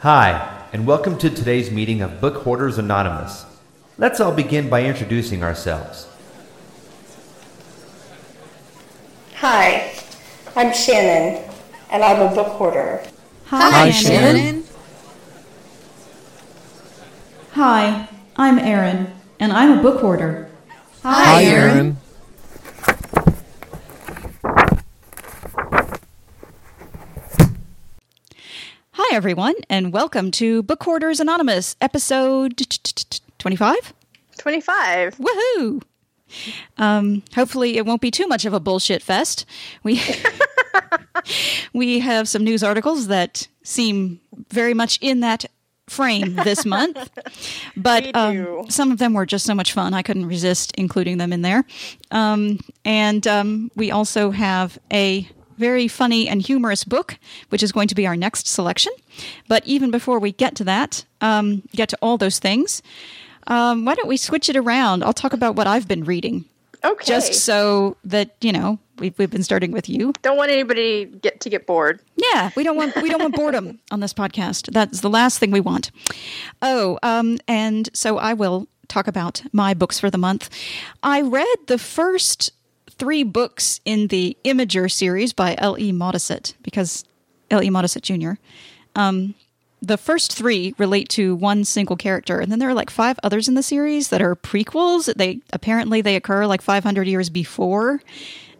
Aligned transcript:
Hi, 0.00 0.66
and 0.72 0.86
welcome 0.86 1.18
to 1.18 1.28
today's 1.28 1.70
meeting 1.70 2.00
of 2.00 2.22
Book 2.22 2.36
Hoarders 2.36 2.78
Anonymous. 2.78 3.44
Let's 3.98 4.18
all 4.18 4.32
begin 4.32 4.70
by 4.70 4.84
introducing 4.84 5.42
ourselves. 5.42 6.08
Hi, 9.34 9.92
I'm 10.56 10.72
Shannon, 10.72 11.44
and 11.90 12.02
I'm 12.02 12.32
a 12.32 12.34
book 12.34 12.46
hoarder. 12.46 13.04
Hi, 13.48 13.70
Hi, 13.70 13.90
Shannon. 13.90 14.36
Shannon. 14.36 14.64
Hi, 17.52 18.08
I'm 18.36 18.58
Erin, 18.58 19.12
and 19.38 19.52
I'm 19.52 19.80
a 19.80 19.82
book 19.82 20.00
hoarder. 20.00 20.48
Hi, 21.02 21.44
Erin. 21.44 21.98
Hi, 29.10 29.16
everyone, 29.16 29.56
and 29.68 29.92
welcome 29.92 30.30
to 30.30 30.62
Book 30.62 30.84
Hoarders 30.84 31.18
Anonymous, 31.18 31.74
episode 31.80 32.56
25. 33.40 33.92
25. 34.38 35.16
Woohoo! 35.16 35.82
Um, 36.78 37.24
hopefully, 37.34 37.76
it 37.76 37.84
won't 37.84 38.00
be 38.00 38.12
too 38.12 38.28
much 38.28 38.44
of 38.44 38.52
a 38.52 38.60
bullshit 38.60 39.02
fest. 39.02 39.46
We 39.82 40.00
we 41.72 41.98
have 41.98 42.28
some 42.28 42.44
news 42.44 42.62
articles 42.62 43.08
that 43.08 43.48
seem 43.64 44.20
very 44.48 44.74
much 44.74 44.96
in 45.02 45.18
that 45.20 45.44
frame 45.88 46.36
this 46.36 46.64
month, 46.64 47.10
but 47.76 48.14
um, 48.14 48.70
some 48.70 48.92
of 48.92 48.98
them 48.98 49.14
were 49.14 49.26
just 49.26 49.44
so 49.44 49.56
much 49.56 49.72
fun. 49.72 49.92
I 49.92 50.02
couldn't 50.02 50.26
resist 50.26 50.70
including 50.78 51.18
them 51.18 51.32
in 51.32 51.42
there. 51.42 51.64
Um, 52.12 52.60
and 52.84 53.26
um, 53.26 53.72
we 53.74 53.90
also 53.90 54.30
have 54.30 54.78
a 54.92 55.28
very 55.60 55.86
funny 55.88 56.28
and 56.28 56.42
humorous 56.42 56.82
book, 56.84 57.18
which 57.50 57.62
is 57.62 57.70
going 57.72 57.88
to 57.88 57.94
be 57.94 58.06
our 58.06 58.16
next 58.16 58.46
selection. 58.48 58.92
But 59.46 59.62
even 59.66 59.90
before 59.90 60.18
we 60.18 60.32
get 60.32 60.54
to 60.56 60.64
that, 60.64 61.04
um, 61.20 61.62
get 61.76 61.88
to 61.90 61.98
all 62.02 62.16
those 62.18 62.38
things, 62.40 62.82
um, 63.46 63.84
why 63.84 63.94
don't 63.94 64.08
we 64.08 64.16
switch 64.16 64.48
it 64.48 64.56
around? 64.56 65.04
I'll 65.04 65.12
talk 65.12 65.32
about 65.32 65.54
what 65.56 65.66
I've 65.66 65.86
been 65.86 66.04
reading, 66.04 66.44
Okay. 66.84 67.04
just 67.04 67.34
so 67.44 67.96
that 68.04 68.30
you 68.40 68.52
know 68.52 68.78
we've 68.98 69.16
we've 69.18 69.30
been 69.30 69.42
starting 69.42 69.72
with 69.72 69.88
you. 69.88 70.12
Don't 70.22 70.36
want 70.36 70.50
anybody 70.50 71.04
get 71.06 71.40
to 71.40 71.48
get 71.50 71.66
bored. 71.66 72.00
Yeah, 72.16 72.50
we 72.56 72.62
don't 72.64 72.76
want 72.76 72.96
we 73.02 73.08
don't 73.10 73.20
want 73.22 73.34
boredom 73.34 73.78
on 73.90 74.00
this 74.00 74.12
podcast. 74.14 74.72
That's 74.72 75.00
the 75.00 75.10
last 75.10 75.38
thing 75.38 75.50
we 75.50 75.60
want. 75.60 75.90
Oh, 76.62 76.98
um, 77.02 77.38
and 77.48 77.88
so 77.94 78.18
I 78.18 78.34
will 78.34 78.66
talk 78.88 79.06
about 79.06 79.42
my 79.52 79.72
books 79.74 80.00
for 80.00 80.10
the 80.10 80.18
month. 80.18 80.48
I 81.02 81.20
read 81.22 81.56
the 81.66 81.78
first 81.78 82.50
three 83.00 83.24
books 83.24 83.80
in 83.84 84.08
the 84.08 84.36
Imager 84.44 84.90
series 84.92 85.32
by 85.32 85.56
L. 85.58 85.78
E. 85.78 85.90
Modesitt 85.90 86.52
because 86.62 87.04
L. 87.50 87.62
E. 87.62 87.70
Modesitt 87.70 88.02
Jr. 88.02 88.40
Um, 88.94 89.34
the 89.82 89.96
first 89.96 90.34
three 90.34 90.74
relate 90.76 91.08
to 91.08 91.34
one 91.34 91.64
single 91.64 91.96
character, 91.96 92.38
and 92.38 92.52
then 92.52 92.58
there 92.58 92.68
are 92.68 92.74
like 92.74 92.90
five 92.90 93.18
others 93.22 93.48
in 93.48 93.54
the 93.54 93.62
series 93.62 94.08
that 94.10 94.20
are 94.20 94.36
prequels. 94.36 95.12
They 95.14 95.40
apparently 95.52 96.02
they 96.02 96.14
occur 96.14 96.44
like 96.44 96.60
500 96.60 97.08
years 97.08 97.30
before. 97.30 98.02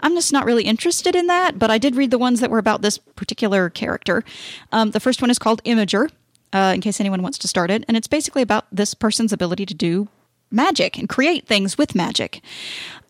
I'm 0.01 0.15
just 0.15 0.33
not 0.33 0.47
really 0.47 0.65
interested 0.65 1.15
in 1.15 1.27
that, 1.27 1.59
but 1.59 1.71
I 1.71 1.77
did 1.77 1.95
read 1.95 2.11
the 2.11 2.17
ones 2.19 2.41
that 2.41 2.51
were 2.51 2.59
about 2.59 2.81
this 2.81 2.97
particular 2.97 3.69
character. 3.69 4.25
Um, 4.73 4.93
the 4.93 5.01
first 5.01 5.21
one 5.21 5.31
is 5.31 5.39
called 5.39 5.63
Imager, 5.65 6.11
uh, 6.55 6.73
in 6.75 6.81
case 6.81 6.99
anyone 6.99 7.23
wants 7.23 7.37
to 7.39 7.49
start 7.49 7.71
it, 7.71 7.85
and 7.87 7.99
it's 7.99 8.09
basically 8.09 8.41
about 8.41 8.65
this 8.73 8.95
person's 8.95 9.35
ability 9.35 9.67
to 9.67 9.75
do 9.75 10.09
magic 10.51 10.97
and 10.97 11.11
create 11.11 11.47
things 11.47 11.77
with 11.77 11.95
magic, 11.95 12.41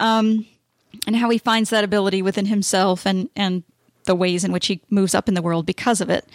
um, 0.01 0.47
and 1.07 1.17
how 1.17 1.31
he 1.31 1.39
finds 1.39 1.71
that 1.71 1.85
ability 1.85 2.23
within 2.23 2.47
himself 2.47 3.07
and 3.07 3.29
and 3.37 3.63
the 4.05 4.15
ways 4.15 4.45
in 4.45 4.53
which 4.53 4.67
he 4.67 4.81
moves 4.91 5.15
up 5.15 5.29
in 5.29 5.35
the 5.35 5.43
world 5.43 5.67
because 5.67 6.01
of 6.01 6.11
it. 6.11 6.27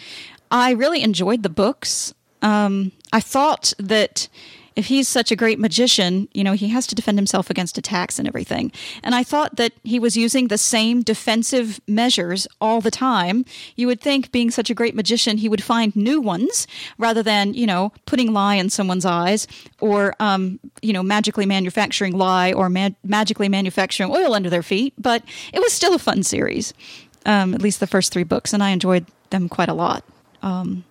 I 0.51 0.71
really 0.71 1.01
enjoyed 1.01 1.43
the 1.43 1.49
books. 1.49 2.13
Um, 2.41 2.91
I 3.11 3.19
thought 3.19 3.73
that 3.79 4.27
if 4.75 4.87
he's 4.87 5.07
such 5.07 5.31
a 5.31 5.35
great 5.35 5.57
magician, 5.57 6.27
you 6.33 6.43
know, 6.43 6.53
he 6.53 6.67
has 6.69 6.85
to 6.87 6.95
defend 6.95 7.17
himself 7.17 7.49
against 7.49 7.77
attacks 7.77 8.19
and 8.19 8.27
everything. 8.27 8.71
And 9.03 9.15
I 9.15 9.23
thought 9.23 9.55
that 9.55 9.71
he 9.83 9.99
was 9.99 10.17
using 10.17 10.47
the 10.47 10.57
same 10.57 11.01
defensive 11.01 11.79
measures 11.87 12.45
all 12.59 12.81
the 12.81 12.91
time. 12.91 13.45
You 13.75 13.87
would 13.87 14.01
think, 14.01 14.31
being 14.31 14.51
such 14.51 14.69
a 14.69 14.73
great 14.73 14.93
magician, 14.93 15.37
he 15.37 15.47
would 15.47 15.63
find 15.63 15.95
new 15.95 16.19
ones 16.19 16.67
rather 16.97 17.23
than, 17.23 17.53
you 17.53 17.65
know, 17.65 17.93
putting 18.05 18.33
lye 18.33 18.55
in 18.55 18.69
someone's 18.69 19.05
eyes 19.05 19.47
or, 19.79 20.13
um, 20.19 20.59
you 20.81 20.91
know, 20.91 21.03
magically 21.03 21.45
manufacturing 21.45 22.17
lye 22.17 22.51
or 22.51 22.69
ma- 22.69 22.89
magically 23.03 23.47
manufacturing 23.47 24.11
oil 24.11 24.33
under 24.33 24.49
their 24.49 24.63
feet. 24.63 24.93
But 24.97 25.23
it 25.53 25.59
was 25.59 25.71
still 25.71 25.93
a 25.93 25.99
fun 25.99 26.23
series, 26.23 26.73
um, 27.25 27.53
at 27.53 27.61
least 27.61 27.79
the 27.79 27.87
first 27.87 28.11
three 28.11 28.23
books, 28.23 28.51
and 28.51 28.61
I 28.61 28.71
enjoyed 28.71 29.05
them 29.29 29.47
quite 29.47 29.69
a 29.69 29.73
lot. 29.73 30.03
Um, 30.41 30.83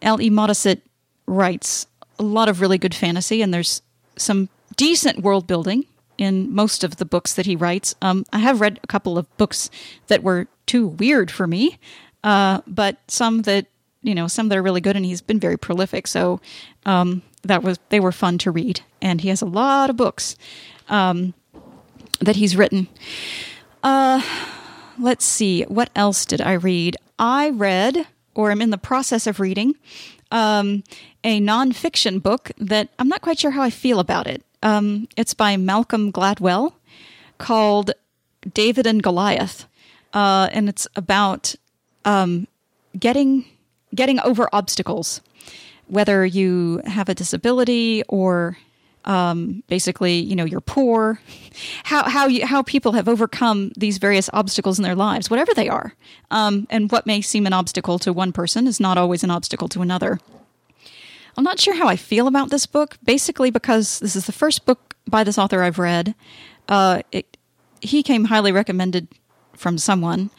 L.E. 0.00 0.30
Modesitt 0.30 0.82
writes 1.26 1.86
a 2.22 2.24
lot 2.24 2.48
of 2.48 2.60
really 2.60 2.78
good 2.78 2.94
fantasy, 2.94 3.42
and 3.42 3.52
there's 3.52 3.82
some 4.16 4.48
decent 4.76 5.22
world 5.22 5.46
building 5.46 5.84
in 6.18 6.54
most 6.54 6.84
of 6.84 6.96
the 6.96 7.04
books 7.04 7.34
that 7.34 7.46
he 7.46 7.56
writes. 7.56 7.94
Um, 8.00 8.24
I 8.32 8.38
have 8.38 8.60
read 8.60 8.80
a 8.82 8.86
couple 8.86 9.18
of 9.18 9.36
books 9.36 9.70
that 10.06 10.22
were 10.22 10.46
too 10.66 10.86
weird 10.86 11.30
for 11.30 11.46
me, 11.46 11.78
uh, 12.22 12.60
but 12.66 12.98
some 13.08 13.42
that 13.42 13.66
you 14.02 14.14
know, 14.14 14.26
some 14.26 14.48
that 14.48 14.58
are 14.58 14.62
really 14.62 14.80
good, 14.80 14.96
and 14.96 15.04
he's 15.04 15.20
been 15.20 15.38
very 15.38 15.56
prolific. 15.56 16.06
So 16.06 16.40
um, 16.84 17.22
that 17.42 17.62
was 17.62 17.78
they 17.88 18.00
were 18.00 18.12
fun 18.12 18.38
to 18.38 18.50
read, 18.50 18.80
and 19.00 19.20
he 19.20 19.28
has 19.28 19.42
a 19.42 19.46
lot 19.46 19.90
of 19.90 19.96
books 19.96 20.36
um, 20.88 21.34
that 22.20 22.36
he's 22.36 22.56
written. 22.56 22.88
Uh, 23.82 24.22
let's 24.98 25.24
see, 25.24 25.62
what 25.64 25.90
else 25.94 26.26
did 26.26 26.40
I 26.40 26.52
read? 26.52 26.96
I 27.18 27.50
read, 27.50 28.06
or 28.34 28.50
am 28.50 28.60
in 28.60 28.70
the 28.70 28.78
process 28.78 29.26
of 29.26 29.40
reading, 29.40 29.74
um, 30.30 30.82
a 31.24 31.40
nonfiction 31.40 32.22
book 32.22 32.50
that 32.58 32.88
I'm 32.98 33.08
not 33.08 33.22
quite 33.22 33.38
sure 33.38 33.50
how 33.50 33.62
I 33.62 33.70
feel 33.70 34.00
about 34.00 34.26
it. 34.26 34.42
Um, 34.62 35.08
it's 35.16 35.34
by 35.34 35.56
Malcolm 35.56 36.12
Gladwell 36.12 36.74
called 37.38 37.92
David 38.54 38.86
and 38.86 39.02
Goliath, 39.02 39.66
uh, 40.12 40.48
and 40.52 40.68
it's 40.68 40.86
about 40.96 41.54
um, 42.04 42.46
getting 42.98 43.44
getting 43.94 44.20
over 44.20 44.48
obstacles, 44.52 45.20
whether 45.86 46.24
you 46.24 46.80
have 46.86 47.08
a 47.08 47.14
disability 47.14 48.02
or 48.08 48.56
um, 49.04 49.64
basically, 49.66 50.14
you 50.20 50.36
know, 50.36 50.44
you're 50.44 50.60
poor, 50.60 51.20
how 51.84 52.08
how 52.08 52.26
you, 52.26 52.46
how 52.46 52.62
people 52.62 52.92
have 52.92 53.08
overcome 53.08 53.72
these 53.76 53.98
various 53.98 54.30
obstacles 54.32 54.78
in 54.78 54.84
their 54.84 54.94
lives, 54.94 55.30
whatever 55.30 55.52
they 55.54 55.68
are, 55.68 55.94
um, 56.30 56.66
and 56.70 56.90
what 56.90 57.06
may 57.06 57.20
seem 57.20 57.46
an 57.46 57.52
obstacle 57.52 57.98
to 58.00 58.12
one 58.12 58.32
person 58.32 58.66
is 58.66 58.78
not 58.80 58.98
always 58.98 59.24
an 59.24 59.30
obstacle 59.30 59.68
to 59.68 59.82
another. 59.82 60.18
I'm 61.36 61.44
not 61.44 61.58
sure 61.60 61.74
how 61.74 61.88
I 61.88 61.96
feel 61.96 62.26
about 62.26 62.50
this 62.50 62.66
book, 62.66 62.98
basically 63.04 63.50
because 63.50 63.98
this 64.00 64.16
is 64.16 64.26
the 64.26 64.32
first 64.32 64.66
book 64.66 64.94
by 65.06 65.24
this 65.24 65.38
author 65.38 65.62
I've 65.62 65.78
read. 65.78 66.14
Uh, 66.68 67.02
it, 67.10 67.36
he 67.80 68.02
came 68.02 68.26
highly 68.26 68.52
recommended 68.52 69.08
from 69.56 69.78
someone, 69.78 70.30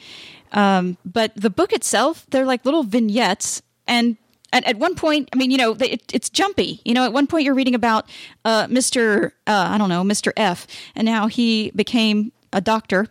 um, 0.51 0.97
but 1.03 1.31
the 1.35 1.49
book 1.49 1.73
itself, 1.73 2.25
they're 2.29 2.45
like 2.45 2.65
little 2.65 2.83
vignettes 2.83 3.61
and 3.87 4.17
at, 4.53 4.63
at 4.65 4.77
one 4.77 4.95
point, 4.95 5.29
I 5.33 5.35
mean, 5.35 5.51
you 5.51 5.57
know, 5.57 5.71
it, 5.79 6.01
it's 6.13 6.29
jumpy. 6.29 6.79
You 6.85 6.93
know, 6.93 7.03
at 7.03 7.11
one 7.11 7.27
point 7.27 7.43
you're 7.43 7.55
reading 7.55 7.75
about 7.75 8.07
uh, 8.45 8.67
Mr. 8.67 9.31
Uh, 9.47 9.67
I 9.71 9.77
don't 9.77 9.89
know, 9.89 10.03
Mr. 10.03 10.31
F, 10.37 10.67
and 10.95 11.09
how 11.09 11.27
he 11.27 11.71
became 11.71 12.31
a 12.53 12.61
doctor. 12.61 13.07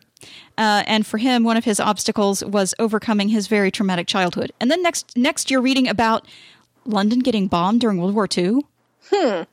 Uh, 0.56 0.84
and 0.86 1.04
for 1.04 1.18
him, 1.18 1.42
one 1.42 1.56
of 1.56 1.64
his 1.64 1.80
obstacles 1.80 2.44
was 2.44 2.74
overcoming 2.78 3.28
his 3.28 3.48
very 3.48 3.70
traumatic 3.70 4.06
childhood. 4.06 4.52
And 4.60 4.70
then 4.70 4.82
next, 4.82 5.16
next 5.16 5.50
you're 5.50 5.60
reading 5.60 5.88
about 5.88 6.26
London 6.84 7.20
getting 7.20 7.46
bombed 7.48 7.80
during 7.80 7.98
World 7.98 8.14
War 8.14 8.28
II. 8.36 8.60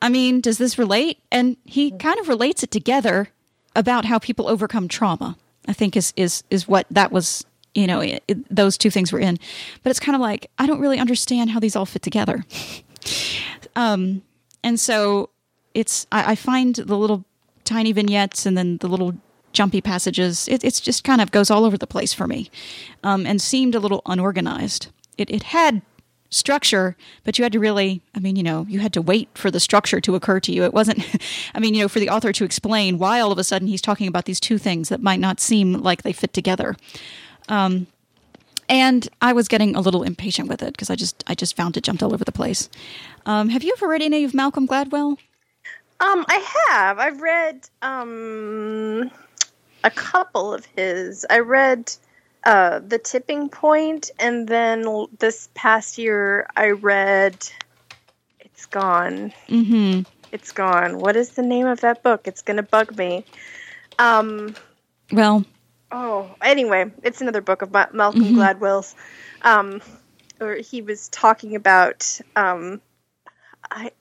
I 0.02 0.10
mean, 0.10 0.42
does 0.42 0.58
this 0.58 0.78
relate? 0.78 1.18
And 1.32 1.58
he 1.66 1.92
kind 1.92 2.20
of 2.20 2.28
relates 2.30 2.64
it 2.64 2.72
together 2.72 3.30
about 3.76 4.06
how 4.06 4.20
people 4.20 4.48
overcome 4.48 4.88
trauma. 4.88 5.38
I 5.68 5.74
think 5.74 5.96
is 5.98 6.14
is 6.16 6.44
is 6.50 6.68
what 6.68 6.86
that 6.92 7.12
was. 7.12 7.46
You 7.76 7.86
know, 7.86 8.00
it, 8.00 8.24
it- 8.28 8.56
those 8.56 8.78
two 8.78 8.90
things 8.90 9.12
were 9.12 9.20
in, 9.20 9.38
but 9.84 9.90
it's 9.92 10.00
kind 10.00 10.16
of 10.16 10.22
like 10.22 10.50
I 10.58 10.66
don't 10.66 10.80
really 10.80 10.98
understand 10.98 11.52
how 11.52 11.60
these 11.60 11.76
all 11.76 11.86
fit 11.86 12.02
together. 12.02 12.44
um, 13.76 14.22
and 14.64 14.80
so 14.80 15.30
it's 15.74 16.08
I, 16.12 16.32
I 16.32 16.36
find 16.36 16.76
the 16.76 16.98
little 16.98 17.26
tiny 17.66 17.92
vignettes 17.92 18.46
and 18.46 18.58
then 18.58 18.78
the 18.78 18.88
little 18.88 19.16
jumpy 19.54 19.82
passages. 19.82 20.48
It, 20.48 20.64
it's 20.64 20.80
just 20.80 21.04
kind 21.04 21.22
of 21.22 21.32
goes 21.32 21.52
all 21.52 21.66
over 21.66 21.78
the 21.78 21.88
place 21.88 22.14
for 22.14 22.28
me, 22.28 22.50
um, 23.04 23.26
and 23.26 23.42
seemed 23.42 23.76
a 23.76 23.80
little 23.80 24.02
unorganized. 24.06 24.88
It 25.18 25.30
it 25.30 25.44
had 25.44 25.82
structure, 26.30 26.96
but 27.24 27.38
you 27.38 27.44
had 27.44 27.52
to 27.54 27.60
really, 27.60 28.02
I 28.16 28.20
mean, 28.20 28.36
you 28.36 28.44
know, 28.44 28.66
you 28.70 28.80
had 28.80 28.94
to 28.94 29.02
wait 29.02 29.30
for 29.34 29.50
the 29.50 29.60
structure 29.60 30.00
to 30.02 30.16
occur 30.16 30.40
to 30.42 30.52
you. 30.52 30.64
It 30.64 30.74
wasn't, 30.74 31.04
I 31.54 31.60
mean, 31.60 31.74
you 31.74 31.82
know, 31.82 31.88
for 31.88 32.00
the 32.00 32.10
author 32.10 32.32
to 32.32 32.44
explain 32.44 32.98
why 32.98 33.20
all 33.20 33.32
of 33.32 33.38
a 33.38 33.44
sudden 33.44 33.68
he's 33.68 33.82
talking 33.82 34.08
about 34.08 34.26
these 34.26 34.40
two 34.40 34.58
things 34.58 34.90
that 34.90 35.02
might 35.02 35.20
not 35.20 35.40
seem 35.40 35.74
like 35.74 36.04
they 36.04 36.14
fit 36.14 36.34
together. 36.34 36.76
Um, 37.48 37.88
and 38.68 39.10
I 39.22 39.34
was 39.34 39.48
getting 39.48 39.76
a 39.76 39.82
little 39.82 40.04
impatient 40.04 40.48
with 40.48 40.62
it 40.62 40.74
because 40.74 40.92
I 40.92 40.96
just, 40.96 41.24
I 41.26 41.34
just 41.34 41.56
found 41.56 41.76
it 41.76 41.84
jumped 41.84 42.04
all 42.04 42.14
over 42.14 42.24
the 42.24 42.32
place. 42.32 42.70
Um, 43.26 43.50
have 43.50 43.64
you 43.64 43.74
ever 43.76 43.88
read 43.88 44.04
any 44.04 44.24
of 44.24 44.34
Malcolm 44.34 44.68
Gladwell? 44.68 45.18
Um, 46.02 46.26
I 46.30 46.70
have. 46.70 47.00
I've 47.00 47.22
read 47.22 47.68
um 47.82 49.12
a 49.84 49.92
couple 49.92 50.54
of 50.54 50.66
his. 50.78 51.26
I 51.30 51.40
read 51.40 51.92
uh, 52.44 52.80
The 52.80 52.98
Tipping 53.00 53.50
Point, 53.50 54.12
and 54.20 54.48
then 54.48 54.86
l- 54.86 55.10
this 55.20 55.50
past 55.54 55.98
year 55.98 56.48
I 56.56 56.72
read 56.72 57.36
It's 58.40 58.66
Gone. 58.66 59.34
Mm-hmm. 59.48 60.02
It's 60.32 60.52
Gone. 60.52 61.00
What 61.00 61.16
is 61.16 61.32
the 61.32 61.42
name 61.42 61.68
of 61.68 61.82
that 61.82 62.04
book? 62.04 62.28
It's 62.28 62.42
going 62.42 62.58
to 62.58 62.64
bug 62.64 62.98
me. 62.98 63.26
Um, 63.98 64.56
Well, 65.12 65.44
oh, 65.92 66.30
anyway, 66.42 66.92
it's 67.04 67.22
another 67.22 67.42
book 67.42 67.62
of 67.62 67.72
Ma- 67.72 67.88
Malcolm 67.92 68.36
Gladwell's. 68.36 68.96
Um, 69.42 69.82
or 70.40 70.56
he 70.56 70.82
was 70.82 71.10
talking 71.10 71.56
about 71.56 72.20
um, 72.36 72.82
I 73.70 73.92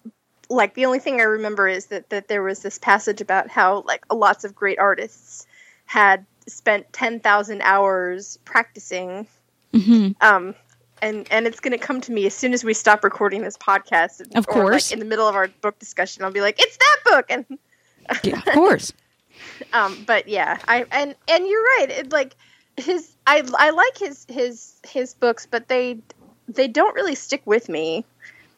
like 0.50 0.74
the 0.74 0.86
only 0.86 0.98
thing 0.98 1.20
I 1.20 1.24
remember 1.24 1.68
is 1.68 1.86
that 1.86 2.10
that 2.10 2.28
there 2.28 2.42
was 2.42 2.60
this 2.60 2.78
passage 2.78 3.20
about 3.20 3.48
how 3.48 3.82
like 3.86 4.04
lots 4.12 4.44
of 4.44 4.54
great 4.54 4.78
artists 4.78 5.46
had 5.84 6.24
spent 6.48 6.92
ten 6.92 7.20
thousand 7.20 7.62
hours 7.62 8.38
practicing. 8.44 9.26
mhm. 9.72 10.14
Um, 10.20 10.54
and 11.00 11.26
and 11.30 11.46
it's 11.46 11.60
going 11.60 11.72
to 11.72 11.78
come 11.78 12.00
to 12.00 12.12
me 12.12 12.26
as 12.26 12.34
soon 12.34 12.52
as 12.52 12.64
we 12.64 12.74
stop 12.74 13.04
recording 13.04 13.42
this 13.42 13.56
podcast. 13.56 14.20
Of 14.20 14.28
or, 14.34 14.36
like, 14.36 14.46
course. 14.48 14.90
in 14.90 14.98
the 14.98 15.04
middle 15.04 15.28
of 15.28 15.36
our 15.36 15.48
book 15.60 15.78
discussion, 15.78 16.24
I'll 16.24 16.32
be 16.32 16.40
like, 16.40 16.56
"It's 16.58 16.76
that 16.76 16.96
book," 17.04 17.26
and 17.30 17.44
yeah, 18.24 18.38
of 18.38 18.54
course. 18.54 18.92
um, 19.72 20.02
but 20.06 20.28
yeah, 20.28 20.58
I 20.66 20.86
and 20.90 21.14
and 21.28 21.46
you're 21.46 21.62
right. 21.62 21.86
It, 21.90 22.12
like 22.12 22.34
his, 22.76 23.12
I 23.26 23.42
I 23.56 23.70
like 23.70 23.98
his 23.98 24.26
his 24.28 24.74
his 24.86 25.14
books, 25.14 25.46
but 25.48 25.68
they 25.68 25.98
they 26.48 26.68
don't 26.68 26.94
really 26.94 27.14
stick 27.14 27.42
with 27.44 27.68
me. 27.68 28.04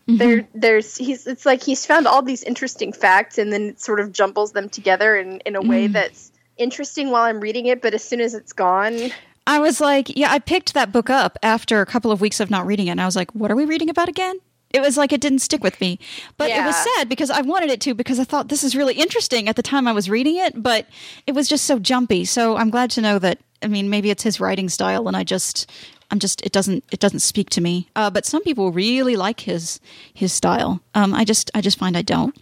There, 0.07 0.49
there's 0.55 0.97
he's 0.97 1.27
it's 1.29 1.47
like 1.47 1.63
he's 1.63 1.87
found 1.87 2.09
all 2.09 2.23
these 2.23 2.43
interesting 2.43 2.93
facts 2.93 3.39
and 3.39 3.53
then 3.53 3.63
it 3.63 3.81
sort 3.81 4.01
of 4.01 4.11
jumbles 4.11 4.51
them 4.51 4.69
together 4.69 5.17
in 5.17 5.39
in 5.41 5.55
a 5.55 5.63
way 5.63 5.87
that's 5.87 6.30
interesting 6.61 7.11
while 7.11 7.25
I'm 7.25 7.41
reading 7.41 7.67
it, 7.67 7.83
but 7.83 7.95
as 7.95 8.05
soon 8.05 8.21
as 8.21 8.35
it's 8.35 8.53
gone, 8.53 9.11
I 9.47 9.59
was 9.59 9.81
like, 9.81 10.17
yeah, 10.17 10.31
I 10.31 10.39
picked 10.39 10.75
that 10.75 10.93
book 10.93 11.11
up 11.11 11.39
after 11.43 11.81
a 11.81 11.87
couple 11.87 12.13
of 12.13 12.21
weeks 12.21 12.39
of 12.41 12.51
not 12.51 12.67
reading 12.67 12.87
it, 12.87 12.93
and 12.93 13.01
I 13.01 13.07
was 13.07 13.17
like, 13.17 13.35
what 13.35 13.51
are 13.51 13.57
we 13.57 13.65
reading 13.65 13.91
about 13.91 14.09
again? 14.09 14.39
It 14.73 14.81
was 14.81 14.97
like 14.97 15.13
it 15.13 15.21
didn't 15.21 15.41
stick 15.41 15.65
with 15.65 15.81
me. 15.81 15.99
But 16.37 16.51
it 16.51 16.65
was 16.65 16.77
sad 16.77 17.09
because 17.09 17.29
I 17.31 17.41
wanted 17.41 17.71
it 17.71 17.81
to 17.83 17.95
because 17.95 18.21
I 18.21 18.25
thought 18.25 18.49
this 18.49 18.63
is 18.63 18.77
really 18.77 18.95
interesting 18.95 19.49
at 19.49 19.57
the 19.57 19.63
time 19.63 19.89
I 19.89 19.93
was 19.93 20.09
reading 20.09 20.37
it, 20.37 20.63
but 20.63 20.87
it 21.27 21.33
was 21.33 21.49
just 21.49 21.65
so 21.65 21.81
jumpy. 21.81 22.25
So 22.25 22.57
I'm 22.57 22.71
glad 22.71 22.91
to 22.93 23.01
know 23.01 23.19
that 23.19 23.41
I 23.63 23.67
mean 23.67 23.91
maybe 23.91 24.11
it's 24.11 24.23
his 24.23 24.39
writing 24.39 24.69
style 24.69 25.09
and 25.09 25.17
I 25.17 25.25
just 25.25 25.69
I'm 26.11 26.19
just 26.21 26.45
it 26.47 26.53
doesn't 26.53 26.85
it 26.93 27.01
doesn't 27.01 27.21
speak 27.21 27.51
to 27.51 27.61
me. 27.61 27.89
Uh, 27.97 28.11
but 28.11 28.25
some 28.25 28.43
people 28.43 28.71
really 28.71 29.17
like 29.17 29.41
his 29.41 29.81
his 30.15 30.33
style. 30.33 30.81
Um, 30.95 31.15
I 31.15 31.25
just 31.25 31.51
I 31.55 31.61
just 31.61 31.79
find 31.79 31.97
I 31.97 32.03
don't. 32.03 32.37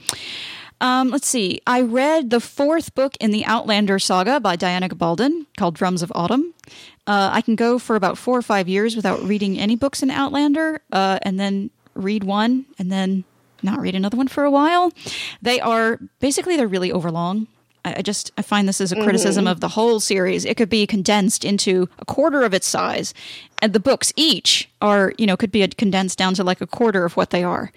Um, 0.80 1.10
let's 1.10 1.26
see. 1.26 1.60
I 1.66 1.80
read 1.80 2.30
the 2.30 2.40
fourth 2.40 2.94
book 2.94 3.16
in 3.20 3.30
the 3.30 3.44
Outlander 3.44 3.98
saga 3.98 4.38
by 4.38 4.56
Diana 4.56 4.88
Gabaldon 4.88 5.46
called 5.56 5.74
Drums 5.74 6.02
of 6.02 6.12
Autumn. 6.14 6.54
Uh, 7.06 7.30
I 7.32 7.40
can 7.40 7.56
go 7.56 7.78
for 7.78 7.96
about 7.96 8.18
four 8.18 8.38
or 8.38 8.42
five 8.42 8.68
years 8.68 8.94
without 8.94 9.22
reading 9.22 9.58
any 9.58 9.76
books 9.76 10.02
in 10.02 10.10
Outlander, 10.10 10.80
uh, 10.92 11.18
and 11.22 11.40
then 11.40 11.70
read 11.94 12.22
one, 12.22 12.66
and 12.78 12.92
then 12.92 13.24
not 13.62 13.80
read 13.80 13.94
another 13.94 14.16
one 14.16 14.28
for 14.28 14.44
a 14.44 14.50
while. 14.50 14.92
They 15.42 15.58
are 15.58 15.98
basically 16.20 16.56
they're 16.56 16.68
really 16.68 16.92
overlong. 16.92 17.48
I, 17.84 17.94
I 17.98 18.02
just 18.02 18.30
I 18.36 18.42
find 18.42 18.68
this 18.68 18.80
as 18.80 18.92
a 18.92 19.02
criticism 19.02 19.46
of 19.46 19.60
the 19.60 19.68
whole 19.68 20.00
series. 20.00 20.44
It 20.44 20.56
could 20.56 20.68
be 20.68 20.86
condensed 20.86 21.44
into 21.44 21.88
a 21.98 22.04
quarter 22.04 22.42
of 22.42 22.54
its 22.54 22.66
size, 22.66 23.14
and 23.60 23.72
the 23.72 23.80
books 23.80 24.12
each 24.14 24.68
are 24.80 25.12
you 25.18 25.26
know 25.26 25.36
could 25.36 25.50
be 25.50 25.66
condensed 25.66 26.18
down 26.18 26.34
to 26.34 26.44
like 26.44 26.60
a 26.60 26.66
quarter 26.66 27.04
of 27.04 27.16
what 27.16 27.30
they 27.30 27.42
are. 27.42 27.72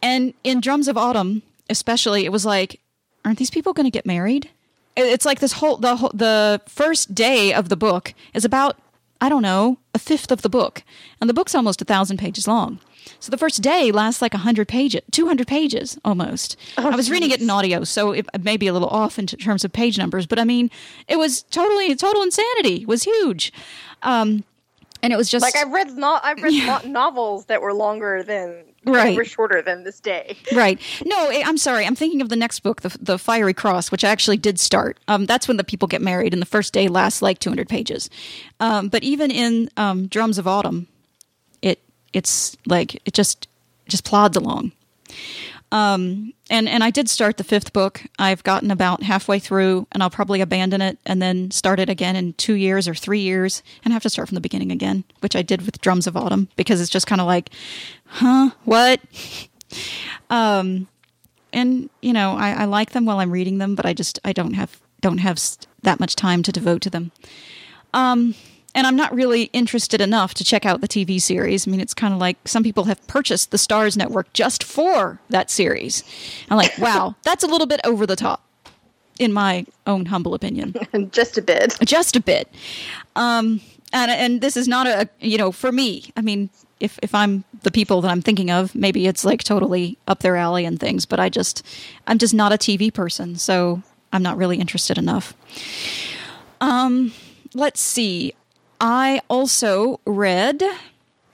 And 0.00 0.34
in 0.42 0.60
Drums 0.60 0.88
of 0.88 0.96
Autumn, 0.96 1.42
especially, 1.72 2.24
it 2.24 2.30
was 2.30 2.46
like, 2.46 2.80
aren't 3.24 3.38
these 3.38 3.50
people 3.50 3.72
going 3.72 3.86
to 3.86 3.90
get 3.90 4.06
married? 4.06 4.50
It's 4.96 5.24
like 5.24 5.40
this 5.40 5.54
whole 5.54 5.78
the 5.78 5.96
whole, 5.96 6.12
the 6.14 6.60
first 6.68 7.14
day 7.14 7.52
of 7.52 7.68
the 7.70 7.76
book 7.76 8.14
is 8.34 8.44
about 8.44 8.78
I 9.20 9.28
don't 9.28 9.42
know 9.42 9.78
a 9.94 9.98
fifth 9.98 10.30
of 10.30 10.42
the 10.42 10.48
book, 10.48 10.82
and 11.20 11.30
the 11.30 11.34
book's 11.34 11.54
almost 11.54 11.80
a 11.80 11.84
thousand 11.84 12.18
pages 12.18 12.46
long. 12.46 12.78
So 13.18 13.30
the 13.30 13.38
first 13.38 13.62
day 13.62 13.90
lasts 13.90 14.20
like 14.20 14.34
hundred 14.34 14.68
pages, 14.68 15.00
two 15.10 15.26
hundred 15.26 15.46
pages 15.46 15.98
almost. 16.04 16.56
I 16.76 16.94
was 16.94 17.10
reading 17.10 17.30
it 17.30 17.40
in 17.40 17.48
audio, 17.48 17.84
so 17.84 18.12
it 18.12 18.26
may 18.42 18.56
be 18.56 18.66
a 18.66 18.72
little 18.72 18.88
off 18.88 19.18
in 19.18 19.26
terms 19.26 19.64
of 19.64 19.72
page 19.72 19.96
numbers, 19.96 20.26
but 20.26 20.38
I 20.38 20.44
mean, 20.44 20.70
it 21.08 21.16
was 21.16 21.42
totally 21.44 21.94
total 21.96 22.22
insanity. 22.22 22.82
It 22.82 22.88
was 22.88 23.04
huge, 23.04 23.52
um, 24.02 24.44
and 25.02 25.12
it 25.12 25.16
was 25.16 25.30
just 25.30 25.42
like 25.42 25.56
I've 25.56 25.72
read 25.72 25.96
no- 25.96 26.20
I've 26.22 26.42
read 26.42 26.66
no- 26.84 26.90
novels 26.90 27.46
that 27.46 27.62
were 27.62 27.72
longer 27.72 28.22
than 28.22 28.64
Right. 28.84 29.16
were 29.16 29.24
shorter 29.24 29.62
than 29.62 29.84
this 29.84 30.00
day. 30.00 30.36
Right. 30.54 30.80
No, 31.04 31.16
I- 31.30 31.42
I'm 31.46 31.56
sorry. 31.58 31.86
I'm 31.86 31.94
thinking 31.94 32.20
of 32.20 32.28
the 32.28 32.36
next 32.36 32.60
book, 32.60 32.82
the, 32.82 32.96
the 33.00 33.18
Fiery 33.18 33.54
Cross, 33.54 33.90
which 33.92 34.04
I 34.04 34.08
actually 34.10 34.36
did 34.36 34.58
start. 34.58 34.98
Um, 35.08 35.26
that's 35.26 35.46
when 35.48 35.56
the 35.56 35.64
people 35.64 35.88
get 35.88 36.02
married, 36.02 36.32
and 36.32 36.42
the 36.42 36.46
first 36.46 36.72
day 36.72 36.88
lasts 36.88 37.22
like 37.22 37.38
200 37.38 37.68
pages. 37.68 38.10
Um, 38.60 38.88
but 38.88 39.02
even 39.04 39.30
in 39.30 39.70
um, 39.76 40.06
Drums 40.08 40.38
of 40.38 40.46
Autumn, 40.48 40.88
it 41.62 41.78
it's 42.12 42.56
like 42.66 42.96
it 43.06 43.14
just 43.14 43.48
just 43.88 44.04
plods 44.04 44.36
along. 44.36 44.72
Um, 45.72 46.34
and 46.50 46.68
and 46.68 46.84
I 46.84 46.90
did 46.90 47.08
start 47.08 47.38
the 47.38 47.44
fifth 47.44 47.72
book. 47.72 48.04
I've 48.18 48.44
gotten 48.44 48.70
about 48.70 49.02
halfway 49.02 49.38
through, 49.38 49.86
and 49.90 50.02
I'll 50.02 50.10
probably 50.10 50.42
abandon 50.42 50.82
it 50.82 50.98
and 51.06 51.20
then 51.20 51.50
start 51.50 51.80
it 51.80 51.88
again 51.88 52.14
in 52.14 52.34
two 52.34 52.54
years 52.54 52.86
or 52.86 52.94
three 52.94 53.20
years, 53.20 53.62
and 53.84 53.92
have 53.92 54.02
to 54.02 54.10
start 54.10 54.28
from 54.28 54.34
the 54.34 54.40
beginning 54.42 54.70
again, 54.70 55.04
which 55.20 55.34
I 55.34 55.42
did 55.42 55.62
with 55.62 55.80
Drums 55.80 56.06
of 56.06 56.16
Autumn 56.16 56.48
because 56.56 56.80
it's 56.80 56.90
just 56.90 57.06
kind 57.06 57.20
of 57.22 57.26
like, 57.26 57.50
huh, 58.04 58.50
what? 58.64 59.00
um 60.30 60.88
and 61.52 61.88
you 62.00 62.12
know 62.12 62.36
I, 62.36 62.50
I 62.52 62.64
like 62.64 62.92
them 62.92 63.04
while 63.04 63.20
i'm 63.20 63.30
reading 63.30 63.58
them 63.58 63.74
but 63.74 63.86
i 63.86 63.92
just 63.92 64.18
i 64.24 64.32
don't 64.32 64.54
have 64.54 64.80
don't 65.00 65.18
have 65.18 65.40
that 65.82 66.00
much 66.00 66.16
time 66.16 66.42
to 66.42 66.52
devote 66.52 66.82
to 66.82 66.90
them 66.90 67.12
um 67.94 68.34
and 68.74 68.86
i'm 68.86 68.96
not 68.96 69.12
really 69.14 69.44
interested 69.52 70.00
enough 70.00 70.34
to 70.34 70.44
check 70.44 70.64
out 70.66 70.80
the 70.80 70.88
tv 70.88 71.20
series 71.20 71.66
i 71.66 71.70
mean 71.70 71.80
it's 71.80 71.94
kind 71.94 72.12
of 72.14 72.20
like 72.20 72.36
some 72.44 72.62
people 72.62 72.84
have 72.84 73.04
purchased 73.06 73.50
the 73.50 73.56
Starz 73.56 73.96
network 73.96 74.32
just 74.32 74.62
for 74.64 75.20
that 75.30 75.50
series 75.50 76.04
i'm 76.50 76.56
like 76.56 76.76
wow 76.78 77.14
that's 77.22 77.44
a 77.44 77.46
little 77.46 77.66
bit 77.66 77.80
over 77.84 78.06
the 78.06 78.16
top 78.16 78.42
in 79.18 79.32
my 79.32 79.66
own 79.86 80.06
humble 80.06 80.34
opinion 80.34 80.74
Just 81.10 81.38
a 81.38 81.42
bit. 81.42 81.76
just 81.84 82.16
a 82.16 82.20
bit. 82.20 82.48
Um, 83.14 83.60
and 83.92 84.10
and 84.10 84.40
this 84.40 84.56
is 84.56 84.66
not 84.66 84.86
a 84.86 85.08
you 85.20 85.36
know 85.36 85.52
for 85.52 85.70
me. 85.70 86.10
I 86.16 86.22
mean, 86.22 86.48
if 86.80 86.98
if 87.02 87.14
I'm 87.14 87.44
the 87.62 87.70
people 87.70 88.00
that 88.00 88.10
I'm 88.10 88.22
thinking 88.22 88.50
of, 88.50 88.74
maybe 88.74 89.06
it's 89.06 89.24
like 89.24 89.44
totally 89.44 89.98
up 90.08 90.20
their 90.20 90.36
alley 90.36 90.64
and 90.64 90.80
things. 90.80 91.04
But 91.06 91.20
I 91.20 91.28
just 91.28 91.64
I'm 92.06 92.18
just 92.18 92.32
not 92.34 92.52
a 92.52 92.56
TV 92.56 92.92
person, 92.92 93.36
so 93.36 93.82
I'm 94.12 94.22
not 94.22 94.36
really 94.38 94.58
interested 94.58 94.96
enough. 94.98 95.34
Um, 96.60 97.12
let's 97.54 97.80
see. 97.80 98.34
I 98.82 99.22
also 99.30 100.00
read. 100.04 100.62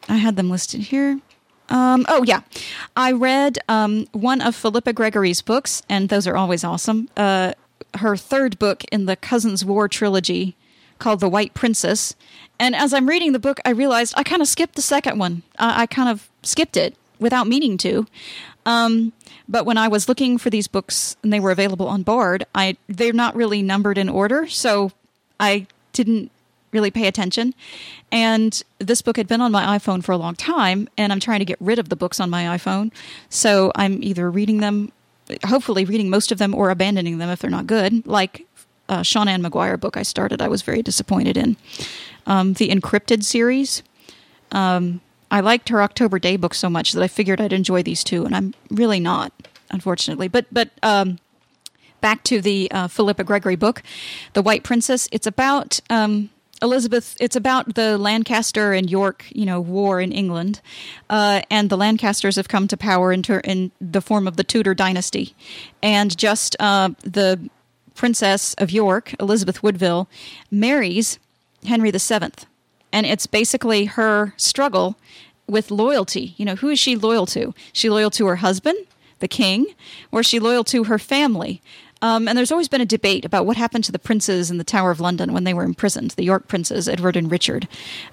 I 0.08 0.16
had 0.16 0.36
them 0.36 0.50
listed 0.50 0.82
here. 0.82 1.18
Um, 1.70 2.06
oh 2.08 2.22
yeah, 2.22 2.42
I 2.96 3.12
read 3.12 3.58
um, 3.68 4.06
one 4.12 4.40
of 4.40 4.54
Philippa 4.54 4.92
Gregory's 4.92 5.42
books, 5.42 5.82
and 5.88 6.08
those 6.08 6.26
are 6.26 6.36
always 6.36 6.62
awesome. 6.62 7.08
Uh, 7.16 7.52
her 7.94 8.16
third 8.16 8.58
book 8.58 8.84
in 8.92 9.06
the 9.06 9.16
Cousins 9.16 9.64
War 9.64 9.88
trilogy, 9.88 10.56
called 10.98 11.20
The 11.20 11.28
White 11.28 11.54
Princess. 11.54 12.14
And 12.58 12.74
as 12.74 12.92
I'm 12.92 13.08
reading 13.08 13.32
the 13.32 13.38
book, 13.38 13.60
I 13.64 13.70
realized 13.70 14.14
I 14.16 14.22
kind 14.22 14.42
of 14.42 14.48
skipped 14.48 14.74
the 14.74 14.82
second 14.82 15.18
one. 15.18 15.42
I 15.58 15.86
kind 15.86 16.08
of 16.08 16.28
skipped 16.42 16.76
it 16.76 16.96
without 17.18 17.46
meaning 17.46 17.78
to. 17.78 18.06
Um, 18.66 19.12
but 19.48 19.64
when 19.64 19.78
I 19.78 19.88
was 19.88 20.08
looking 20.08 20.38
for 20.38 20.50
these 20.50 20.68
books 20.68 21.16
and 21.22 21.32
they 21.32 21.40
were 21.40 21.50
available 21.50 21.88
on 21.88 22.02
Bard, 22.02 22.44
I 22.54 22.76
they're 22.88 23.12
not 23.12 23.34
really 23.34 23.62
numbered 23.62 23.96
in 23.96 24.08
order, 24.08 24.46
so 24.46 24.92
I 25.40 25.66
didn't 25.92 26.30
really 26.72 26.90
pay 26.90 27.06
attention. 27.06 27.54
And 28.10 28.62
this 28.78 29.02
book 29.02 29.16
had 29.16 29.26
been 29.26 29.40
on 29.40 29.52
my 29.52 29.78
iPhone 29.78 30.02
for 30.02 30.12
a 30.12 30.16
long 30.16 30.34
time, 30.34 30.88
and 30.96 31.12
I'm 31.12 31.20
trying 31.20 31.40
to 31.40 31.44
get 31.44 31.58
rid 31.60 31.78
of 31.78 31.88
the 31.88 31.96
books 31.96 32.20
on 32.20 32.30
my 32.30 32.44
iPhone. 32.44 32.92
So 33.28 33.72
I'm 33.74 34.02
either 34.02 34.30
reading 34.30 34.58
them, 34.58 34.92
hopefully 35.46 35.84
reading 35.84 36.10
most 36.10 36.32
of 36.32 36.38
them, 36.38 36.54
or 36.54 36.70
abandoning 36.70 37.18
them 37.18 37.28
if 37.30 37.40
they're 37.40 37.50
not 37.50 37.66
good. 37.66 38.06
Like 38.06 38.46
uh, 38.88 39.00
Seanan 39.00 39.46
McGuire 39.46 39.78
book 39.78 39.96
I 39.96 40.02
started, 40.02 40.40
I 40.40 40.48
was 40.48 40.62
very 40.62 40.82
disappointed 40.82 41.36
in. 41.36 41.56
Um, 42.26 42.54
the 42.54 42.68
InCryptid 42.68 43.24
series. 43.24 43.82
Um, 44.52 45.00
I 45.30 45.40
liked 45.40 45.68
her 45.68 45.82
October 45.82 46.18
Daye 46.18 46.36
book 46.36 46.54
so 46.54 46.70
much 46.70 46.92
that 46.92 47.02
I 47.02 47.08
figured 47.08 47.40
I'd 47.40 47.52
enjoy 47.52 47.82
these 47.82 48.02
two, 48.02 48.24
and 48.24 48.34
I'm 48.34 48.54
really 48.70 49.00
not, 49.00 49.32
unfortunately. 49.70 50.28
But 50.28 50.46
but 50.50 50.70
um, 50.82 51.18
back 52.00 52.24
to 52.24 52.40
the 52.40 52.70
uh, 52.70 52.88
Philippa 52.88 53.24
Gregory 53.24 53.56
book, 53.56 53.82
The 54.32 54.42
White 54.42 54.62
Princess. 54.62 55.08
It's 55.12 55.26
about 55.26 55.80
um, 55.90 56.30
Elizabeth. 56.62 57.16
It's 57.20 57.36
about 57.36 57.74
the 57.74 57.98
Lancaster 57.98 58.72
and 58.72 58.90
York, 58.90 59.24
you 59.30 59.46
know, 59.46 59.60
war 59.60 60.00
in 60.00 60.12
England, 60.12 60.60
uh, 61.08 61.42
and 61.50 61.70
the 61.70 61.76
Lancasters 61.76 62.36
have 62.36 62.48
come 62.48 62.68
to 62.68 62.76
power 62.76 63.12
in, 63.12 63.22
ter- 63.22 63.40
in 63.40 63.70
the 63.80 64.00
form 64.00 64.26
of 64.26 64.36
the 64.36 64.44
Tudor 64.44 64.74
dynasty, 64.74 65.34
and 65.82 66.16
just 66.16 66.56
uh, 66.60 66.90
the 67.02 67.48
Princess 67.94 68.54
of 68.54 68.70
York, 68.70 69.14
Elizabeth 69.20 69.62
Woodville, 69.62 70.08
marries 70.50 71.18
Henry 71.64 71.90
VII, 71.90 72.32
and 72.92 73.06
it's 73.06 73.26
basically 73.26 73.86
her 73.86 74.34
struggle 74.36 74.96
with 75.46 75.70
loyalty. 75.70 76.34
You 76.36 76.44
know, 76.44 76.56
who 76.56 76.68
is 76.68 76.78
she 76.78 76.96
loyal 76.96 77.26
to? 77.26 77.54
She 77.72 77.90
loyal 77.90 78.10
to 78.10 78.26
her 78.26 78.36
husband? 78.36 78.78
the 79.20 79.28
king, 79.28 79.66
or 80.12 80.20
is 80.20 80.26
she 80.26 80.38
loyal 80.38 80.64
to 80.64 80.84
her 80.84 80.98
family? 80.98 81.60
Um, 82.00 82.28
and 82.28 82.38
there's 82.38 82.52
always 82.52 82.68
been 82.68 82.80
a 82.80 82.86
debate 82.86 83.24
about 83.24 83.46
what 83.46 83.56
happened 83.56 83.84
to 83.84 83.92
the 83.92 83.98
princes 83.98 84.50
in 84.50 84.58
the 84.58 84.64
Tower 84.64 84.90
of 84.90 85.00
London 85.00 85.32
when 85.32 85.44
they 85.44 85.54
were 85.54 85.64
imprisoned, 85.64 86.12
the 86.12 86.24
York 86.24 86.46
princes, 86.46 86.88
Edward 86.88 87.16
and 87.16 87.30
Richard. 87.30 87.66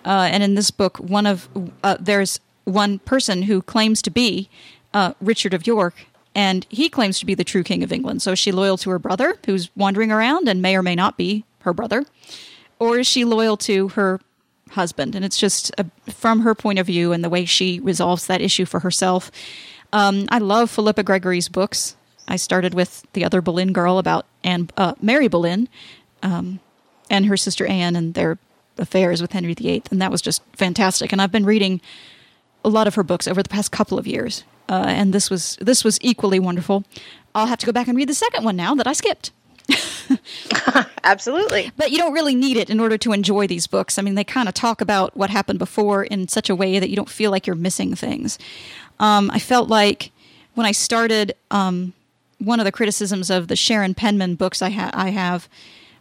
Uh, 0.04 0.28
and 0.32 0.42
in 0.42 0.56
this 0.56 0.72
book, 0.72 0.98
one 0.98 1.26
of 1.26 1.48
uh, 1.84 1.98
there's 2.00 2.40
one 2.64 3.00
person 3.00 3.44
who 3.44 3.62
claims 3.62 4.02
to 4.02 4.10
be 4.10 4.50
uh, 4.94 5.14
Richard 5.22 5.54
of 5.54 5.68
York, 5.68 6.08
and 6.34 6.66
he 6.70 6.90
claims 6.90 7.20
to 7.20 7.26
be 7.26 7.36
the 7.36 7.44
true 7.44 7.64
king 7.64 7.84
of 7.84 7.92
England. 7.92 8.22
So 8.22 8.32
is 8.32 8.40
she 8.40 8.52
loyal 8.52 8.78
to 8.78 8.90
her 8.90 9.00
brother, 9.00 9.38
who's 9.46 9.70
wandering 9.76 10.12
around 10.12 10.48
and 10.50 10.62
may 10.62 10.76
or 10.76 10.82
may 10.82 10.96
not 10.96 11.18
be 11.18 11.46
her 11.60 11.74
brother, 11.74 12.06
or 12.80 13.00
is 13.00 13.08
she 13.08 13.24
loyal 13.24 13.58
to 13.58 13.90
her 13.90 14.20
husband? 14.72 15.16
And 15.16 15.24
it's 15.24 15.38
just 15.38 15.72
a, 15.78 15.86
from 16.12 16.42
her 16.42 16.56
point 16.56 16.80
of 16.80 16.88
view 16.88 17.12
and 17.12 17.24
the 17.24 17.30
way 17.30 17.46
she 17.46 17.80
resolves 17.80 18.26
that 18.28 18.42
issue 18.42 18.66
for 18.66 18.80
herself. 18.80 19.32
Um, 19.94 20.28
I 20.30 20.40
love 20.40 20.72
Philippa 20.72 21.04
Gregory's 21.04 21.50
books. 21.50 21.96
I 22.28 22.36
started 22.38 22.74
with 22.74 23.06
the 23.14 23.24
other 23.24 23.42
Boleyn 23.42 23.74
girl 23.74 23.98
about 23.98 24.26
Anne, 24.44 24.70
uh, 24.78 24.96
Mary 25.02 25.28
Boleyn 25.28 25.70
um, 26.24 26.60
and 27.10 27.26
her 27.28 27.38
sister 27.38 27.66
Anne 27.66 27.96
and 27.96 28.14
their 28.14 28.38
affairs 28.78 29.22
with 29.22 29.32
Henry 29.32 29.54
VIII, 29.54 29.84
and 29.92 30.02
that 30.02 30.12
was 30.12 30.22
just 30.22 30.42
fantastic. 30.54 31.12
And 31.12 31.22
I've 31.22 31.32
been 31.32 31.46
reading 31.46 31.82
a 32.64 32.70
lot 32.70 32.88
of 32.88 32.96
her 32.96 33.04
books 33.04 33.28
over 33.28 33.44
the 33.44 33.50
past 33.50 33.72
couple 33.72 33.98
of 33.98 34.08
years, 34.08 34.44
uh, 34.70 34.86
and 34.88 35.14
this 35.14 35.30
was 35.30 35.58
this 35.62 35.84
was 35.84 36.00
equally 36.02 36.40
wonderful. 36.40 36.84
I'll 37.34 37.48
have 37.48 37.60
to 37.60 37.66
go 37.66 37.72
back 37.72 37.88
and 37.88 37.98
read 37.98 38.10
the 38.10 38.14
second 38.14 38.44
one 38.44 38.56
now 38.56 38.76
that 38.76 38.88
I 38.88 38.94
skipped. 38.94 39.32
Absolutely. 41.04 41.72
But 41.78 41.92
you 41.92 41.98
don't 41.98 42.14
really 42.14 42.36
need 42.36 42.58
it 42.58 42.70
in 42.70 42.80
order 42.80 42.98
to 43.00 43.14
enjoy 43.14 43.48
these 43.48 43.68
books. 43.68 43.98
I 43.98 44.02
mean, 44.02 44.16
they 44.16 44.24
kind 44.24 44.48
of 44.48 44.54
talk 44.54 44.82
about 44.82 45.16
what 45.16 45.30
happened 45.30 45.60
before 45.60 46.04
in 46.04 46.28
such 46.28 46.50
a 46.50 46.56
way 46.56 46.80
that 46.80 46.90
you 46.90 46.96
don't 46.96 47.10
feel 47.10 47.32
like 47.32 47.48
you're 47.48 47.56
missing 47.56 47.96
things. 47.96 48.40
Um, 49.00 49.30
I 49.32 49.40
felt 49.40 49.70
like 49.70 50.12
when 50.54 50.66
I 50.66 50.72
started, 50.72 51.36
um, 51.52 51.94
one 52.40 52.60
of 52.60 52.66
the 52.66 52.72
criticisms 52.72 53.30
of 53.30 53.48
the 53.48 53.56
Sharon 53.56 53.94
Penman 53.94 54.36
books 54.36 54.62
I, 54.62 54.70
ha- 54.70 54.92
I 54.94 55.10
have, 55.10 55.48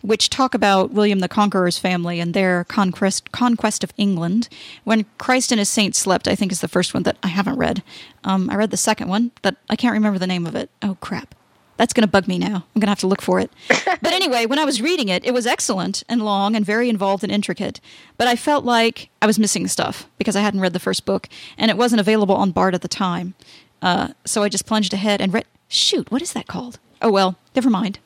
which 0.03 0.31
talk 0.31 0.55
about 0.55 0.91
William 0.91 1.21
the 1.21 1.29
Conqueror's 1.29 1.79
family 1.79 2.21
and 2.21 2.35
their 2.35 2.65
conquest 2.65 3.33
conquest 3.33 3.83
of 3.83 3.93
England. 3.97 4.49
When 4.85 5.07
Christ 5.19 5.53
and 5.53 5.59
His 5.59 5.69
Saints 5.69 5.99
Slept, 5.99 6.29
I 6.29 6.35
think 6.35 6.53
is 6.53 6.61
the 6.61 6.69
first 6.69 6.93
one 6.93 7.05
that 7.05 7.17
I 7.23 7.29
haven't 7.29 7.57
read. 7.57 7.83
Um, 8.25 8.51
I 8.51 8.57
read 8.57 8.71
the 8.71 8.77
second 8.77 9.09
one, 9.09 9.33
but 9.43 9.57
I 9.71 9.77
can't 9.77 9.95
remember 9.95 10.19
the 10.19 10.27
name 10.27 10.47
of 10.47 10.55
it. 10.55 10.71
Oh 10.83 10.97
crap! 11.01 11.35
That's 11.77 11.93
going 11.93 12.03
to 12.03 12.11
bug 12.11 12.29
me 12.29 12.39
now. 12.39 12.65
I'm 12.75 12.81
going 12.81 12.87
to 12.87 12.91
have 12.91 13.01
to 13.01 13.07
look 13.07 13.23
for 13.23 13.41
it. 13.41 13.51
but 13.69 14.13
anyway, 14.13 14.47
when 14.47 14.59
I 14.59 14.65
was 14.65 14.81
reading 14.81 15.09
it, 15.09 15.25
it 15.25 15.35
was 15.35 15.47
excellent 15.47 16.05
and 16.09 16.23
long 16.23 16.55
and 16.55 16.65
very 16.65 16.89
involved 16.89 17.25
and 17.25 17.33
intricate. 17.33 17.81
But 18.17 18.29
I 18.29 18.37
felt 18.37 18.65
like 18.65 19.11
I 19.21 19.27
was 19.27 19.39
missing 19.39 19.67
stuff 19.67 20.09
because 20.19 20.37
I 20.37 20.41
hadn't 20.41 20.61
read 20.61 20.73
the 20.73 20.79
first 20.79 21.05
book 21.05 21.29
and 21.59 21.71
it 21.71 21.77
wasn't 21.77 22.01
available 22.01 22.37
on 22.37 22.53
Bard 22.53 22.75
at 22.75 22.83
the 22.83 22.89
time. 22.89 23.35
Uh, 23.83 24.09
so 24.25 24.43
I 24.43 24.49
just 24.49 24.67
plunged 24.67 24.95
ahead 24.95 25.21
and 25.21 25.33
read. 25.33 25.47
Shoot, 25.75 26.13
what 26.13 26.23
is 26.23 26.33
that 26.35 26.47
called? 26.47 26.79
Oh 27.03 27.11
well, 27.11 27.37
never 27.57 27.69
mind. 27.69 27.99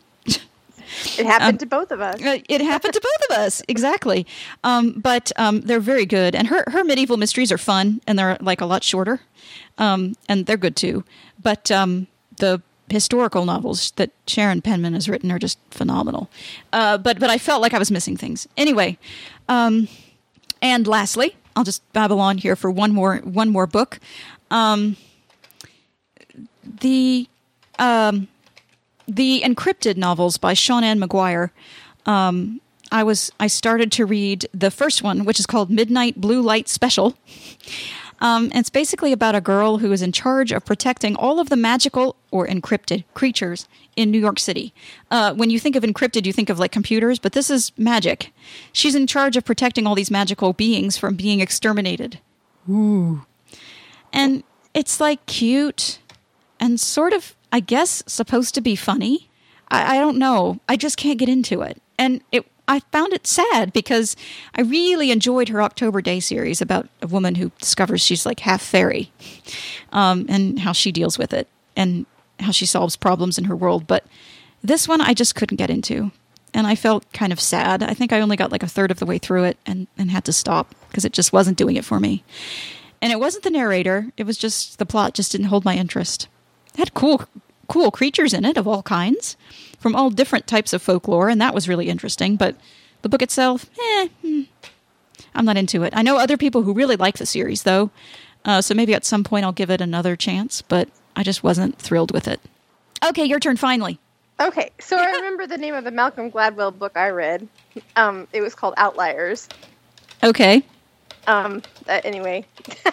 It 1.19 1.27
happened 1.27 1.61
to 1.61 1.67
both 1.67 1.93
of 1.93 2.01
us. 2.01 2.21
Uh, 2.23 2.39
it 2.49 2.63
happened 2.63 2.95
to 2.95 3.01
both 3.01 3.31
of 3.31 3.45
us, 3.45 3.63
exactly. 3.69 4.27
Um, 4.65 4.93
but 4.93 5.31
um, 5.37 5.61
they're 5.61 5.79
very 5.79 6.07
good, 6.07 6.35
and 6.35 6.49
her 6.49 6.65
her 6.69 6.83
medieval 6.83 7.19
mysteries 7.19 7.53
are 7.53 7.59
fun, 7.59 8.01
and 8.07 8.19
they're 8.19 8.39
like 8.41 8.63
a 8.63 8.65
lot 8.65 8.83
shorter, 8.83 9.21
um, 9.77 10.15
and 10.31 10.47
they're 10.47 10.57
good 10.57 10.77
too. 10.77 11.05
But 11.43 11.71
um, 11.71 12.07
the 12.39 12.63
historical 12.89 13.45
novels 13.45 13.93
that 13.97 14.13
Sharon 14.27 14.63
Penman 14.63 14.95
has 14.95 15.07
written 15.07 15.31
are 15.31 15.39
just 15.39 15.59
phenomenal. 15.71 16.31
Uh, 16.73 16.97
but 16.97 17.21
but 17.21 17.29
I 17.29 17.37
felt 17.37 17.61
like 17.61 17.75
I 17.75 17.79
was 17.79 17.91
missing 17.91 18.17
things. 18.17 18.49
Anyway, 18.57 18.97
um, 19.47 19.89
and 20.63 20.87
lastly, 20.87 21.37
I'll 21.55 21.65
just 21.65 21.83
babble 21.93 22.19
on 22.19 22.39
here 22.39 22.57
for 22.57 22.71
one 22.71 22.95
more 22.95 23.19
one 23.19 23.51
more 23.51 23.67
book. 23.67 24.01
Um, 24.51 24.97
the 26.65 27.29
um, 27.79 28.29
the 29.07 29.43
InCryptid 29.43 29.97
novels 29.97 30.37
by 30.39 30.55
Seanan 30.55 31.03
McGuire. 31.03 31.51
Um, 32.07 32.61
I 32.91 33.03
was 33.03 33.31
I 33.39 33.47
started 33.47 33.93
to 33.93 34.07
read 34.07 34.47
the 34.53 34.71
first 34.71 35.03
one, 35.03 35.25
which 35.25 35.39
is 35.39 35.47
called 35.47 35.71
Midnight 35.71 36.21
Blue 36.21 36.41
Light 36.41 36.69
Special. 36.69 37.17
Um, 38.21 38.45
and 38.47 38.57
it's 38.57 38.71
basically 38.71 39.13
about 39.13 39.37
a 39.37 39.41
girl 39.41 39.79
who 39.79 39.93
is 39.93 40.03
in 40.03 40.11
charge 40.11 40.51
of 40.51 40.65
protecting 40.65 41.15
all 41.15 41.39
of 41.39 41.51
the 41.51 41.57
magical 41.57 42.17
or 42.33 42.49
encrypted 42.49 43.05
creatures 43.15 43.69
in 43.95 44.11
New 44.11 44.19
York 44.19 44.41
City. 44.41 44.75
Uh, 45.11 45.35
when 45.35 45.51
you 45.51 45.61
think 45.61 45.77
of 45.77 45.85
encrypted, 45.85 46.27
you 46.27 46.33
think 46.33 46.51
of 46.51 46.59
like 46.59 46.73
computers, 46.73 47.21
but 47.21 47.33
this 47.33 47.49
is 47.49 47.71
magic. 47.79 48.33
She's 48.73 48.97
in 48.97 49.07
charge 49.07 49.37
of 49.37 49.45
protecting 49.45 49.87
all 49.87 49.95
these 49.95 50.11
magical 50.11 50.53
beings 50.53 50.97
from 50.97 51.15
being 51.15 51.41
exterminated. 51.41 52.19
Ooh. 52.69 53.25
And 54.13 54.43
it's 54.75 55.01
like 55.01 55.25
cute 55.27 56.01
and 56.59 56.81
sort 56.81 57.13
of, 57.13 57.37
I 57.53 57.61
guess, 57.61 58.03
supposed 58.07 58.55
to 58.55 58.61
be 58.61 58.77
funny. 58.77 59.31
I, 59.71 59.97
I 59.97 60.01
don't 60.01 60.19
know. 60.19 60.61
I 60.69 60.77
just 60.77 60.97
can't 60.97 61.19
get 61.19 61.29
into 61.29 61.63
it. 61.63 61.81
And 61.99 62.23
it 62.33 62.47
I 62.69 62.81
found 62.93 63.15
it 63.15 63.27
sad 63.27 63.73
because 63.73 64.15
I 64.55 64.61
really 64.61 65.11
enjoyed 65.11 65.49
her 65.49 65.63
October 65.63 66.03
Daye 66.03 66.21
series 66.21 66.61
about 66.61 66.87
a 67.01 67.07
woman 67.07 67.37
who 67.37 67.51
discovers 67.59 68.03
she's 68.03 68.27
like 68.27 68.41
half 68.41 68.61
fairy 68.61 69.11
um, 69.91 70.27
and 70.29 70.59
how 70.59 70.73
she 70.73 70.93
deals 70.93 71.19
with 71.19 71.33
it 71.33 71.49
and 71.75 72.05
how 72.41 72.51
she 72.51 72.67
solves 72.67 72.95
problems 72.95 73.39
in 73.39 73.45
her 73.45 73.57
world. 73.57 73.87
But 73.87 74.05
this 74.63 74.87
one 74.87 75.01
I 75.01 75.15
just 75.15 75.35
couldn't 75.35 75.57
get 75.57 75.71
into. 75.71 76.13
And 76.53 76.67
I 76.67 76.75
felt 76.75 77.11
kind 77.13 77.33
of 77.33 77.41
sad. 77.41 77.83
I 77.83 77.95
think 77.95 78.13
I 78.13 78.21
only 78.21 78.37
got 78.37 78.53
like 78.53 78.63
a 78.63 78.69
third 78.69 78.91
of 78.91 78.99
the 78.99 79.07
way 79.07 79.19
through 79.19 79.45
it 79.45 79.59
and, 79.65 79.87
and 79.97 80.11
had 80.11 80.25
to 80.27 80.33
stop 80.33 80.75
because 80.89 81.05
it 81.05 81.13
just 81.13 81.33
wasn't 81.33 81.59
doing 81.59 81.77
it 81.77 81.85
for 81.85 82.01
me. 82.01 82.23
And 83.01 83.13
it 83.13 83.21
wasn't 83.21 83.45
the 83.45 83.51
narrator, 83.51 84.13
it 84.17 84.25
was 84.25 84.37
just 84.37 84.79
the 84.79 84.87
plot 84.87 85.15
just 85.15 85.33
didn't 85.33 85.47
hold 85.47 85.65
my 85.65 85.77
interest. 85.77 86.29
It 86.79 86.83
had 86.83 86.95
cool 86.95 87.25
cool 87.67 87.91
creatures 87.91 88.33
in 88.33 88.45
it 88.45 88.57
of 88.57 88.69
all 88.69 88.83
kinds 88.83 89.37
from 89.81 89.97
all 89.97 90.11
different 90.11 90.47
types 90.47 90.73
of 90.73 90.81
folklore, 90.81 91.29
and 91.29 91.41
that 91.41 91.55
was 91.55 91.69
really 91.69 91.89
interesting. 91.89 92.37
But 92.37 92.55
the 93.03 93.09
book 93.09 93.21
itself, 93.21 93.69
eh, 93.79 94.09
hmm, 94.23 94.43
I'm 95.35 95.45
not 95.45 95.57
into 95.57 95.83
it. 95.83 95.93
I 95.97 96.03
know 96.03 96.19
other 96.19 96.37
people 96.37 96.63
who 96.63 96.73
really 96.73 96.97
like 96.97 97.19
the 97.19 97.27
series, 97.27 97.65
though, 97.65 97.91
uh, 98.45 98.63
so 98.63 98.75
maybe 98.75 98.95
at 98.95 99.05
some 99.05 99.25
point 99.25 99.45
I'll 99.45 99.53
give 99.53 99.71
it 99.71 99.81
another 99.81 100.15
chance, 100.15 100.63
but 100.63 100.89
I 101.17 101.25
just 101.25 101.43
wasn't 101.43 101.79
thrilled 101.79 102.13
with 102.13 102.29
it. 102.29 102.41
Okay, 103.05 103.25
your 103.25 103.41
turn 103.41 103.57
finally. 103.57 103.99
Okay, 104.41 104.71
so 104.79 104.97
I 104.97 105.07
remember 105.17 105.49
the 105.49 105.59
name 105.59 105.75
of 105.75 105.83
the 105.83 105.91
Malcolm 105.91 106.31
Gladwell 106.31 106.77
book 106.77 106.97
I 106.97 107.11
read. 107.11 107.49
Um, 107.97 108.29
it 108.33 108.41
was 108.41 108.55
called 108.55 108.75
Outliers. 108.77 109.49
Okay. 110.23 110.63
Um, 111.29 111.63
uh, 111.87 112.01
anyway, 112.05 112.45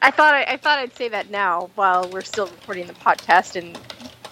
I 0.00 0.10
thought 0.10 0.34
I, 0.34 0.44
I 0.44 0.56
thought 0.56 0.78
I'd 0.78 0.94
say 0.94 1.08
that 1.08 1.30
now 1.30 1.68
while 1.74 2.08
we're 2.08 2.22
still 2.22 2.46
recording 2.46 2.86
the 2.86 2.94
podcast, 2.94 3.56
and 3.56 3.76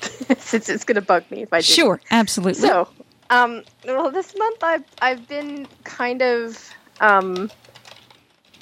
since 0.39 0.69
it's 0.69 0.85
going 0.85 0.95
to 0.95 1.03
bug 1.03 1.29
me 1.31 1.43
if 1.43 1.53
I 1.53 1.59
do. 1.59 1.65
Sure, 1.65 2.01
absolutely. 2.13 2.61
So, 2.61 2.89
um, 3.29 3.65
well, 3.85 4.11
this 4.11 4.33
month 4.39 4.63
I've 4.63 4.85
I've 5.03 5.29
been 5.29 5.67
kind 5.83 6.23
of 6.23 6.71
um, 7.01 7.51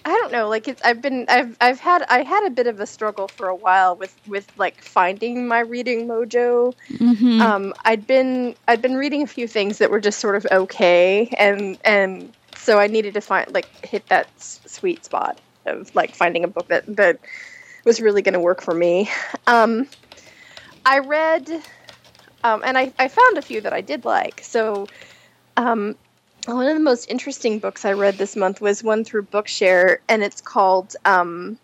I 0.07 0.12
don't 0.12 0.33
know, 0.33 0.49
like 0.49 0.68
it's 0.68 0.80
I've 0.83 1.02
been 1.02 1.26
I've 1.28 1.54
I've 1.61 1.80
had 1.80 2.02
I 2.09 2.23
had 2.23 2.47
a 2.47 2.50
bit 2.50 2.66
of 2.66 2.80
a 2.80 2.87
struggle 2.87 3.28
for 3.28 3.49
a 3.49 3.54
while 3.54 3.95
with 3.95 4.16
with 4.26 4.50
like 4.57 4.80
finding 4.80 5.47
my 5.47 5.61
reading 5.61 6.09
mojo. 6.09 6.75
Mhm. 6.92 7.42
Um, 7.42 7.75
I'd 7.85 8.07
been 8.07 8.54
I'd 8.68 8.80
been 8.80 8.97
reading 8.97 9.21
a 9.23 9.26
few 9.26 9.47
things 9.47 9.76
that 9.78 9.90
were 9.90 10.00
just 10.00 10.18
sort 10.18 10.35
of 10.35 10.47
okay, 10.50 11.28
and 11.38 11.76
and 11.85 12.33
so 12.59 12.79
I 12.79 12.87
needed 12.87 13.15
to 13.15 13.21
find 13.21 13.53
like 13.53 13.69
hit 13.85 14.09
that 14.09 14.29
s- 14.37 14.61
sweet 14.67 15.05
spot 15.05 15.41
of 15.67 15.95
like 15.95 16.15
finding 16.15 16.45
a 16.45 16.49
book 16.49 16.69
that 16.69 16.85
that 16.97 17.19
was 17.85 18.00
really 18.00 18.23
going 18.23 18.35
to 18.35 18.41
work 18.41 18.61
for 18.61 18.75
me. 18.75 19.11
Um, 19.47 19.88
I 20.85 20.99
read, 20.99 21.49
um, 22.45 22.62
and 22.65 22.77
I, 22.77 22.93
I 22.99 23.09
found 23.09 23.38
a 23.38 23.43
few 23.43 23.61
that 23.62 23.73
I 23.73 23.81
did 23.81 24.05
like. 24.05 24.41
So, 24.43 24.88
um, 25.57 25.97
one 26.47 26.67
of 26.67 26.75
the 26.75 26.81
most 26.81 27.11
interesting 27.11 27.59
books 27.59 27.85
I 27.85 27.93
read 27.93 28.17
this 28.17 28.37
month 28.37 28.61
was 28.61 28.83
one 28.83 29.05
through 29.05 29.25
Bookshare, 29.25 29.99
and 30.09 30.23
it's 30.23 30.41
called 30.41 30.97
um, 31.05 31.59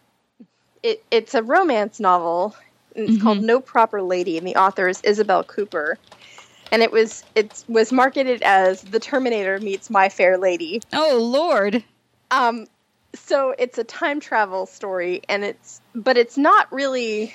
it, 0.82 1.02
it's 1.10 1.34
a 1.34 1.42
romance 1.42 2.00
novel. 2.00 2.54
and 2.94 3.08
It's 3.08 3.22
called 3.22 3.40
No 3.40 3.60
Proper 3.60 4.02
Lady, 4.02 4.36
and 4.38 4.46
the 4.46 4.56
author 4.56 4.88
is 4.88 5.00
Isabel 5.02 5.42
Cooper. 5.44 5.98
And 6.74 6.82
it 6.82 6.90
was 6.90 7.22
it 7.36 7.62
was 7.68 7.92
marketed 7.92 8.42
as 8.42 8.82
The 8.82 8.98
Terminator 8.98 9.60
meets 9.60 9.90
My 9.90 10.08
Fair 10.08 10.36
Lady. 10.36 10.82
Oh 10.92 11.20
Lord. 11.22 11.84
Um, 12.32 12.66
so 13.14 13.54
it's 13.56 13.78
a 13.78 13.84
time 13.84 14.18
travel 14.18 14.66
story, 14.66 15.22
and 15.28 15.44
it's 15.44 15.80
but 15.94 16.16
it's 16.16 16.36
not 16.36 16.72
really 16.72 17.32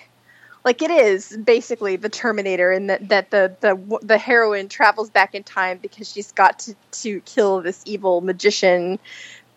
like 0.65 0.81
it 0.81 0.91
is 0.91 1.37
basically 1.37 1.95
the 1.95 2.09
Terminator, 2.09 2.69
and 2.69 2.89
that 2.89 3.07
that 3.07 3.31
the 3.31 3.55
the 3.61 3.99
the 4.01 4.17
heroine 4.17 4.67
travels 4.67 5.09
back 5.09 5.33
in 5.33 5.43
time 5.43 5.77
because 5.77 6.11
she's 6.11 6.33
got 6.33 6.59
to 6.59 6.75
to 7.03 7.21
kill 7.21 7.61
this 7.61 7.81
evil 7.85 8.19
magician 8.19 8.99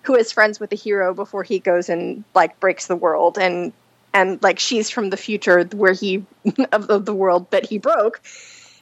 who 0.03 0.15
is 0.15 0.31
friends 0.31 0.61
with 0.61 0.71
the 0.71 0.77
hero 0.77 1.13
before 1.13 1.43
he 1.43 1.59
goes 1.59 1.89
and 1.89 2.23
like 2.37 2.61
breaks 2.61 2.87
the 2.87 2.95
world 2.95 3.37
and 3.37 3.73
and 4.15 4.41
like 4.45 4.61
she's 4.61 4.91
from 4.91 5.11
the 5.11 5.17
future 5.17 5.65
where 5.75 5.93
he 5.93 6.25
of 6.71 6.87
the, 6.87 7.01
the 7.01 7.15
world 7.15 7.51
that 7.51 7.67
he 7.67 7.79
broke 7.79 8.21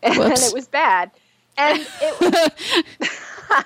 and 0.02 0.16
Whoops. 0.16 0.48
it 0.48 0.54
was 0.54 0.68
bad 0.68 1.10
and 1.56 1.86
it 2.00 2.52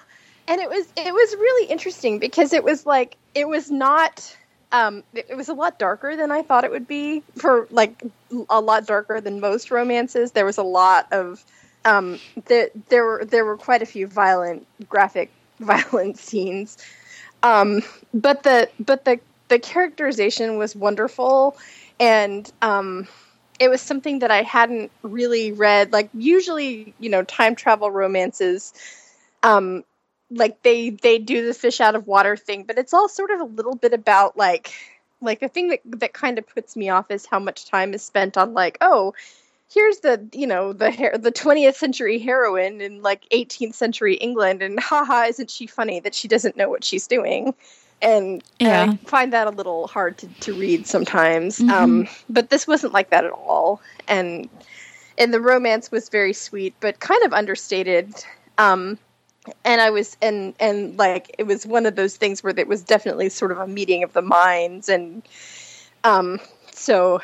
and 0.49 0.61
it 0.61 0.69
was 0.69 0.87
it 0.97 1.13
was 1.13 1.35
really 1.35 1.71
interesting 1.71 2.19
because 2.19 2.53
it 2.53 2.65
was 2.65 2.87
like 2.87 3.17
it 3.35 3.49
was 3.49 3.71
not 3.71 4.37
um 4.73 5.03
it, 5.15 5.27
it 5.31 5.37
was 5.37 5.49
a 5.49 5.55
lot 5.55 5.79
darker 5.79 6.17
than 6.17 6.31
I 6.31 6.43
thought 6.43 6.65
it 6.65 6.71
would 6.71 6.89
be 6.89 7.23
for 7.37 7.67
like 7.71 8.03
a 8.51 8.61
lot 8.61 8.87
darker 8.87 9.21
than 9.21 9.41
most 9.41 9.71
romances. 9.71 10.33
There 10.33 10.45
was 10.45 10.59
a 10.59 10.63
lot 10.63 11.13
of 11.13 11.45
um, 11.85 12.19
the, 12.47 12.71
there 12.89 13.05
were 13.05 13.25
there 13.25 13.45
were 13.45 13.57
quite 13.57 13.83
a 13.83 13.87
few 13.87 14.07
violent, 14.07 14.67
graphic, 14.89 15.31
violent 15.61 16.19
scenes. 16.19 16.79
Um, 17.43 17.83
but 18.13 18.43
the 18.43 18.69
but 18.81 19.05
the 19.05 19.21
the 19.49 19.59
characterization 19.59 20.57
was 20.57 20.75
wonderful, 20.75 21.57
and 22.01 22.51
um, 22.63 23.07
it 23.59 23.69
was 23.69 23.81
something 23.81 24.21
that 24.21 24.31
I 24.31 24.43
hadn't 24.43 24.91
really 25.03 25.53
read. 25.53 25.93
Like 25.93 26.11
usually, 26.15 26.95
you 26.99 27.11
know, 27.11 27.23
time 27.23 27.55
travel 27.55 27.91
romances, 27.91 28.73
um, 29.43 29.85
like 30.31 30.63
they 30.63 30.91
they 30.91 31.19
do 31.19 31.47
the 31.47 31.55
fish 31.55 31.81
out 31.81 31.95
of 31.95 32.07
water 32.07 32.37
thing, 32.37 32.65
but 32.65 32.79
it's 32.79 32.95
all 32.95 33.09
sort 33.09 33.31
of 33.31 33.41
a 33.41 33.45
little 33.45 33.77
bit 33.77 33.93
about 33.93 34.37
like 34.37 34.73
like 35.21 35.41
the 35.41 35.49
thing 35.49 35.69
that 35.69 35.81
that 35.85 36.13
kind 36.13 36.39
of 36.39 36.47
puts 36.47 36.77
me 36.77 36.89
off 36.89 37.11
is 37.11 37.27
how 37.27 37.39
much 37.39 37.67
time 37.67 37.95
is 37.95 38.03
spent 38.03 38.37
on 38.37 38.55
like 38.55 38.79
oh 38.81 39.15
here's 39.73 39.99
the 39.99 40.29
you 40.33 40.47
know 40.47 40.73
the 40.73 40.91
hair 40.91 41.17
the 41.19 41.33
20th 41.33 41.75
century 41.75 42.19
heroine 42.19 42.81
in 42.81 43.03
like 43.03 43.29
18th 43.31 43.75
century 43.75 44.15
England 44.15 44.63
and 44.63 44.79
haha 44.81 45.25
isn't 45.25 45.51
she 45.51 45.67
funny 45.67 46.01
that 46.01 46.15
she 46.15 46.29
doesn't 46.29 46.57
know 46.57 46.69
what 46.69 46.85
she's 46.85 47.07
doing 47.07 47.55
and, 48.05 48.43
Yeah. 48.61 48.83
and 48.83 48.91
I 48.93 48.97
find 49.09 49.33
that 49.33 49.47
a 49.47 49.51
little 49.51 49.87
hard 49.89 50.19
to, 50.19 50.29
to 50.41 50.55
read 50.55 50.87
sometimes 50.87 51.59
Mhm. 51.61 51.71
um, 51.71 52.09
but 52.29 52.51
this 52.51 52.67
wasn't 52.67 52.93
like 52.93 53.11
that 53.11 53.25
at 53.25 53.33
all 53.33 53.81
and 54.07 54.49
and 55.19 55.33
the 55.33 55.41
romance 55.41 55.91
was 55.91 56.09
very 56.09 56.33
sweet 56.33 56.75
but 56.81 57.01
kind 57.01 57.23
of 57.25 57.33
understated 57.33 58.15
um, 58.59 58.99
and 59.65 59.81
I 59.81 59.91
was 59.91 60.17
and 60.23 60.55
and 60.61 60.97
like 60.99 61.35
it 61.39 61.45
was 61.45 61.67
one 61.67 61.87
of 61.87 61.97
those 61.97 62.17
things 62.17 62.43
where 62.45 62.55
it 62.57 62.69
was 62.69 62.83
definitely 62.83 63.29
sort 63.31 63.51
of 63.53 63.59
a 63.59 63.67
meeting 63.67 64.03
of 64.05 64.13
the 64.13 64.23
minds 64.23 64.89
and 64.89 65.23
um 66.05 66.41
so 66.73 67.21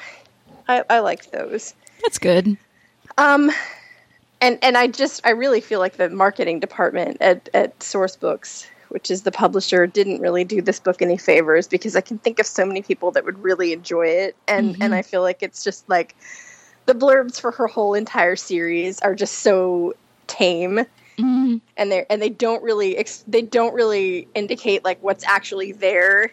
I, 0.69 0.85
I 0.91 0.99
liked 1.01 1.33
those 1.33 1.75
That's 2.03 2.19
good. 2.19 2.57
um 3.19 3.51
and 4.41 4.59
and 4.63 4.77
I 4.77 4.87
just 4.87 5.21
I 5.27 5.31
really 5.31 5.61
feel 5.61 5.81
like 5.81 5.97
the 5.97 6.09
marketing 6.11 6.61
department 6.61 7.19
at 7.21 7.49
at 7.55 7.79
Sourcebooks 7.81 8.67
which 8.91 9.11
is 9.11 9.23
the 9.23 9.33
publisher 9.33 9.87
didn't 9.87 10.21
really 10.21 10.45
do 10.45 10.61
this 10.61 10.79
book 10.81 11.01
any 11.01 11.17
favors 11.17 11.67
because 11.67 11.97
I 11.97 12.01
can 12.01 12.19
think 12.19 12.39
of 12.39 12.47
so 12.47 12.67
many 12.67 12.83
people 12.83 13.11
that 13.13 13.25
would 13.25 13.43
really 13.43 13.73
enjoy 13.73 14.07
it 14.09 14.37
and 14.47 14.75
Mhm. 14.77 14.83
and 14.85 14.95
I 14.95 15.03
feel 15.03 15.23
like 15.23 15.43
it's 15.43 15.65
just 15.65 15.89
like 15.89 16.15
the 16.87 16.95
blurbs 16.95 17.41
for 17.41 17.53
her 17.53 17.67
whole 17.67 17.95
entire 17.95 18.37
series 18.37 19.01
are 19.01 19.15
just 19.15 19.39
so 19.39 19.95
tame 20.27 20.85
Mhm. 21.19 21.61
and 21.77 21.93
they 21.93 22.05
and 22.11 22.21
they 22.21 22.29
don't 22.31 22.63
really 22.63 22.97
ex- 22.97 23.25
they 23.27 23.43
don't 23.43 23.75
really 23.75 24.27
indicate 24.35 24.85
like 24.85 24.99
what's 25.03 25.25
actually 25.25 25.73
there 25.73 26.33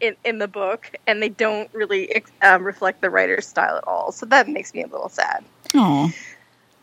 in, 0.00 0.16
in 0.24 0.38
the 0.38 0.48
book 0.48 0.92
and 1.06 1.22
they 1.22 1.28
don't 1.30 1.68
really 1.72 2.10
ex- 2.14 2.30
um, 2.42 2.64
reflect 2.64 3.00
the 3.00 3.10
writer's 3.10 3.46
style 3.46 3.76
at 3.76 3.86
all 3.86 4.12
so 4.12 4.26
that 4.26 4.48
makes 4.48 4.72
me 4.74 4.82
a 4.82 4.86
little 4.86 5.08
sad 5.08 5.44
Aw. 5.74 6.12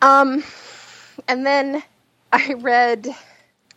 um 0.02 0.42
and 1.28 1.46
then 1.46 1.82
i 2.32 2.54
read 2.54 3.06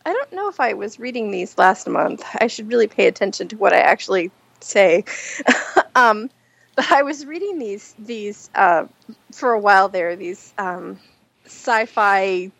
i 0.06 0.12
don't 0.12 0.32
know 0.32 0.48
if 0.48 0.60
i 0.60 0.72
was 0.72 0.98
reading 0.98 1.30
these 1.30 1.56
last 1.58 1.88
month 1.88 2.24
i 2.40 2.46
should 2.46 2.68
really 2.68 2.86
pay 2.86 3.06
attention 3.06 3.48
to 3.48 3.56
what 3.56 3.72
i 3.72 3.78
actually 3.78 4.30
say 4.60 5.04
um 5.94 6.30
but 6.76 6.90
i 6.92 7.02
was 7.02 7.26
reading 7.26 7.58
these 7.58 7.94
these 7.98 8.50
uh 8.54 8.84
for 9.32 9.52
a 9.52 9.58
while 9.58 9.88
there 9.88 10.16
these 10.16 10.52
um 10.58 10.98
sci-fi 11.46 12.50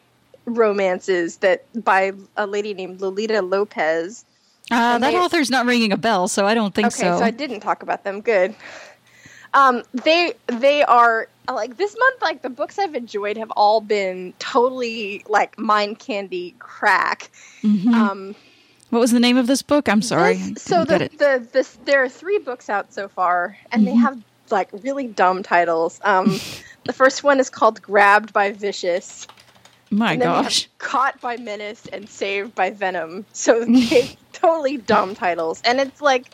romances 0.44 1.38
that 1.38 1.64
by 1.84 2.12
a 2.36 2.46
lady 2.46 2.74
named 2.74 3.00
Lolita 3.00 3.42
Lopez. 3.42 4.24
Uh, 4.70 4.98
that 4.98 5.10
they- 5.10 5.16
author's 5.16 5.50
not 5.50 5.66
ringing 5.66 5.92
a 5.92 5.96
bell, 5.96 6.28
so 6.28 6.46
I 6.46 6.54
don't 6.54 6.74
think 6.74 6.92
so. 6.92 7.06
okay, 7.06 7.12
so. 7.12 7.18
so 7.18 7.24
I 7.24 7.30
didn't 7.30 7.60
talk 7.60 7.82
about 7.82 8.04
them. 8.04 8.20
Good. 8.20 8.54
Um, 9.54 9.82
they 10.04 10.34
they 10.46 10.82
are 10.84 11.28
like 11.48 11.76
this 11.76 11.96
month. 11.98 12.22
Like 12.22 12.42
the 12.42 12.50
books 12.50 12.78
I've 12.78 12.94
enjoyed 12.94 13.36
have 13.36 13.50
all 13.52 13.80
been 13.80 14.32
totally 14.38 15.24
like 15.28 15.58
mind 15.58 15.98
candy 15.98 16.54
crack. 16.58 17.30
Mhm. 17.62 17.92
Um, 17.92 18.34
what 18.90 18.98
was 19.00 19.10
the 19.12 19.20
name 19.20 19.36
of 19.36 19.46
this 19.46 19.62
book? 19.62 19.88
I'm 19.88 20.02
sorry. 20.02 20.34
This- 20.36 20.62
so 20.62 20.84
the, 20.84 21.10
the 21.18 21.46
this 21.52 21.78
there 21.84 22.02
are 22.02 22.08
three 22.08 22.38
books 22.38 22.68
out 22.70 22.92
so 22.92 23.08
far, 23.08 23.56
and 23.72 23.86
they 23.86 23.92
Mhm. 23.92 24.00
have 24.02 24.22
like 24.50 24.68
really 24.72 25.06
dumb 25.06 25.42
titles. 25.42 26.00
Um, 26.04 26.38
the 26.84 26.92
first 26.92 27.22
one 27.24 27.40
is 27.40 27.50
called 27.50 27.82
"Grabbed 27.82 28.32
by 28.32 28.52
Vicious." 28.52 29.26
My 29.92 30.12
and 30.12 30.22
then 30.22 30.28
we 30.30 30.34
have 30.36 30.44
gosh. 30.44 30.68
caught 30.78 31.20
by 31.20 31.36
menace 31.36 31.82
and 31.92 32.08
saved 32.08 32.54
by 32.54 32.70
venom 32.70 33.26
so 33.32 33.64
they 33.64 34.16
totally 34.32 34.76
dumb 34.76 35.16
titles 35.16 35.60
and 35.64 35.80
it's 35.80 36.00
like 36.00 36.30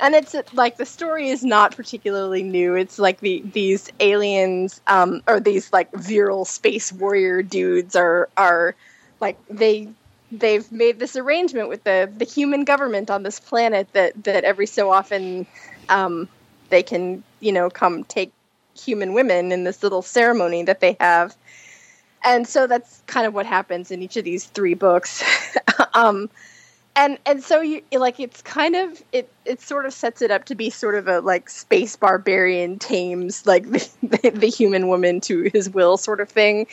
and 0.00 0.14
it's 0.14 0.34
like 0.52 0.76
the 0.76 0.86
story 0.86 1.28
is 1.28 1.42
not 1.44 1.74
particularly 1.76 2.42
new. 2.42 2.74
It's 2.74 2.98
like 2.98 3.20
the 3.20 3.42
these 3.52 3.90
aliens 4.00 4.80
um 4.86 5.22
or 5.26 5.40
these 5.40 5.72
like 5.72 5.90
virile 5.92 6.44
space 6.44 6.92
warrior 6.92 7.42
dudes 7.42 7.96
are 7.96 8.28
are 8.36 8.74
like 9.20 9.38
they 9.48 9.88
they've 10.30 10.70
made 10.70 10.98
this 10.98 11.16
arrangement 11.16 11.68
with 11.68 11.84
the 11.84 12.10
the 12.16 12.24
human 12.24 12.64
government 12.64 13.10
on 13.10 13.22
this 13.22 13.40
planet 13.40 13.88
that 13.92 14.24
that 14.24 14.44
every 14.44 14.66
so 14.66 14.90
often 14.92 15.46
um 15.88 16.28
they 16.68 16.82
can 16.82 17.22
you 17.40 17.52
know 17.52 17.70
come 17.70 18.04
take 18.04 18.32
human 18.78 19.14
women 19.14 19.52
in 19.52 19.64
this 19.64 19.82
little 19.82 20.02
ceremony 20.02 20.62
that 20.64 20.80
they 20.80 20.96
have. 21.00 21.34
And 22.24 22.46
so 22.46 22.66
that's 22.66 23.02
kind 23.06 23.26
of 23.26 23.34
what 23.34 23.46
happens 23.46 23.90
in 23.90 24.02
each 24.02 24.16
of 24.16 24.24
these 24.24 24.44
three 24.46 24.74
books. 24.74 25.22
Um 25.94 26.28
and 26.96 27.18
and 27.26 27.42
so 27.42 27.60
you 27.60 27.82
like 27.92 28.18
it's 28.18 28.42
kind 28.42 28.74
of 28.74 29.02
it 29.12 29.30
it 29.44 29.60
sort 29.60 29.86
of 29.86 29.92
sets 29.92 30.22
it 30.22 30.30
up 30.30 30.46
to 30.46 30.54
be 30.54 30.70
sort 30.70 30.94
of 30.94 31.06
a 31.06 31.20
like 31.20 31.48
space 31.48 31.94
barbarian 31.94 32.78
tames 32.78 33.46
like 33.46 33.64
the, 33.70 34.32
the, 34.34 34.48
human 34.48 34.88
woman 34.88 35.20
to 35.20 35.50
his 35.52 35.70
will 35.70 35.96
sort 35.96 36.20
of 36.20 36.28
thing. 36.28 36.66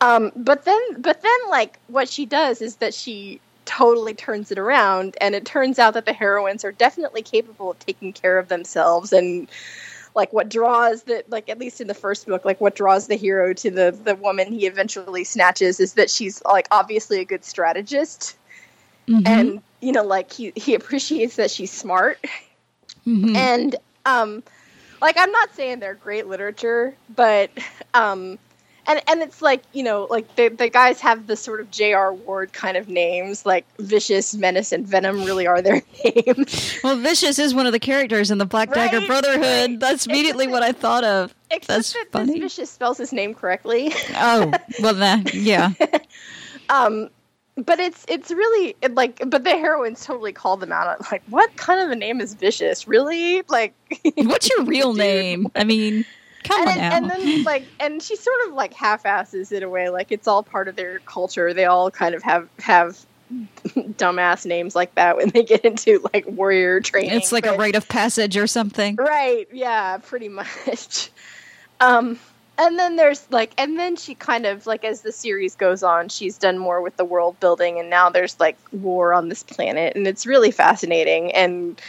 Um 0.00 0.32
but 0.36 0.64
then 0.64 0.80
but 1.00 1.22
then 1.22 1.38
like 1.48 1.78
what 1.86 2.08
she 2.08 2.26
does 2.26 2.60
is 2.60 2.76
that 2.76 2.92
she 2.92 3.40
totally 3.64 4.12
turns 4.12 4.50
it 4.50 4.58
around 4.58 5.16
and 5.20 5.36
it 5.36 5.44
turns 5.44 5.78
out 5.78 5.94
that 5.94 6.04
the 6.04 6.12
heroines 6.12 6.64
are 6.64 6.72
definitely 6.72 7.22
capable 7.22 7.70
of 7.70 7.78
taking 7.78 8.12
care 8.12 8.38
of 8.38 8.48
themselves 8.48 9.12
and 9.12 9.48
like 10.16 10.32
what 10.32 10.48
draws 10.48 11.04
the 11.04 11.24
like 11.28 11.48
at 11.48 11.58
least 11.58 11.80
in 11.80 11.86
the 11.86 11.94
first 11.94 12.26
book 12.26 12.44
like 12.44 12.60
what 12.60 12.74
draws 12.74 13.06
the 13.06 13.14
hero 13.14 13.54
to 13.54 13.70
the 13.70 13.96
the 14.04 14.16
woman 14.16 14.52
he 14.52 14.66
eventually 14.66 15.22
snatches 15.22 15.78
is 15.78 15.94
that 15.94 16.10
she's 16.10 16.42
like 16.44 16.66
obviously 16.72 17.20
a 17.20 17.24
good 17.24 17.44
strategist 17.44 18.36
Mhm. 19.12 19.26
and 19.26 19.62
you 19.80 19.92
know 19.92 20.04
like 20.04 20.32
he 20.32 20.52
he 20.56 20.74
appreciates 20.74 21.36
that 21.36 21.50
she's 21.50 21.70
smart 21.70 22.18
Mhm. 23.06 23.36
and 23.36 23.76
um 24.06 24.42
like 25.00 25.16
i'm 25.18 25.30
not 25.32 25.54
saying 25.54 25.80
they're 25.80 25.94
great 25.94 26.26
literature 26.28 26.94
but 27.14 27.50
um 27.94 28.38
and 28.86 29.00
and 29.08 29.22
it's 29.22 29.40
like 29.42 29.62
you 29.72 29.82
know 29.82 30.06
like 30.10 30.34
the 30.36 30.48
the 30.48 30.68
guys 30.68 31.00
have 31.00 31.26
the 31.28 31.36
sort 31.36 31.60
of 31.60 31.70
J.R. 31.70 32.12
Ward 32.12 32.52
kind 32.52 32.76
of 32.76 32.88
names 32.88 33.46
like 33.46 33.64
vicious 33.78 34.34
menace 34.34 34.72
and 34.72 34.84
venom 34.86 35.22
really 35.24 35.46
are 35.46 35.62
their 35.62 35.82
names 36.04 36.78
Well, 36.82 36.96
Vicious 36.96 37.38
is 37.38 37.54
one 37.54 37.66
of 37.66 37.72
the 37.72 37.78
characters 37.78 38.30
in 38.32 38.38
the 38.38 38.44
Black 38.46 38.72
Dagger 38.74 39.06
Brotherhood. 39.06 39.70
right. 39.70 39.78
That's 39.80 40.06
immediately 40.06 40.48
what 40.48 40.64
I 40.64 40.72
thought 40.72 41.04
of. 41.04 41.32
except 41.52 41.66
That's 41.68 41.92
that 41.92 42.06
funny. 42.10 42.40
vicious 42.40 42.70
spells 42.70 42.98
his 42.98 43.12
name 43.12 43.34
correctly 43.34 43.92
Oh, 44.16 44.52
well, 44.80 44.94
that, 44.94 45.32
yeah. 45.32 45.70
um 46.68 47.08
but 47.56 47.78
it's 47.78 48.04
it's 48.08 48.30
really 48.30 48.74
it, 48.80 48.94
like 48.94 49.22
but 49.26 49.44
the 49.44 49.50
heroines 49.50 50.04
totally 50.04 50.32
call 50.32 50.56
them 50.56 50.72
out 50.72 50.86
on 50.86 50.96
like 51.10 51.22
what 51.28 51.54
kind 51.56 51.80
of 51.80 51.90
a 51.90 51.96
name 51.96 52.20
is 52.20 52.34
vicious 52.34 52.88
really 52.88 53.42
like 53.48 53.74
What's 54.16 54.48
your 54.48 54.64
real 54.64 54.94
name? 54.94 55.48
I 55.54 55.64
mean, 55.64 56.06
come 56.44 56.66
and, 56.66 56.70
on 56.70 56.76
now. 56.76 56.96
and 56.96 57.10
then 57.10 57.44
like 57.44 57.66
and 57.78 58.02
she 58.02 58.16
sort 58.16 58.38
of 58.46 58.54
like 58.54 58.72
half-asses 58.72 59.52
it 59.52 59.62
away 59.62 59.90
like 59.90 60.10
it's 60.10 60.26
all 60.26 60.42
part 60.42 60.68
of 60.68 60.76
their 60.76 61.00
culture 61.00 61.52
they 61.52 61.66
all 61.66 61.90
kind 61.90 62.14
of 62.14 62.22
have 62.22 62.48
have 62.58 63.04
dumbass 63.66 64.44
names 64.44 64.74
like 64.74 64.94
that 64.94 65.16
when 65.16 65.28
they 65.30 65.42
get 65.42 65.64
into 65.64 66.00
like 66.12 66.26
warrior 66.26 66.80
training 66.80 67.12
it's 67.12 67.32
like 67.32 67.46
a 67.46 67.54
rite 67.54 67.74
of 67.74 67.88
passage 67.88 68.36
or 68.36 68.46
something. 68.46 68.96
Right, 68.96 69.46
yeah, 69.52 69.98
pretty 69.98 70.28
much. 70.30 71.10
Um 71.80 72.18
and 72.62 72.78
then 72.78 72.96
there's 72.96 73.26
like 73.30 73.52
and 73.58 73.78
then 73.78 73.96
she 73.96 74.14
kind 74.14 74.46
of 74.46 74.66
like 74.66 74.84
as 74.84 75.02
the 75.02 75.12
series 75.12 75.56
goes 75.56 75.82
on, 75.82 76.08
she's 76.08 76.38
done 76.38 76.58
more 76.58 76.80
with 76.80 76.96
the 76.96 77.04
world 77.04 77.38
building 77.40 77.78
and 77.80 77.90
now 77.90 78.08
there's 78.08 78.38
like 78.38 78.56
war 78.70 79.12
on 79.12 79.28
this 79.28 79.42
planet 79.42 79.96
and 79.96 80.06
it's 80.06 80.26
really 80.26 80.50
fascinating 80.52 81.32
and 81.32 81.80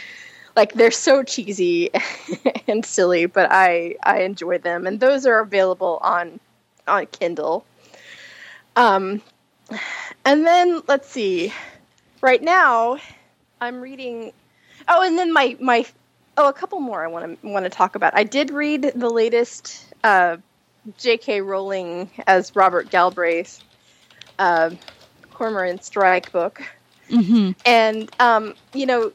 like 0.56 0.72
they're 0.74 0.90
so 0.90 1.22
cheesy 1.22 1.90
and 2.68 2.84
silly, 2.84 3.26
but 3.26 3.48
I 3.50 3.96
I 4.02 4.22
enjoy 4.22 4.58
them 4.58 4.86
and 4.86 4.98
those 4.98 5.26
are 5.26 5.40
available 5.40 5.98
on 6.02 6.40
on 6.88 7.06
Kindle. 7.06 7.64
Um 8.76 9.22
and 10.24 10.44
then 10.46 10.82
let's 10.88 11.08
see. 11.08 11.52
Right 12.20 12.42
now 12.42 12.98
I'm 13.60 13.80
reading 13.80 14.32
Oh, 14.88 15.02
and 15.02 15.16
then 15.16 15.32
my 15.32 15.56
my 15.60 15.86
oh, 16.36 16.48
a 16.48 16.52
couple 16.52 16.80
more 16.80 17.04
I 17.04 17.08
want 17.08 17.40
to 17.40 17.48
want 17.48 17.64
to 17.64 17.70
talk 17.70 17.94
about. 17.94 18.14
I 18.16 18.24
did 18.24 18.50
read 18.50 18.92
the 18.94 19.08
latest 19.08 19.86
uh, 20.02 20.36
J.K. 20.98 21.40
Rowling 21.40 22.10
as 22.26 22.54
Robert 22.54 22.90
Galbraith 22.90 23.62
uh, 24.38 24.70
Cormoran 25.32 25.80
Strike 25.80 26.32
book, 26.32 26.62
hmm 27.08 27.52
and 27.66 28.10
um, 28.20 28.54
you 28.72 28.86
know, 28.86 29.12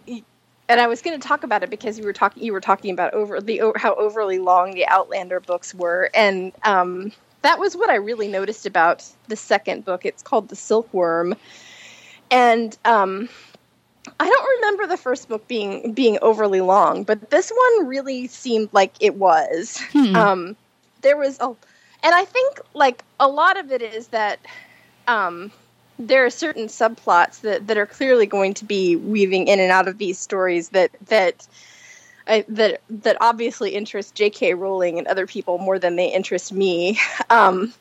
and 0.67 0.79
I 0.81 0.87
was 0.87 1.01
going 1.01 1.19
to 1.19 1.27
talk 1.27 1.43
about 1.43 1.63
it 1.63 1.69
because 1.69 1.97
you 1.97 2.05
were 2.05 2.13
talking 2.13 2.43
you 2.43 2.53
were 2.53 2.61
talking 2.61 2.91
about 2.91 3.13
over 3.13 3.39
the 3.41 3.61
how 3.75 3.95
overly 3.95 4.39
long 4.39 4.73
the 4.73 4.87
Outlander 4.87 5.39
books 5.39 5.73
were, 5.73 6.09
and 6.13 6.51
um, 6.63 7.11
that 7.41 7.59
was 7.59 7.75
what 7.75 7.89
I 7.89 7.95
really 7.95 8.27
noticed 8.27 8.65
about 8.65 9.05
the 9.27 9.35
second 9.35 9.85
book. 9.85 10.05
It's 10.05 10.23
called 10.23 10.49
The 10.49 10.55
Silkworm, 10.55 11.35
and 12.31 12.77
um, 12.85 13.29
I 14.19 14.29
don't 14.29 14.49
remember 14.57 14.87
the 14.87 14.97
first 14.97 15.27
book 15.29 15.47
being 15.47 15.93
being 15.93 16.17
overly 16.21 16.61
long, 16.61 17.03
but 17.03 17.29
this 17.29 17.51
one 17.51 17.87
really 17.87 18.27
seemed 18.27 18.69
like 18.71 18.93
it 18.99 19.15
was. 19.15 19.79
Hmm. 19.91 20.15
Um, 20.15 20.57
there 21.01 21.17
was 21.17 21.39
a, 21.39 21.47
and 21.47 22.15
I 22.15 22.25
think 22.25 22.59
like 22.73 23.03
a 23.19 23.27
lot 23.27 23.57
of 23.57 23.71
it 23.71 23.81
is 23.81 24.07
that 24.07 24.39
um, 25.07 25.51
there 25.97 26.25
are 26.25 26.29
certain 26.29 26.67
subplots 26.67 27.41
that, 27.41 27.67
that 27.67 27.77
are 27.77 27.85
clearly 27.85 28.25
going 28.25 28.53
to 28.55 28.65
be 28.65 28.95
weaving 28.95 29.47
in 29.47 29.59
and 29.59 29.71
out 29.71 29.87
of 29.87 29.97
these 29.97 30.17
stories 30.17 30.69
that 30.69 30.91
that 31.07 31.47
I, 32.27 32.45
that 32.47 32.81
that 32.89 33.17
obviously 33.19 33.71
interest 33.71 34.15
J.K. 34.15 34.53
Rowling 34.53 34.99
and 34.99 35.07
other 35.07 35.25
people 35.25 35.57
more 35.57 35.79
than 35.79 35.95
they 35.95 36.07
interest 36.07 36.53
me. 36.53 36.99
Um, 37.29 37.73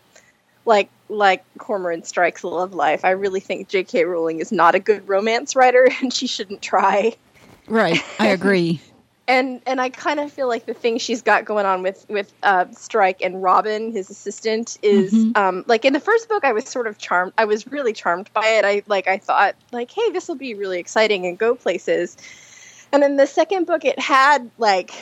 like 0.66 0.90
like 1.09 1.42
Cormoran 1.57 2.02
Strike's 2.02 2.44
love 2.44 2.74
life. 2.74 3.04
I 3.04 3.11
really 3.11 3.40
think 3.40 3.68
J.K. 3.68 4.04
Rowling 4.04 4.40
is 4.40 4.52
not 4.52 4.74
a 4.74 4.78
good 4.78 5.09
romance 5.09 5.57
writer, 5.57 5.88
and 6.02 6.12
she 6.12 6.26
shouldn't 6.26 6.61
try. 6.61 7.16
Right. 7.66 8.00
I 8.18 8.26
agree. 8.28 8.81
And 9.29 9.61
and 9.67 9.79
I 9.81 9.91
kind 9.91 10.19
of 10.21 10.33
feel 10.33 10.49
like 10.49 10.64
the 10.64 10.73
thing 10.75 10.97
she's 10.99 11.21
got 11.21 11.45
going 11.45 11.67
on 11.67 11.83
with 11.83 12.07
with 12.09 12.33
uh, 12.43 12.64
Strike 12.73 13.21
and 13.23 13.43
Robin, 13.43 13.93
his 13.93 14.09
assistant, 14.11 14.79
is 14.83 15.12
Mhm. 15.12 15.37
um, 15.37 15.64
like 15.69 15.85
in 15.85 15.93
the 15.93 16.01
first 16.01 16.29
book, 16.31 16.45
I 16.45 16.53
was 16.53 16.64
sort 16.64 16.87
of 16.87 16.97
charmed. 16.97 17.35
I 17.37 17.45
was 17.45 17.67
really 17.67 17.93
charmed 17.93 18.31
by 18.33 18.47
it. 18.47 18.64
I 18.64 18.83
like 18.87 19.07
I 19.07 19.19
thought 19.19 19.55
like, 19.71 19.91
hey, 19.91 20.11
this 20.12 20.29
will 20.29 20.35
be 20.37 20.55
really 20.55 20.79
exciting 20.81 21.27
and 21.27 21.37
go 21.38 21.55
places. 21.55 22.17
And 22.91 23.03
then 23.03 23.17
the 23.17 23.27
second 23.27 23.67
book, 23.67 23.85
it 23.85 23.99
had 23.99 24.51
like 24.57 24.93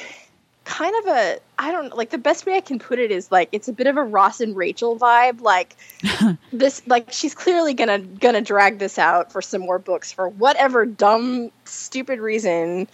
kind 0.65 0.93
of 1.03 1.07
a 1.15 1.39
I 1.61 1.71
don't 1.71 1.97
like 1.97 2.11
the 2.11 2.19
best 2.19 2.45
way 2.45 2.57
I 2.57 2.61
can 2.61 2.81
put 2.81 2.99
it 2.99 3.12
is 3.12 3.31
like 3.31 3.49
it's 3.53 3.69
a 3.69 3.73
bit 3.73 3.87
of 3.87 3.97
a 3.97 4.03
Ross 4.03 4.41
and 4.41 4.57
Rachel 4.57 4.99
vibe. 4.99 5.41
Like 5.41 5.77
this, 6.53 6.83
like 6.89 7.12
she's 7.12 7.33
clearly 7.37 7.75
gonna 7.75 8.01
gonna 8.01 8.41
drag 8.41 8.81
this 8.81 8.99
out 8.99 9.31
for 9.31 9.41
some 9.41 9.61
more 9.61 9.79
books 9.79 10.11
for 10.11 10.29
whatever 10.29 10.85
dumb, 10.85 11.53
stupid 11.65 12.19
reason, 12.19 12.89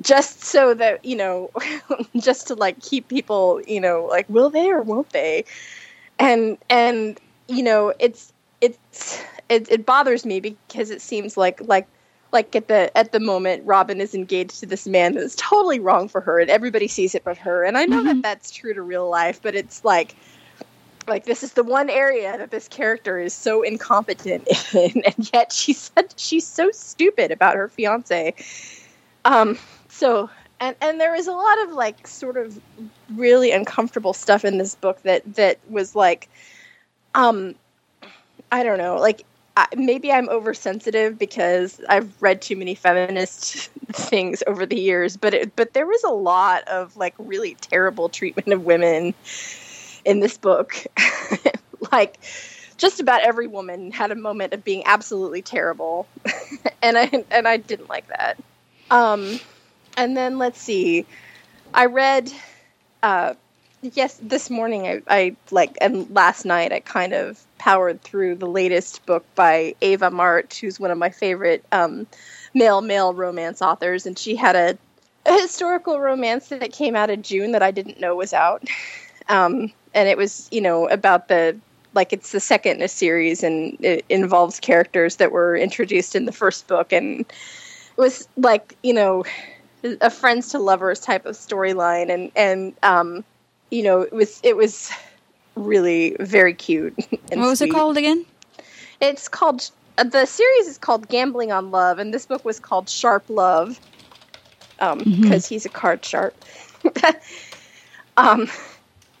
just 0.00 0.44
so 0.44 0.74
that 0.74 1.04
you 1.04 1.16
know, 1.16 1.50
just 2.16 2.48
to 2.48 2.54
like 2.54 2.80
keep 2.80 3.08
people, 3.08 3.60
you 3.66 3.80
know, 3.80 4.06
like 4.06 4.28
will 4.28 4.50
they 4.50 4.70
or 4.70 4.82
won't 4.82 5.10
they? 5.10 5.44
And 6.18 6.58
and 6.68 7.18
you 7.48 7.62
know, 7.62 7.92
it's 7.98 8.32
it's 8.60 9.22
it, 9.48 9.70
it 9.70 9.86
bothers 9.86 10.24
me 10.24 10.40
because 10.40 10.90
it 10.90 11.00
seems 11.00 11.36
like 11.36 11.60
like 11.62 11.86
like 12.32 12.54
at 12.54 12.68
the 12.68 12.96
at 12.96 13.12
the 13.12 13.20
moment 13.20 13.62
robin 13.66 14.00
is 14.00 14.14
engaged 14.14 14.60
to 14.60 14.66
this 14.66 14.86
man 14.86 15.14
that's 15.14 15.34
totally 15.36 15.80
wrong 15.80 16.08
for 16.08 16.20
her 16.20 16.38
and 16.38 16.50
everybody 16.50 16.86
sees 16.86 17.14
it 17.14 17.24
but 17.24 17.36
her. 17.38 17.64
And 17.64 17.76
i 17.76 17.84
know 17.86 18.04
that 18.04 18.22
that's 18.22 18.50
true 18.50 18.72
to 18.74 18.82
real 18.82 19.08
life 19.08 19.40
but 19.42 19.54
it's 19.54 19.84
like 19.84 20.14
like 21.08 21.24
this 21.24 21.42
is 21.42 21.54
the 21.54 21.64
one 21.64 21.90
area 21.90 22.38
that 22.38 22.50
this 22.50 22.68
character 22.68 23.18
is 23.18 23.34
so 23.34 23.62
incompetent 23.62 24.46
in 24.74 25.02
and 25.04 25.30
yet 25.32 25.52
she 25.52 25.72
said 25.72 26.14
she's 26.16 26.46
so 26.46 26.70
stupid 26.70 27.30
about 27.30 27.56
her 27.56 27.68
fiance. 27.68 28.34
Um 29.24 29.58
so 29.90 30.30
and 30.60 30.76
and 30.80 31.00
there 31.00 31.12
was 31.12 31.26
a 31.26 31.32
lot 31.32 31.62
of 31.62 31.72
like 31.72 32.06
sort 32.06 32.36
of 32.36 32.58
really 33.14 33.50
uncomfortable 33.50 34.12
stuff 34.12 34.44
in 34.44 34.58
this 34.58 34.74
book 34.74 35.02
that 35.02 35.34
that 35.34 35.58
was 35.68 35.94
like 35.94 36.28
um 37.14 37.54
i 38.52 38.62
don't 38.62 38.78
know 38.78 38.96
like 38.96 39.24
I, 39.56 39.66
maybe 39.74 40.12
I'm 40.12 40.28
oversensitive 40.28 41.18
because 41.18 41.80
I've 41.88 42.10
read 42.22 42.40
too 42.40 42.56
many 42.56 42.74
feminist 42.76 43.68
things 43.92 44.44
over 44.46 44.64
the 44.64 44.78
years, 44.78 45.16
but 45.16 45.34
it, 45.34 45.56
but 45.56 45.74
there 45.74 45.86
was 45.86 46.02
a 46.04 46.10
lot 46.10 46.66
of 46.68 46.96
like 46.96 47.14
really 47.18 47.56
terrible 47.56 48.08
treatment 48.08 48.52
of 48.52 48.64
women 48.64 49.12
in 50.04 50.20
this 50.20 50.38
book. 50.38 50.86
like 51.92 52.20
just 52.76 53.00
about 53.00 53.22
every 53.22 53.48
woman 53.48 53.90
had 53.90 54.12
a 54.12 54.14
moment 54.14 54.52
of 54.54 54.64
being 54.64 54.84
absolutely 54.86 55.42
terrible, 55.42 56.06
and 56.82 56.96
I 56.96 57.24
and 57.30 57.48
I 57.48 57.56
didn't 57.56 57.88
like 57.88 58.06
that. 58.06 58.38
Um, 58.90 59.40
and 59.96 60.16
then 60.16 60.38
let's 60.38 60.60
see, 60.60 61.06
I 61.74 61.86
read. 61.86 62.32
Uh, 63.02 63.34
yes, 63.82 64.18
this 64.22 64.50
morning 64.50 64.86
I, 64.86 65.02
I 65.08 65.36
like, 65.50 65.76
and 65.80 66.08
last 66.14 66.44
night 66.44 66.72
I 66.72 66.80
kind 66.80 67.12
of 67.12 67.42
powered 67.58 68.00
through 68.02 68.36
the 68.36 68.46
latest 68.46 69.04
book 69.06 69.24
by 69.34 69.74
Ava 69.82 70.10
March, 70.10 70.60
who's 70.60 70.80
one 70.80 70.90
of 70.90 70.98
my 70.98 71.10
favorite 71.10 71.64
um, 71.72 72.06
male 72.54 72.80
male 72.80 73.14
romance 73.14 73.62
authors, 73.62 74.06
and 74.06 74.18
she 74.18 74.36
had 74.36 74.56
a, 74.56 74.78
a 75.26 75.40
historical 75.40 76.00
romance 76.00 76.48
that 76.48 76.72
came 76.72 76.96
out 76.96 77.10
in 77.10 77.22
June 77.22 77.52
that 77.52 77.62
I 77.62 77.70
didn't 77.70 78.00
know 78.00 78.14
was 78.16 78.32
out, 78.32 78.64
um, 79.28 79.72
and 79.94 80.08
it 80.08 80.16
was 80.16 80.48
you 80.50 80.60
know 80.60 80.88
about 80.88 81.28
the 81.28 81.56
like 81.92 82.12
it's 82.12 82.32
the 82.32 82.40
second 82.40 82.76
in 82.76 82.82
a 82.82 82.88
series, 82.88 83.42
and 83.42 83.76
it 83.84 84.04
involves 84.08 84.60
characters 84.60 85.16
that 85.16 85.32
were 85.32 85.56
introduced 85.56 86.14
in 86.14 86.24
the 86.24 86.32
first 86.32 86.66
book, 86.66 86.92
and 86.92 87.20
it 87.20 87.96
was 87.96 88.28
like 88.36 88.76
you 88.82 88.92
know 88.92 89.24
a 89.82 90.10
friends 90.10 90.50
to 90.50 90.58
lovers 90.58 91.00
type 91.00 91.26
of 91.26 91.36
storyline, 91.36 92.12
and 92.12 92.30
and 92.36 92.74
um, 92.82 93.24
you 93.70 93.82
know 93.82 94.02
it 94.02 94.12
was 94.12 94.40
it 94.42 94.56
was 94.56 94.90
really 95.54 96.16
very 96.20 96.54
cute. 96.54 96.94
And 97.32 97.40
what 97.40 97.48
was 97.48 97.62
it 97.62 97.70
called 97.70 97.96
again? 97.96 98.26
It's 99.00 99.28
called 99.28 99.70
uh, 99.98 100.04
the 100.04 100.26
series 100.26 100.66
is 100.66 100.78
called 100.78 101.08
Gambling 101.08 101.52
on 101.52 101.70
Love, 101.70 101.98
and 101.98 102.12
this 102.12 102.26
book 102.26 102.44
was 102.44 102.58
called 102.58 102.88
Sharp 102.88 103.24
Love, 103.28 103.78
um, 104.80 104.98
because 104.98 105.46
he's 105.46 105.64
a 105.64 105.68
card 105.68 106.04
sharp, 106.04 106.34
um, 108.16 108.48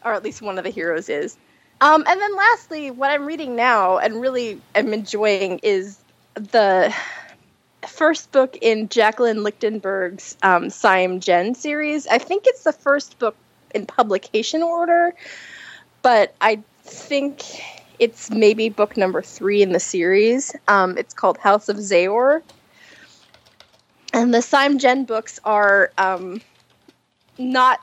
or 0.04 0.12
at 0.12 0.24
least 0.24 0.42
one 0.42 0.58
of 0.58 0.64
the 0.64 0.70
heroes 0.70 1.08
is. 1.08 1.36
Um, 1.80 2.04
and 2.06 2.20
then 2.20 2.36
lastly, 2.36 2.90
what 2.90 3.10
I'm 3.10 3.24
reading 3.26 3.56
now 3.56 3.98
and 3.98 4.20
really 4.20 4.60
am 4.74 4.92
enjoying 4.92 5.60
is 5.62 5.98
the 6.34 6.94
first 7.86 8.32
book 8.32 8.56
in 8.60 8.88
Jacqueline 8.88 9.42
Lichtenberg's 9.42 10.36
um, 10.42 10.70
Sime~Gen 10.70 11.54
series. 11.54 12.06
I 12.06 12.18
think 12.18 12.44
it's 12.46 12.64
the 12.64 12.72
first 12.72 13.18
book 13.18 13.36
in 13.74 13.86
publication 13.86 14.62
order, 14.62 15.14
but 16.02 16.34
I 16.40 16.62
think 16.82 17.42
it's 17.98 18.30
maybe 18.30 18.68
book 18.68 18.96
number 18.96 19.22
three 19.22 19.62
in 19.62 19.72
the 19.72 19.80
series. 19.80 20.54
Um, 20.68 20.96
it's 20.98 21.14
called 21.14 21.38
House 21.38 21.68
of 21.68 21.76
Zeor. 21.76 22.42
And 24.12 24.34
the 24.34 24.42
Sime~Gen 24.42 25.04
books 25.04 25.38
are 25.44 25.92
um, 25.98 26.40
not 27.38 27.80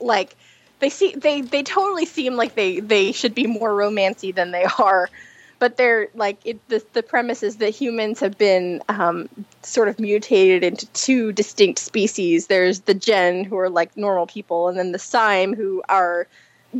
like 0.00 0.36
they 0.80 0.90
see 0.90 1.14
they 1.16 1.40
they 1.40 1.62
totally 1.62 2.04
seem 2.04 2.34
like 2.34 2.54
they 2.54 2.80
they 2.80 3.12
should 3.12 3.34
be 3.34 3.46
more 3.46 3.70
romancy 3.70 4.34
than 4.34 4.50
they 4.50 4.66
are 4.78 5.08
but 5.58 5.76
they're 5.76 6.08
like 6.14 6.38
it, 6.44 6.68
the 6.68 6.84
the 6.92 7.02
premise 7.02 7.42
is 7.42 7.56
that 7.56 7.70
humans 7.70 8.20
have 8.20 8.36
been 8.38 8.82
um, 8.88 9.28
sort 9.62 9.88
of 9.88 9.98
mutated 9.98 10.62
into 10.64 10.86
two 10.88 11.32
distinct 11.32 11.78
species. 11.78 12.46
There's 12.46 12.80
the 12.80 12.94
Gen 12.94 13.44
who 13.44 13.56
are 13.58 13.70
like 13.70 13.96
normal 13.96 14.26
people, 14.26 14.68
and 14.68 14.78
then 14.78 14.92
the 14.92 14.98
Sime 14.98 15.54
who 15.54 15.82
are 15.88 16.26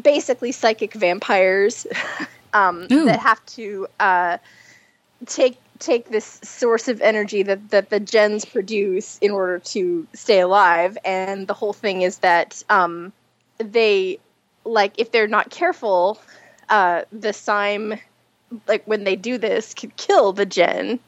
basically 0.03 0.53
psychic 0.53 0.93
vampires 0.93 1.87
um, 2.53 2.89
that 2.89 3.21
have 3.21 3.45
to 3.47 3.87
uh, 4.01 4.39
take 5.27 5.59
take 5.79 6.09
this 6.09 6.41
source 6.43 6.89
of 6.89 7.01
energy 7.01 7.43
that, 7.43 7.71
that 7.71 7.91
the 7.91 7.99
gens 7.99 8.45
produce 8.45 9.19
in 9.19 9.31
order 9.31 9.59
to 9.59 10.07
stay 10.15 10.41
alive 10.41 10.97
and 11.05 11.49
the 11.49 11.55
whole 11.55 11.73
thing 11.73 12.03
is 12.03 12.19
that 12.19 12.63
um, 12.71 13.13
they 13.59 14.19
like 14.65 14.95
if 14.99 15.11
they're 15.11 15.27
not 15.27 15.51
careful 15.51 16.19
uh, 16.69 17.03
the 17.13 17.33
Sime 17.33 17.99
like 18.67 18.85
when 18.87 19.05
they 19.05 19.17
do 19.17 19.39
this 19.39 19.75
could 19.75 19.97
kill 19.97 20.33
the 20.33 20.47
gen. 20.47 20.99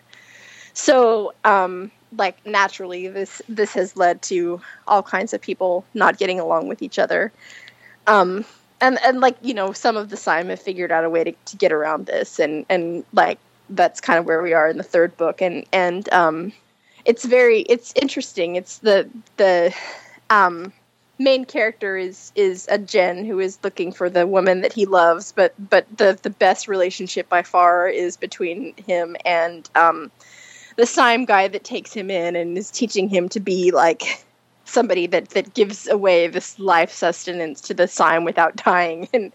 So 0.74 1.32
um, 1.44 1.90
like 2.16 2.44
naturally 2.46 3.08
this 3.08 3.42
this 3.48 3.72
has 3.74 3.96
led 3.96 4.22
to 4.22 4.60
all 4.86 5.02
kinds 5.02 5.32
of 5.32 5.40
people 5.40 5.84
not 5.94 6.18
getting 6.18 6.40
along 6.40 6.68
with 6.68 6.82
each 6.82 6.98
other. 6.98 7.32
Um, 8.06 8.44
and 8.80 8.98
and 9.04 9.20
like 9.20 9.36
you 9.42 9.54
know 9.54 9.72
some 9.72 9.96
of 9.96 10.10
the 10.10 10.16
Sime 10.16 10.48
have 10.48 10.60
figured 10.60 10.92
out 10.92 11.04
a 11.04 11.10
way 11.10 11.24
to, 11.24 11.32
to 11.32 11.56
get 11.56 11.72
around 11.72 12.06
this 12.06 12.38
and 12.38 12.66
and 12.68 13.04
like 13.12 13.38
that's 13.70 14.00
kind 14.00 14.18
of 14.18 14.26
where 14.26 14.42
we 14.42 14.52
are 14.52 14.68
in 14.68 14.76
the 14.76 14.82
third 14.82 15.16
book. 15.16 15.40
And 15.40 15.64
and 15.72 16.12
um 16.12 16.52
it's 17.04 17.24
very 17.24 17.60
it's 17.62 17.92
interesting. 17.96 18.56
It's 18.56 18.78
the 18.78 19.08
the 19.36 19.74
um 20.30 20.72
main 21.18 21.44
character 21.44 21.96
is 21.96 22.32
is 22.34 22.68
a 22.70 22.78
Gen 22.78 23.24
who 23.24 23.38
is 23.40 23.58
looking 23.62 23.92
for 23.92 24.10
the 24.10 24.26
woman 24.26 24.60
that 24.60 24.72
he 24.72 24.86
loves 24.86 25.32
but 25.32 25.54
but 25.58 25.86
the 25.96 26.18
the 26.22 26.30
best 26.30 26.68
relationship 26.68 27.28
by 27.28 27.42
far 27.42 27.88
is 27.88 28.16
between 28.16 28.74
him 28.86 29.16
and 29.24 29.68
um 29.74 30.10
the 30.76 30.86
Sime 30.86 31.24
guy 31.24 31.48
that 31.48 31.64
takes 31.64 31.92
him 31.92 32.10
in 32.10 32.36
and 32.36 32.56
is 32.58 32.70
teaching 32.70 33.08
him 33.08 33.28
to 33.30 33.40
be 33.40 33.70
like 33.70 34.24
somebody 34.64 35.06
that 35.06 35.30
that 35.30 35.54
gives 35.54 35.88
away 35.88 36.26
this 36.26 36.58
life 36.58 36.92
sustenance 36.92 37.60
to 37.62 37.74
the 37.74 37.88
Sime 37.88 38.24
without 38.24 38.56
dying. 38.56 39.08
And 39.14 39.32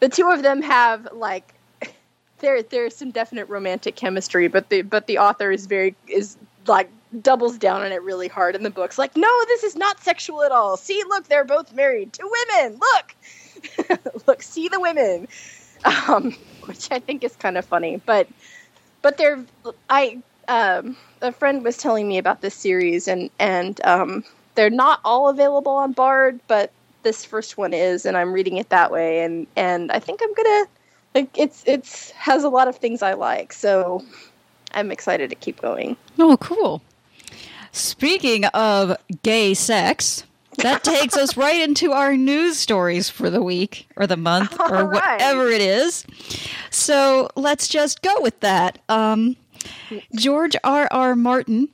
the 0.00 0.08
two 0.08 0.30
of 0.30 0.42
them 0.42 0.62
have 0.62 1.08
like 1.12 1.54
there 2.38 2.62
there's 2.62 2.94
some 2.94 3.10
definite 3.10 3.48
romantic 3.48 3.96
chemistry 3.96 4.48
but 4.48 4.68
the 4.68 4.82
but 4.82 5.06
the 5.06 5.18
author 5.18 5.50
is 5.50 5.66
very 5.66 5.96
is 6.06 6.36
like 6.66 6.90
doubles 7.22 7.58
down 7.58 7.82
on 7.82 7.92
it 7.92 8.02
really 8.02 8.28
hard 8.28 8.54
in 8.54 8.62
the 8.62 8.70
books 8.70 8.98
like 8.98 9.16
no 9.16 9.28
this 9.46 9.62
is 9.62 9.76
not 9.76 10.02
sexual 10.02 10.42
at 10.42 10.52
all 10.52 10.76
see 10.76 11.02
look 11.08 11.26
they're 11.28 11.44
both 11.44 11.72
married 11.72 12.12
to 12.12 12.28
women 12.50 12.78
look 12.80 14.18
look 14.26 14.42
see 14.42 14.68
the 14.68 14.80
women 14.80 15.26
um, 15.84 16.36
which 16.64 16.90
I 16.90 16.98
think 16.98 17.24
is 17.24 17.36
kind 17.36 17.56
of 17.56 17.64
funny. 17.64 18.00
But 18.04 18.28
but 19.02 19.16
they're 19.16 19.44
I 19.88 20.22
um, 20.48 20.96
a 21.20 21.32
friend 21.32 21.64
was 21.64 21.76
telling 21.76 22.08
me 22.08 22.18
about 22.18 22.40
this 22.40 22.54
series, 22.54 23.08
and 23.08 23.30
and 23.38 23.80
um, 23.84 24.24
they're 24.54 24.70
not 24.70 25.00
all 25.04 25.28
available 25.28 25.72
on 25.72 25.92
Bard, 25.92 26.40
but 26.48 26.72
this 27.02 27.24
first 27.24 27.58
one 27.58 27.74
is, 27.74 28.06
and 28.06 28.16
I'm 28.16 28.32
reading 28.32 28.56
it 28.56 28.70
that 28.70 28.90
way, 28.90 29.20
and 29.20 29.46
and 29.56 29.92
I 29.92 29.98
think 29.98 30.20
I'm 30.22 30.34
gonna 30.34 30.66
like 31.14 31.38
it's 31.38 31.62
it's 31.66 32.10
has 32.12 32.44
a 32.44 32.48
lot 32.48 32.68
of 32.68 32.76
things 32.76 33.02
I 33.02 33.14
like, 33.14 33.52
so 33.52 34.04
I'm 34.72 34.90
excited 34.90 35.30
to 35.30 35.36
keep 35.36 35.60
going. 35.60 35.96
Oh, 36.18 36.36
cool. 36.38 36.82
Speaking 37.74 38.44
of 38.46 38.96
gay 39.24 39.52
sex, 39.54 40.22
that 40.58 40.84
takes 40.84 41.16
us 41.16 41.36
right 41.36 41.60
into 41.60 41.90
our 41.92 42.16
news 42.16 42.56
stories 42.56 43.10
for 43.10 43.28
the 43.30 43.42
week 43.42 43.88
or 43.96 44.06
the 44.06 44.16
month 44.16 44.58
or 44.60 44.76
All 44.76 44.84
right. 44.86 45.12
whatever 45.18 45.48
it 45.48 45.60
is. 45.60 46.06
So 46.70 47.28
let's 47.34 47.66
just 47.66 48.00
go 48.02 48.14
with 48.20 48.38
that. 48.40 48.78
Um, 48.88 49.36
George 50.14 50.54
R. 50.62 50.86
R. 50.92 51.16
Martin 51.16 51.68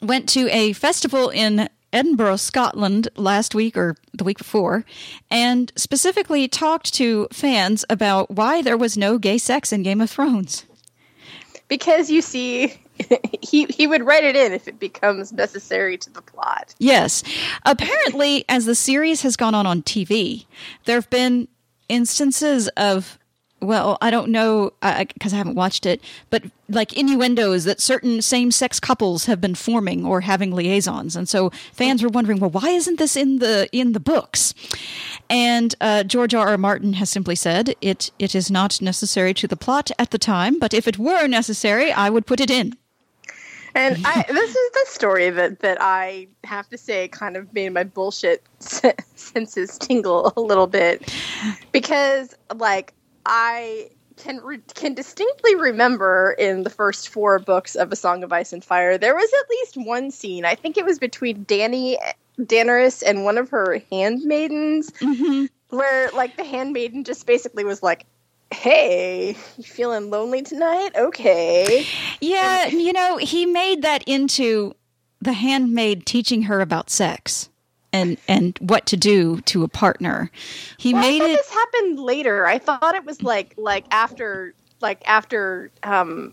went 0.00 0.28
to 0.30 0.48
a 0.50 0.72
festival 0.72 1.28
in 1.28 1.68
Edinburgh, 1.92 2.36
Scotland 2.36 3.08
last 3.16 3.54
week 3.54 3.76
or 3.76 3.96
the 4.14 4.24
week 4.24 4.38
before, 4.38 4.84
and 5.30 5.70
specifically 5.76 6.48
talked 6.48 6.94
to 6.94 7.28
fans 7.32 7.84
about 7.90 8.30
why 8.30 8.62
there 8.62 8.78
was 8.78 8.96
no 8.96 9.18
gay 9.18 9.36
sex 9.38 9.72
in 9.72 9.82
Game 9.82 10.00
of 10.00 10.10
Thrones. 10.10 10.64
because 11.68 12.10
you 12.10 12.22
see 12.22 12.74
he 13.42 13.64
he 13.66 13.86
would 13.86 14.04
write 14.04 14.24
it 14.24 14.36
in 14.36 14.52
if 14.52 14.68
it 14.68 14.78
becomes 14.78 15.32
necessary 15.32 15.98
to 15.98 16.10
the 16.10 16.22
plot 16.22 16.74
Yes. 16.78 17.22
Apparently, 17.64 18.44
as 18.48 18.66
the 18.66 18.74
series 18.74 19.22
has 19.22 19.36
gone 19.36 19.54
on 19.54 19.66
on 19.66 19.82
TV, 19.82 20.46
there 20.84 20.96
have 20.96 21.10
been 21.10 21.48
instances 21.88 22.68
of, 22.76 23.18
well, 23.60 23.96
I 24.00 24.10
don't 24.10 24.30
know 24.30 24.72
because 24.82 25.32
I 25.32 25.36
haven't 25.36 25.54
watched 25.54 25.86
it, 25.86 26.02
but 26.30 26.44
like 26.68 26.92
innuendos 26.92 27.64
that 27.64 27.80
certain 27.80 28.20
same 28.20 28.50
sex 28.50 28.78
couples 28.80 29.26
have 29.26 29.40
been 29.40 29.54
forming 29.54 30.04
or 30.04 30.20
having 30.22 30.50
liaisons. 30.50 31.16
And 31.16 31.28
so 31.28 31.50
fans 31.72 32.02
were 32.02 32.08
wondering, 32.08 32.38
well, 32.38 32.50
why 32.50 32.68
isn't 32.70 32.98
this 32.98 33.16
in 33.16 33.38
the 33.38 33.68
in 33.72 33.92
the 33.92 34.00
books? 34.00 34.54
And 35.30 35.74
uh, 35.80 36.04
George 36.04 36.34
R. 36.34 36.48
R. 36.48 36.58
Martin 36.58 36.94
has 36.94 37.08
simply 37.08 37.34
said 37.34 37.74
it 37.80 38.10
it 38.18 38.34
is 38.34 38.50
not 38.50 38.82
necessary 38.82 39.32
to 39.34 39.48
the 39.48 39.56
plot 39.56 39.90
at 39.98 40.10
the 40.10 40.18
time, 40.18 40.58
but 40.58 40.74
if 40.74 40.86
it 40.86 40.98
were 40.98 41.26
necessary, 41.26 41.92
I 41.92 42.10
would 42.10 42.26
put 42.26 42.40
it 42.40 42.50
in. 42.50 42.74
And 43.74 43.98
I, 44.04 44.24
this 44.28 44.50
is 44.54 44.70
the 44.72 44.84
story 44.86 45.30
that 45.30 45.60
that 45.60 45.78
i 45.80 46.28
have 46.44 46.68
to 46.70 46.78
say 46.78 47.08
kind 47.08 47.36
of 47.36 47.52
made 47.52 47.72
my 47.72 47.84
bullshit 47.84 48.44
senses 48.58 49.78
tingle 49.78 50.32
a 50.36 50.40
little 50.40 50.66
bit. 50.66 51.12
Because 51.72 52.34
like 52.54 52.94
i 53.26 53.90
can 54.16 54.38
re- 54.38 54.60
can 54.74 54.94
distinctly 54.94 55.56
remember 55.56 56.36
in 56.38 56.62
the 56.62 56.70
first 56.70 57.08
four 57.08 57.38
books 57.38 57.74
of 57.74 57.90
a 57.90 57.96
song 57.96 58.22
of 58.22 58.32
ice 58.32 58.52
and 58.52 58.64
fire 58.64 58.96
there 58.96 59.14
was 59.14 59.30
at 59.40 59.50
least 59.50 59.88
one 59.88 60.10
scene. 60.10 60.44
I 60.44 60.54
think 60.54 60.76
it 60.76 60.84
was 60.84 60.98
between 60.98 61.44
danny 61.44 61.98
daenerys 62.40 63.02
and 63.06 63.24
one 63.24 63.38
of 63.38 63.50
her 63.50 63.80
handmaidens 63.90 64.90
mm-hmm. 64.92 65.46
where 65.76 66.10
like 66.10 66.36
the 66.36 66.44
handmaiden 66.44 67.04
just 67.04 67.26
basically 67.26 67.64
was 67.64 67.82
like 67.82 68.06
hey 68.64 69.36
you 69.58 69.64
feeling 69.64 70.08
lonely 70.08 70.40
tonight 70.40 70.90
okay 70.96 71.84
Yeah, 72.20 72.66
you 72.66 72.92
know, 72.92 73.18
he 73.18 73.44
made 73.44 73.82
that 73.82 74.02
into 74.04 74.74
the 75.20 75.34
handmaid 75.34 76.06
teaching 76.06 76.42
her 76.44 76.60
about 76.60 76.88
sex 76.88 77.50
and 77.92 78.16
and 78.26 78.58
what 78.60 78.86
to 78.86 78.96
do 78.96 79.40
to 79.42 79.62
a 79.64 79.68
partner. 79.68 80.30
He 80.78 80.94
Well, 80.94 81.04
I 81.04 81.08
made 81.08 81.18
thought 81.18 81.30
it 81.30 81.36
this 81.36 81.50
happened 81.50 82.00
later. 82.00 82.46
I 82.46 82.58
thought 82.58 82.94
it 82.94 83.04
was 83.04 83.22
like 83.22 83.54
like 83.58 83.84
after 83.90 84.54
like 84.80 85.02
after 85.06 85.70
um 85.82 86.32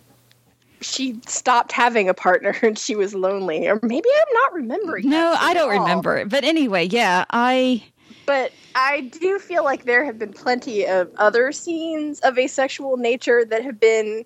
she 0.79 1.19
stopped 1.27 1.73
having 1.73 2.07
a 2.09 2.13
partner 2.13 2.55
and 2.63 2.79
she 2.79 2.95
was 2.95 3.13
lonely, 3.13 3.67
or 3.67 3.77
maybe 3.83 4.09
I'm 4.09 4.33
not 4.33 4.53
remembering. 4.53 5.09
No, 5.09 5.35
I 5.37 5.53
don't 5.53 5.71
all. 5.71 5.79
remember. 5.81 6.25
But 6.25 6.45
anyway, 6.45 6.85
yeah, 6.85 7.25
I 7.29 7.83
But 8.31 8.53
I 8.75 9.01
do 9.01 9.39
feel 9.39 9.65
like 9.65 9.83
there 9.83 10.05
have 10.05 10.17
been 10.17 10.31
plenty 10.31 10.87
of 10.87 11.11
other 11.17 11.51
scenes 11.51 12.21
of 12.21 12.37
asexual 12.37 12.95
nature 12.95 13.43
that 13.43 13.61
have 13.61 13.77
been. 13.77 14.23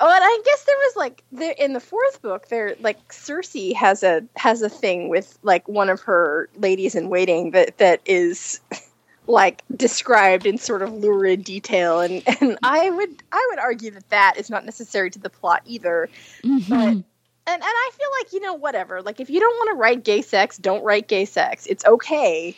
Oh, 0.00 0.12
and 0.12 0.24
I 0.24 0.42
guess 0.44 0.64
there 0.64 0.76
was 0.76 0.96
like 0.96 1.22
there 1.30 1.54
in 1.56 1.72
the 1.72 1.78
fourth 1.78 2.20
book. 2.20 2.48
There, 2.48 2.74
like 2.80 2.98
Cersei 3.10 3.72
has 3.76 4.02
a 4.02 4.24
has 4.34 4.60
a 4.62 4.68
thing 4.68 5.08
with 5.08 5.38
like 5.44 5.68
one 5.68 5.88
of 5.88 6.00
her 6.00 6.48
ladies 6.56 6.96
in 6.96 7.10
waiting 7.10 7.52
that 7.52 7.78
that 7.78 8.00
is 8.06 8.58
like 9.28 9.62
described 9.76 10.44
in 10.44 10.58
sort 10.58 10.82
of 10.82 10.92
lurid 10.92 11.44
detail, 11.44 12.00
and 12.00 12.24
and 12.40 12.58
I 12.64 12.90
would 12.90 13.22
I 13.30 13.46
would 13.50 13.60
argue 13.60 13.92
that 13.92 14.08
that 14.08 14.34
is 14.36 14.50
not 14.50 14.64
necessary 14.64 15.10
to 15.10 15.18
the 15.20 15.30
plot 15.30 15.62
either. 15.64 16.10
Mm-hmm. 16.42 16.68
But 16.68 16.88
and 16.88 17.04
and 17.46 17.62
I 17.62 17.90
feel 17.96 18.08
like 18.20 18.32
you 18.32 18.40
know 18.40 18.54
whatever. 18.54 19.00
Like 19.00 19.20
if 19.20 19.30
you 19.30 19.38
don't 19.38 19.54
want 19.54 19.76
to 19.76 19.80
write 19.80 20.02
gay 20.02 20.22
sex, 20.22 20.58
don't 20.58 20.82
write 20.82 21.06
gay 21.06 21.24
sex. 21.24 21.66
It's 21.66 21.84
okay, 21.84 22.56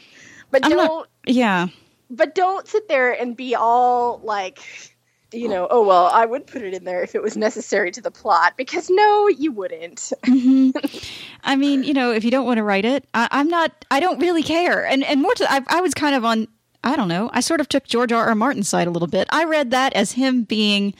but 0.50 0.64
I'm 0.64 0.70
don't 0.70 0.86
not- 0.86 1.08
yeah. 1.26 1.68
but 2.10 2.34
don't 2.34 2.66
sit 2.66 2.88
there 2.88 3.12
and 3.12 3.36
be 3.36 3.54
all 3.54 4.20
like 4.22 4.60
you 5.32 5.48
know 5.48 5.68
oh 5.70 5.86
well 5.86 6.06
i 6.06 6.26
would 6.26 6.44
put 6.44 6.60
it 6.60 6.74
in 6.74 6.82
there 6.82 7.04
if 7.04 7.14
it 7.14 7.22
was 7.22 7.36
necessary 7.36 7.92
to 7.92 8.00
the 8.00 8.10
plot 8.10 8.54
because 8.56 8.90
no 8.90 9.28
you 9.28 9.52
wouldn't 9.52 10.12
mm-hmm. 10.24 10.70
I 11.42 11.56
mean, 11.56 11.84
you 11.84 11.94
know, 11.94 12.12
if 12.12 12.24
you 12.24 12.30
don't 12.30 12.46
want 12.46 12.58
to 12.58 12.62
write 12.62 12.84
it, 12.84 13.06
I, 13.14 13.28
I'm 13.30 13.48
not. 13.48 13.84
I 13.90 14.00
don't 14.00 14.18
really 14.20 14.42
care. 14.42 14.84
And 14.84 15.04
and 15.04 15.22
more 15.22 15.34
to, 15.34 15.50
I, 15.50 15.62
I 15.68 15.80
was 15.80 15.94
kind 15.94 16.14
of 16.14 16.24
on. 16.24 16.48
I 16.82 16.96
don't 16.96 17.08
know. 17.08 17.30
I 17.32 17.40
sort 17.40 17.60
of 17.60 17.68
took 17.68 17.84
George 17.84 18.10
R. 18.12 18.26
R. 18.26 18.34
Martin's 18.34 18.68
side 18.68 18.86
a 18.86 18.90
little 18.90 19.08
bit. 19.08 19.28
I 19.30 19.44
read 19.44 19.70
that 19.70 19.92
as 19.92 20.12
him 20.12 20.44
being 20.44 20.94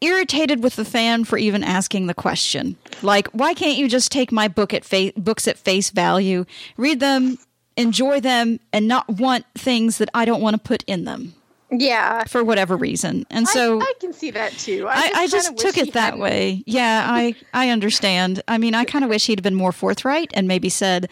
irritated 0.00 0.62
with 0.62 0.76
the 0.76 0.84
fan 0.84 1.24
for 1.24 1.38
even 1.38 1.64
asking 1.64 2.06
the 2.06 2.14
question. 2.14 2.76
Like, 3.02 3.28
why 3.28 3.54
can't 3.54 3.78
you 3.78 3.88
just 3.88 4.12
take 4.12 4.30
my 4.30 4.46
book 4.46 4.72
at 4.72 4.84
fa- 4.84 5.12
books 5.16 5.48
at 5.48 5.58
face 5.58 5.90
value, 5.90 6.44
read 6.76 7.00
them, 7.00 7.38
enjoy 7.76 8.20
them, 8.20 8.60
and 8.72 8.88
not 8.88 9.08
want 9.08 9.44
things 9.54 9.98
that 9.98 10.08
I 10.14 10.24
don't 10.24 10.40
want 10.40 10.54
to 10.54 10.60
put 10.60 10.82
in 10.84 11.04
them 11.04 11.34
yeah 11.70 12.22
for 12.24 12.44
whatever 12.44 12.76
reason? 12.76 13.26
And 13.28 13.48
so. 13.48 13.80
I, 13.80 13.84
I 13.84 13.92
can 14.00 14.12
see 14.12 14.30
that 14.30 14.52
too 14.52 14.86
I, 14.88 15.10
I 15.14 15.26
just 15.26 15.56
took 15.56 15.76
it 15.76 15.94
that 15.94 16.04
hadn't- 16.04 16.20
way. 16.20 16.62
Yeah, 16.66 17.04
I 17.08 17.34
I 17.52 17.70
understand. 17.70 18.40
I 18.46 18.56
mean, 18.58 18.74
I 18.74 18.84
kind 18.84 19.04
of 19.04 19.10
wish 19.10 19.26
he'd 19.26 19.42
been 19.42 19.54
more 19.56 19.72
forthright 19.72 20.30
and 20.34 20.46
maybe 20.46 20.68
said, 20.68 21.10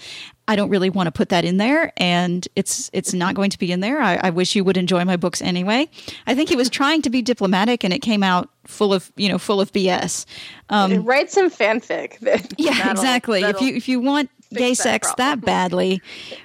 "I 0.49 0.57
don't 0.57 0.71
really 0.71 0.91
want 0.91 1.07
to 1.07 1.13
put 1.13 1.29
that 1.31 1.45
in 1.45 1.57
there, 1.57 1.93
and 1.97 2.47
it's 2.57 2.91
it's 2.93 3.15
not 3.15 3.35
going 3.35 3.51
to 3.51 3.59
be 3.59 3.73
in 3.73 3.81
there. 3.81 4.01
I, 4.01 4.17
I 4.23 4.31
wish 4.31 4.55
you 4.55 4.65
would 4.65 4.77
enjoy 4.77 5.05
my 5.05 5.17
books 5.17 5.43
anyway." 5.43 5.89
I 6.27 6.35
think 6.35 6.49
he 6.49 6.57
was 6.57 6.71
trying 6.71 7.03
to 7.03 7.11
be 7.11 7.23
diplomatic, 7.23 7.85
and 7.85 7.93
it 7.93 8.01
came 8.01 8.23
out 8.23 8.49
full 8.67 8.93
of 8.93 9.13
you 9.17 9.29
know 9.29 9.39
full 9.39 9.61
of 9.61 9.73
BS. 9.73 10.27
Um, 10.69 11.05
write 11.05 11.31
some 11.31 11.51
fanfic 11.51 12.19
that, 12.21 12.55
yeah, 12.59 12.91
exactly. 12.91 13.43
If 13.43 13.61
you 13.61 13.75
if 13.75 13.89
you 13.89 14.01
want 14.01 14.31
gay 14.53 14.71
that 14.71 14.77
sex 14.77 15.09
problem. 15.09 15.41
that 15.41 15.47
badly, 15.47 16.03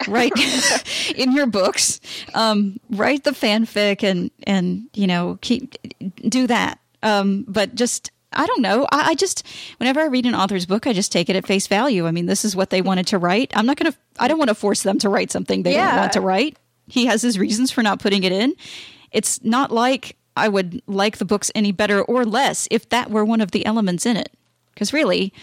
write 0.08 0.34
in 1.16 1.32
your 1.34 1.48
books. 1.48 2.00
Um, 2.34 2.80
write 2.90 3.24
the 3.24 3.32
fanfic 3.32 4.04
and 4.04 4.32
and 4.44 4.88
you 4.94 5.08
know 5.08 5.38
keep 5.42 5.76
do 6.28 6.48
that. 6.48 6.80
Um, 7.02 7.46
but 7.48 7.76
just 7.76 8.12
I 8.32 8.46
don't 8.46 8.62
know. 8.62 8.88
I, 8.92 9.10
I 9.10 9.16
just 9.16 9.46
whenever 9.78 10.00
I 10.00 10.06
read 10.06 10.26
an 10.26 10.36
author's 10.36 10.66
book, 10.66 10.86
I 10.86 10.94
just 10.94 11.12
take 11.12 11.30
it 11.30 11.36
at 11.36 11.48
face 11.48 11.68
value. 11.68 12.06
I 12.08 12.12
mean, 12.12 12.26
this 12.28 12.46
is 12.46 12.56
what 12.56 12.70
they 12.70 12.82
wanted 12.82 13.08
to 13.08 13.18
write. 13.18 13.52
I'm 13.56 13.66
not 13.66 13.78
gonna. 13.78 13.94
I 14.20 14.28
don't 14.28 14.38
want 14.38 14.50
to 14.50 14.56
force 14.56 14.84
them 14.84 15.00
to 15.00 15.10
write 15.10 15.32
something 15.32 15.64
they 15.64 15.74
don't 15.74 15.98
want 15.98 16.14
to 16.14 16.22
write. 16.22 16.58
He 16.88 17.06
has 17.06 17.22
his 17.22 17.38
reasons 17.40 17.72
for 17.72 17.82
not 17.84 18.00
putting 18.00 18.24
it 18.24 18.32
in. 18.32 18.56
It's 19.12 19.44
not 19.44 19.72
like 19.72 20.16
I 20.36 20.48
would 20.48 20.82
like 20.88 21.18
the 21.18 21.26
books 21.26 21.52
any 21.56 21.72
better 21.72 22.02
or 22.02 22.26
less 22.26 22.68
if 22.72 22.90
that 22.90 23.10
were 23.10 23.26
one 23.26 23.42
of 23.42 23.52
the 23.52 23.66
elements 23.66 24.06
in 24.06 24.18
it. 24.18 24.32
Because 24.74 24.94
really, 24.94 25.34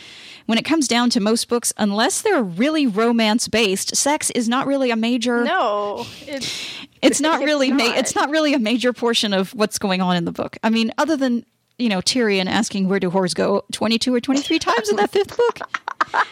when 0.47 0.57
it 0.57 0.65
comes 0.65 0.89
down 0.89 1.11
to 1.11 1.21
most 1.21 1.49
books, 1.49 1.73
unless 1.77 2.23
they're 2.23 2.43
really 2.43 2.87
romance 2.87 3.49
based, 3.49 3.95
sex 3.95 4.31
is 4.31 4.49
not 4.49 4.67
really 4.67 4.91
a 4.91 4.97
major. 4.97 5.45
no 5.45 6.07
it's 6.27 6.71
it's 7.03 7.21
not 7.21 7.41
it's 7.43 7.47
really. 7.47 7.71
Ma- 7.73 7.95
it's 7.97 8.15
not 8.15 8.31
really 8.31 8.55
a 8.55 8.59
major 8.59 8.93
portion 8.93 9.33
of 9.35 9.53
what's 9.55 9.79
going 9.79 10.01
on 10.01 10.17
in 10.17 10.25
the 10.25 10.33
book. 10.33 10.57
I 10.63 10.71
mean, 10.71 10.93
other 10.97 11.17
than 11.17 11.45
you 11.79 11.89
know 11.89 12.01
Tyrion 12.01 12.47
asking 12.47 12.89
where 12.89 13.01
do 13.01 13.11
whores 13.11 13.35
go 13.35 13.65
twenty 13.73 13.99
two 13.99 14.15
or 14.15 14.21
twenty 14.21 14.43
three 14.43 14.59
times 14.59 14.89
in 14.89 14.97
that 14.97 15.11
fifth 15.11 15.37
book. 15.37 15.59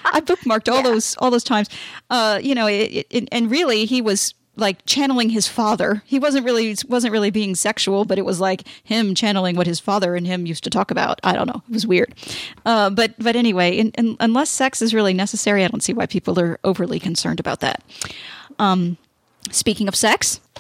I 0.04 0.20
bookmarked 0.20 0.72
all 0.72 0.83
those 0.83 1.16
all 1.18 1.30
those 1.30 1.44
times. 1.44 1.68
Uh, 2.11 2.38
you 2.42 2.54
know, 2.54 2.66
it, 2.66 3.07
it, 3.11 3.28
and 3.33 3.50
really 3.50 3.85
he 3.85 4.00
was 4.00 4.35
like 4.57 4.85
channeling 4.87 5.30
his 5.30 5.48
father. 5.48 6.02
He 6.07 6.18
wasn't 6.18 6.44
really 6.44 6.76
wasn't 6.88 7.12
really 7.12 7.30
being 7.30 7.54
sexual, 7.54 8.04
but 8.04 8.18
it 8.18 8.24
was 8.24 8.40
like 8.40 8.66
him 8.85 9.14
channeling 9.14 9.57
what 9.57 9.66
his 9.66 9.80
father 9.80 10.14
and 10.14 10.26
him 10.26 10.46
used 10.46 10.64
to 10.64 10.70
talk 10.70 10.90
about. 10.90 11.20
I 11.24 11.33
don't 11.35 11.46
know. 11.46 11.62
It 11.68 11.72
was 11.72 11.87
weird. 11.87 12.14
Uh, 12.64 12.90
but 12.90 13.14
but 13.18 13.37
anyway, 13.37 13.76
in, 13.76 13.90
in, 13.92 14.16
unless 14.20 14.50
sex 14.50 14.80
is 14.80 14.94
really 14.94 15.14
necessary, 15.14 15.64
I 15.64 15.68
don't 15.68 15.83
see 15.83 15.92
why 15.92 16.07
people 16.07 16.38
are 16.38 16.59
overly 16.64 17.00
concerned 17.00 17.40
about 17.40 17.61
that. 17.61 17.83
Um, 18.59 18.96
speaking 19.50 19.88
of 19.88 19.96
sex. 19.96 20.40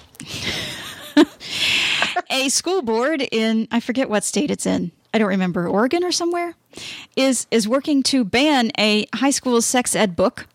a 2.30 2.48
school 2.48 2.82
board 2.82 3.26
in 3.30 3.68
I 3.70 3.80
forget 3.80 4.08
what 4.10 4.24
state 4.24 4.50
it's 4.50 4.66
in. 4.66 4.92
I 5.12 5.18
don't 5.18 5.28
remember 5.28 5.68
Oregon 5.68 6.02
or 6.04 6.12
somewhere 6.12 6.54
is 7.16 7.46
is 7.50 7.68
working 7.68 8.02
to 8.04 8.24
ban 8.24 8.72
a 8.78 9.06
high 9.14 9.30
school 9.30 9.60
sex 9.62 9.94
ed 9.94 10.16
book 10.16 10.46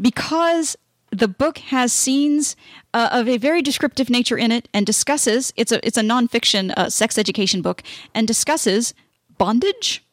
because 0.00 0.76
the 1.10 1.28
book 1.28 1.58
has 1.58 1.92
scenes 1.92 2.56
uh, 2.94 3.08
of 3.12 3.28
a 3.28 3.36
very 3.36 3.62
descriptive 3.62 4.08
nature 4.10 4.36
in 4.36 4.52
it 4.52 4.68
and 4.72 4.86
discusses 4.86 5.52
it's 5.56 5.72
a 5.72 5.84
it's 5.86 5.96
a 5.96 6.02
nonfiction 6.02 6.72
uh, 6.76 6.88
sex 6.90 7.18
education 7.18 7.62
book 7.62 7.82
and 8.14 8.26
discusses 8.28 8.94
bondage 9.38 10.04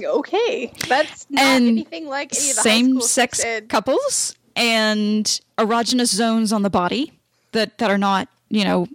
Okay, 0.00 0.72
that's 0.88 1.26
not 1.28 1.42
And 1.42 1.66
anything 1.66 2.06
like 2.06 2.32
any 2.34 2.50
of 2.50 2.56
the 2.56 2.62
high 2.62 2.68
same-sex 2.68 3.44
ed. 3.44 3.68
couples 3.68 4.36
and 4.54 5.40
erogenous 5.58 6.14
zones 6.14 6.52
on 6.52 6.62
the 6.62 6.70
body 6.70 7.18
that 7.52 7.78
that 7.78 7.90
are 7.90 7.98
not 7.98 8.28
you 8.50 8.64
know 8.64 8.86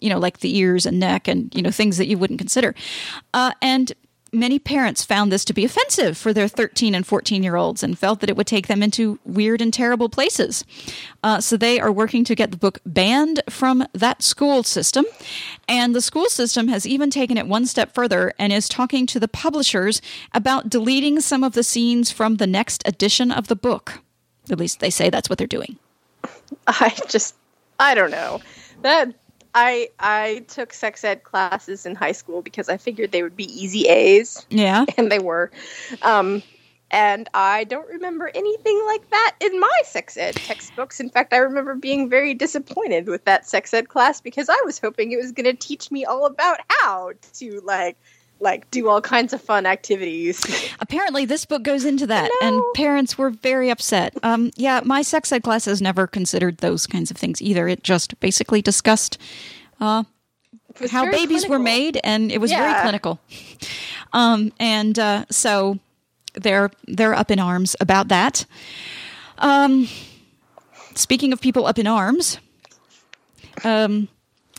you 0.00 0.10
know 0.10 0.18
like 0.18 0.40
the 0.40 0.56
ears 0.56 0.86
and 0.86 0.98
neck 0.98 1.28
and 1.28 1.54
you 1.54 1.62
know 1.62 1.70
things 1.70 1.98
that 1.98 2.06
you 2.06 2.18
wouldn't 2.18 2.38
consider. 2.38 2.74
Uh, 3.34 3.52
and 3.62 3.92
many 4.32 4.58
parents 4.58 5.04
found 5.04 5.32
this 5.32 5.44
to 5.44 5.52
be 5.52 5.64
offensive 5.64 6.16
for 6.16 6.32
their 6.32 6.48
13 6.48 6.94
and 6.94 7.06
14 7.06 7.42
year 7.42 7.56
olds 7.56 7.82
and 7.82 7.98
felt 7.98 8.20
that 8.20 8.30
it 8.30 8.36
would 8.36 8.46
take 8.46 8.66
them 8.66 8.82
into 8.82 9.18
weird 9.24 9.60
and 9.60 9.72
terrible 9.72 10.08
places. 10.08 10.64
Uh, 11.22 11.40
so 11.40 11.56
they 11.56 11.80
are 11.80 11.92
working 11.92 12.24
to 12.24 12.34
get 12.34 12.50
the 12.50 12.56
book 12.56 12.78
banned 12.84 13.42
from 13.48 13.86
that 13.92 14.22
school 14.22 14.62
system. 14.62 15.04
And 15.68 15.94
the 15.94 16.00
school 16.00 16.26
system 16.26 16.68
has 16.68 16.86
even 16.86 17.10
taken 17.10 17.38
it 17.38 17.46
one 17.46 17.66
step 17.66 17.94
further 17.94 18.32
and 18.38 18.52
is 18.52 18.68
talking 18.68 19.06
to 19.06 19.20
the 19.20 19.28
publishers 19.28 20.00
about 20.32 20.68
deleting 20.68 21.20
some 21.20 21.42
of 21.42 21.54
the 21.54 21.64
scenes 21.64 22.10
from 22.10 22.36
the 22.36 22.46
next 22.46 22.82
edition 22.86 23.30
of 23.30 23.48
the 23.48 23.56
book. 23.56 24.00
At 24.50 24.58
least 24.58 24.80
they 24.80 24.90
say 24.90 25.10
that's 25.10 25.28
what 25.28 25.38
they're 25.38 25.46
doing. 25.46 25.78
I 26.66 26.94
just, 27.08 27.34
I 27.78 27.94
don't 27.94 28.10
know 28.10 28.40
that. 28.86 29.14
I 29.54 29.88
I 29.98 30.44
took 30.48 30.72
sex 30.72 31.02
ed 31.02 31.22
classes 31.22 31.86
in 31.86 31.94
high 31.94 32.12
school 32.12 32.42
because 32.42 32.68
I 32.68 32.76
figured 32.76 33.10
they 33.10 33.22
would 33.22 33.36
be 33.36 33.44
easy 33.44 33.88
A's, 33.88 34.46
yeah 34.50 34.84
and 34.98 35.10
they 35.10 35.18
were. 35.18 35.50
Um, 36.02 36.42
and 36.90 37.28
I 37.34 37.64
don't 37.64 37.88
remember 37.88 38.30
anything 38.32 38.80
like 38.86 39.10
that 39.10 39.36
in 39.40 39.58
my 39.58 39.80
sex 39.84 40.16
ed 40.16 40.36
textbooks. 40.36 41.00
In 41.00 41.10
fact, 41.10 41.32
I 41.32 41.38
remember 41.38 41.74
being 41.74 42.08
very 42.08 42.34
disappointed 42.34 43.08
with 43.08 43.24
that 43.24 43.46
sex 43.46 43.74
ed 43.74 43.88
class 43.88 44.20
because 44.20 44.48
I 44.48 44.60
was 44.64 44.78
hoping 44.78 45.10
it 45.10 45.16
was 45.16 45.32
going 45.32 45.46
to 45.46 45.54
teach 45.54 45.90
me 45.90 46.04
all 46.04 46.26
about 46.26 46.60
how 46.68 47.12
to 47.34 47.60
like 47.64 47.96
like 48.40 48.70
do 48.70 48.88
all 48.88 49.00
kinds 49.00 49.32
of 49.32 49.40
fun 49.40 49.66
activities. 49.66 50.44
Apparently, 50.80 51.24
this 51.24 51.44
book 51.46 51.62
goes 51.62 51.84
into 51.84 52.06
that, 52.06 52.30
and 52.42 52.62
parents 52.74 53.16
were 53.16 53.30
very 53.30 53.70
upset. 53.70 54.14
Um, 54.22 54.50
yeah, 54.56 54.80
my 54.84 55.02
sex 55.02 55.32
ed 55.32 55.42
classes 55.42 55.80
never 55.80 56.06
considered 56.06 56.58
those 56.58 56.86
kinds 56.86 57.10
of 57.10 57.16
things 57.16 57.40
either. 57.40 57.68
It 57.68 57.82
just 57.82 58.18
basically 58.20 58.62
discussed 58.62 59.18
was 60.80 60.90
how 60.90 61.10
babies 61.10 61.48
were 61.48 61.58
made, 61.58 61.98
and 62.04 62.30
it 62.30 62.40
was 62.40 62.50
very 62.50 62.80
clinical. 62.82 63.18
Um, 64.12 64.52
and 64.58 64.98
uh, 64.98 65.24
so 65.30 65.78
they're 66.34 66.70
they're 66.86 67.14
up 67.14 67.30
in 67.30 67.38
arms 67.38 67.76
about 67.80 68.08
that. 68.08 68.46
Um, 69.38 69.88
speaking 70.94 71.32
of 71.32 71.40
people 71.40 71.66
up 71.66 71.78
in 71.78 71.86
arms, 71.86 72.38
um, 73.64 74.08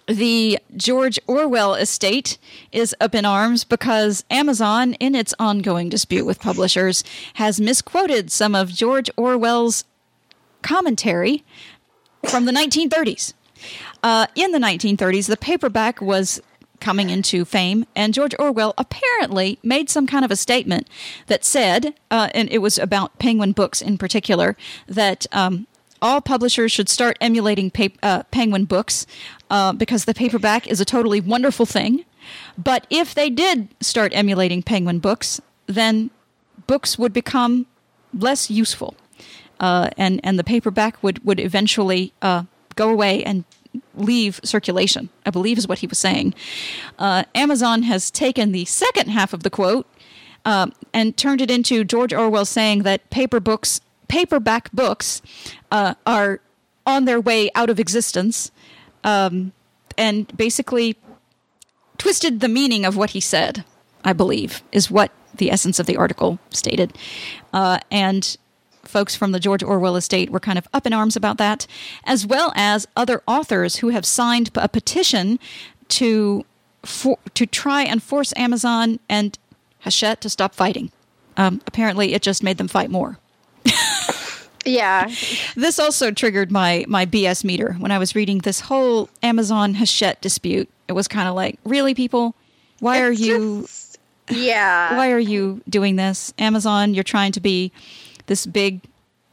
the 0.08 0.60
George 0.76 1.20
Orwell 1.28 1.76
estate 1.76 2.38
is 2.72 2.96
up 3.00 3.14
in 3.14 3.26
arms 3.26 3.64
because 3.64 4.24
Amazon, 4.30 4.94
in 4.96 5.16
its 5.16 5.34
ongoing 5.38 5.90
dispute 5.90 6.26
with 6.26 6.40
publishers, 6.40 7.04
has 7.36 7.60
misquoted 7.60 8.32
some 8.32 8.56
of 8.56 8.70
George 8.70 9.10
Orwell's 9.18 9.84
commentary 10.62 11.44
from 12.28 12.46
the 12.46 12.52
1930s. 12.52 13.34
Uh, 14.02 14.28
in 14.36 14.52
the 14.52 14.60
1930s, 14.60 15.28
the 15.28 15.38
paperback 15.38 16.02
was 16.02 16.42
coming 16.80 17.10
into 17.10 17.44
fame, 17.44 17.86
and 17.96 18.14
George 18.14 18.36
Orwell 18.38 18.74
apparently 18.78 19.58
made 19.64 19.90
some 19.90 20.08
kind 20.08 20.24
of 20.24 20.32
a 20.32 20.36
statement 20.36 20.88
that 21.26 21.44
said, 21.44 21.96
uh, 22.12 22.30
and 22.34 22.50
it 22.50 22.60
was 22.60 22.78
about 22.78 23.18
Penguin 23.20 23.52
Books 23.52 23.82
in 23.82 23.98
particular, 23.98 24.56
that 24.88 25.26
um, 25.32 25.68
all 26.02 26.22
publishers 26.22 26.72
should 26.72 26.90
start 26.90 27.18
emulating 27.22 27.72
pa- 27.72 27.88
uh, 28.04 28.24
Penguin 28.32 28.66
Books 28.66 29.06
uh, 29.50 29.74
because 29.74 30.06
the 30.06 30.14
paperback 30.14 30.68
is 30.68 30.80
a 30.80 30.86
totally 30.86 31.22
wonderful 31.22 31.66
thing. 31.66 32.06
But 32.58 32.86
if 32.90 33.16
they 33.16 33.30
did 33.30 33.70
start 33.82 34.12
emulating 34.14 34.62
Penguin 34.62 35.00
Books, 35.00 35.42
then 35.66 36.10
books 36.66 36.98
would 37.00 37.14
become 37.14 37.66
less 38.14 38.50
useful 38.50 38.96
uh, 39.60 39.90
and 39.98 40.20
and 40.24 40.38
the 40.38 40.44
paperback 40.44 41.02
would 41.04 41.24
would 41.26 41.40
eventually 41.40 42.14
uh, 42.22 42.44
go 42.76 42.90
away 42.90 43.24
and 43.24 43.44
leave 43.96 44.40
circulation. 44.44 45.10
I 45.26 45.30
believe 45.30 45.58
is 45.58 45.68
what 45.68 45.80
he 45.80 45.88
was 45.88 45.98
saying. 45.98 46.34
Uh, 46.98 47.24
Amazon 47.36 47.84
has 47.84 48.10
taken 48.10 48.52
the 48.52 48.66
second 48.66 49.10
half 49.10 49.34
of 49.34 49.44
the 49.44 49.50
quote 49.50 49.88
uh, 50.46 50.68
and 50.94 51.16
turned 51.18 51.42
it 51.42 51.52
into 51.52 51.84
George 51.84 52.14
Orwell 52.14 52.46
saying 52.46 52.84
that 52.84 53.10
paper 53.10 53.40
books, 53.40 53.82
paperback 54.08 54.72
books, 54.72 55.22
uh, 55.72 55.94
are 56.06 56.40
on 56.86 57.06
their 57.06 57.20
way 57.20 57.50
out 57.56 57.70
of 57.70 57.80
existence, 57.80 58.52
um, 59.04 59.52
and 59.98 60.36
basically 60.38 60.96
twisted 61.98 62.40
the 62.40 62.48
meaning 62.48 62.86
of 62.86 62.96
what 62.96 63.12
he 63.12 63.20
said. 63.20 63.64
I 64.04 64.14
believe 64.14 64.64
is 64.72 64.90
what 64.90 65.12
the 65.36 65.52
essence 65.52 65.80
of 65.80 65.86
the 65.86 65.98
article 65.98 66.40
stated, 66.50 66.98
uh, 67.54 67.80
and 67.92 68.38
folks 68.84 69.16
from 69.16 69.34
the 69.34 69.40
George 69.40 69.64
Orwell 69.64 69.96
estate 69.96 70.30
were 70.30 70.40
kind 70.40 70.58
of 70.58 70.68
up 70.74 70.86
in 70.86 70.94
arms 70.94 71.16
about 71.16 71.38
that, 71.38 71.68
as 72.06 72.26
well 72.26 72.54
as 72.56 72.88
other 72.96 73.22
authors 73.28 73.78
who 73.78 73.90
have 73.90 74.06
signed 74.06 74.50
a 74.56 74.70
petition 74.70 75.40
to 75.90 76.46
for, 76.84 77.18
to 77.34 77.46
try 77.46 77.84
and 77.84 78.02
force 78.02 78.34
Amazon 78.38 79.00
and 79.10 79.38
Hachette 79.80 80.22
to 80.22 80.30
stop 80.30 80.56
fighting. 80.56 80.92
Um, 81.36 81.62
apparently, 81.68 82.14
it 82.14 82.22
just 82.22 82.44
made 82.44 82.58
them 82.58 82.68
fight 82.68 82.90
more. 82.90 83.20
Yeah, 84.68 85.10
This 85.56 85.80
also 85.80 86.12
triggered 86.12 86.52
my 86.52 86.86
my 86.88 87.06
BS 87.06 87.44
meter 87.44 87.74
when 87.80 87.92
I 87.92 87.98
was 87.98 88.16
reading 88.16 88.40
this 88.40 88.60
whole 88.62 89.10
Amazon 89.24 89.76
Hachette 89.76 90.22
dispute. 90.22 90.70
It 90.88 90.94
was 90.94 91.08
kind 91.08 91.28
of 91.28 91.36
like, 91.36 91.58
really, 91.64 91.94
people, 91.94 92.36
why 92.80 93.02
are 93.02 93.12
you 93.12 93.62
just- 93.62 93.98
yeah. 94.30 94.96
why 94.98 95.10
are 95.12 95.20
you 95.20 95.62
doing 95.70 95.96
this 95.96 96.34
amazon 96.38 96.94
you're 96.94 97.02
trying 97.04 97.32
to 97.32 97.40
be 97.40 97.72
this 98.26 98.46
big 98.46 98.82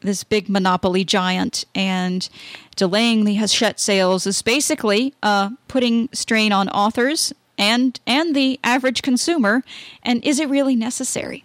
this 0.00 0.22
big 0.22 0.48
monopoly 0.48 1.02
giant 1.04 1.64
and 1.74 2.28
delaying 2.76 3.24
the 3.24 3.34
hachette 3.34 3.80
sales 3.80 4.24
is 4.24 4.40
basically 4.40 5.12
uh, 5.22 5.50
putting 5.66 6.08
strain 6.12 6.52
on 6.52 6.68
authors 6.68 7.32
and 7.58 7.98
and 8.06 8.36
the 8.36 8.60
average 8.62 9.02
consumer 9.02 9.64
and 10.04 10.24
is 10.24 10.38
it 10.38 10.48
really 10.48 10.76
necessary 10.76 11.42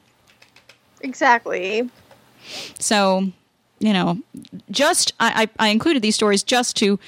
Exactly. 1.02 1.90
so 2.80 3.32
you 3.80 3.94
know 3.94 4.18
just 4.72 5.14
i 5.20 5.48
i, 5.60 5.68
I 5.68 5.70
included 5.70 6.02
these 6.02 6.16
stories 6.16 6.44
just 6.44 6.76
to 6.78 7.00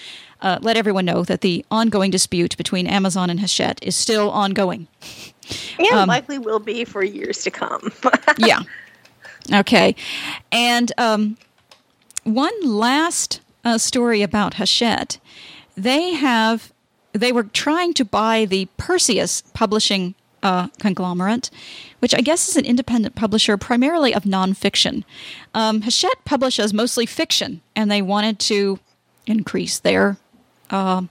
uh, 0.42 0.58
let 0.62 0.76
everyone 0.76 1.06
know 1.06 1.24
that 1.24 1.42
the 1.42 1.64
ongoing 1.70 2.12
dispute 2.12 2.58
between 2.58 2.88
amazon 2.88 3.30
and 3.30 3.40
hachette 3.40 3.80
is 3.84 3.96
still 3.96 4.32
ongoing 4.32 4.88
And 5.80 5.88
Um, 5.92 6.08
likely 6.08 6.38
will 6.38 6.60
be 6.60 6.86
for 6.86 7.04
years 7.04 7.44
to 7.44 7.52
come. 7.52 7.92
yeah. 8.38 8.62
Okay. 9.52 9.96
And 10.52 10.92
um, 10.98 11.38
one 12.24 12.54
last 12.64 13.42
uh, 13.66 13.78
story 13.78 14.22
about 14.22 14.56
Hachette. 14.56 15.18
They 15.76 16.14
have 16.14 16.72
they 17.14 17.32
were 17.34 17.44
trying 17.44 17.94
to 17.96 18.06
buy 18.06 18.46
the 18.46 18.68
Perseus 18.78 19.44
publishing 19.54 20.16
uh, 20.44 20.70
conglomerate, 20.80 21.50
which 22.02 22.16
I 22.16 22.22
guess 22.22 22.50
is 22.50 22.58
an 22.58 22.66
independent 22.66 23.16
publisher 23.16 23.58
primarily 23.58 24.14
of 24.14 24.24
nonfiction. 24.24 25.04
Um, 25.54 25.84
Hachette 25.84 26.26
publishes 26.26 26.74
mostly 26.74 27.06
fiction, 27.06 27.62
and 27.76 27.90
they 27.90 28.02
wanted 28.02 28.40
to 28.40 28.80
increase 29.28 29.78
their 29.78 30.18
uh, 30.72 31.04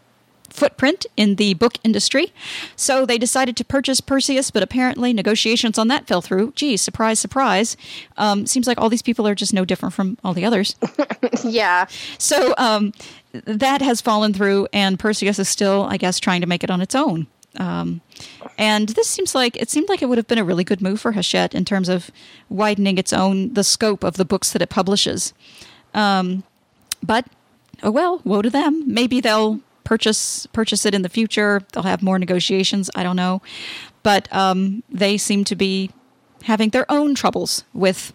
footprint 0.52 1.06
in 1.16 1.36
the 1.36 1.54
book 1.54 1.78
industry. 1.84 2.32
So 2.74 3.06
they 3.06 3.18
decided 3.18 3.56
to 3.56 3.64
purchase 3.64 4.00
Perseus, 4.00 4.50
but 4.50 4.64
apparently 4.64 5.12
negotiations 5.12 5.78
on 5.78 5.86
that 5.88 6.08
fell 6.08 6.20
through. 6.20 6.52
Geez, 6.56 6.82
surprise, 6.82 7.20
surprise. 7.20 7.76
Um, 8.16 8.46
seems 8.46 8.66
like 8.66 8.80
all 8.80 8.88
these 8.88 9.00
people 9.02 9.26
are 9.28 9.34
just 9.34 9.54
no 9.54 9.64
different 9.64 9.94
from 9.94 10.18
all 10.24 10.34
the 10.34 10.44
others. 10.44 10.74
yeah. 11.44 11.86
So 12.18 12.54
um, 12.58 12.92
that 13.32 13.80
has 13.80 14.00
fallen 14.00 14.34
through, 14.34 14.66
and 14.72 14.98
Perseus 14.98 15.38
is 15.38 15.48
still, 15.48 15.84
I 15.84 15.96
guess, 15.96 16.18
trying 16.18 16.40
to 16.40 16.48
make 16.48 16.64
it 16.64 16.70
on 16.70 16.80
its 16.80 16.96
own. 16.96 17.28
Um, 17.56 18.00
and 18.56 18.90
this 18.90 19.08
seems 19.08 19.34
like 19.34 19.56
it 19.56 19.70
seemed 19.70 19.88
like 19.88 20.02
it 20.02 20.06
would 20.06 20.18
have 20.18 20.28
been 20.28 20.38
a 20.38 20.44
really 20.44 20.64
good 20.64 20.80
move 20.80 21.00
for 21.00 21.12
Hachette 21.12 21.54
in 21.54 21.64
terms 21.64 21.88
of 21.88 22.10
widening 22.48 22.98
its 22.98 23.12
own 23.12 23.54
the 23.54 23.64
scope 23.64 24.04
of 24.04 24.16
the 24.16 24.24
books 24.24 24.52
that 24.52 24.62
it 24.62 24.68
publishes. 24.70 25.34
Um, 25.92 26.44
but 27.02 27.26
oh 27.82 27.90
well, 27.90 28.20
woe 28.24 28.42
to 28.42 28.50
them. 28.50 28.84
Maybe 28.86 29.20
they'll 29.20 29.60
purchase 29.84 30.46
purchase 30.46 30.86
it 30.86 30.94
in 30.94 31.02
the 31.02 31.08
future. 31.08 31.62
They'll 31.72 31.82
have 31.82 32.02
more 32.02 32.18
negotiations. 32.18 32.90
I 32.94 33.02
don't 33.02 33.16
know, 33.16 33.42
but 34.02 34.32
um, 34.32 34.82
they 34.88 35.16
seem 35.16 35.44
to 35.44 35.56
be 35.56 35.90
having 36.44 36.70
their 36.70 36.90
own 36.90 37.14
troubles 37.14 37.64
with 37.74 38.12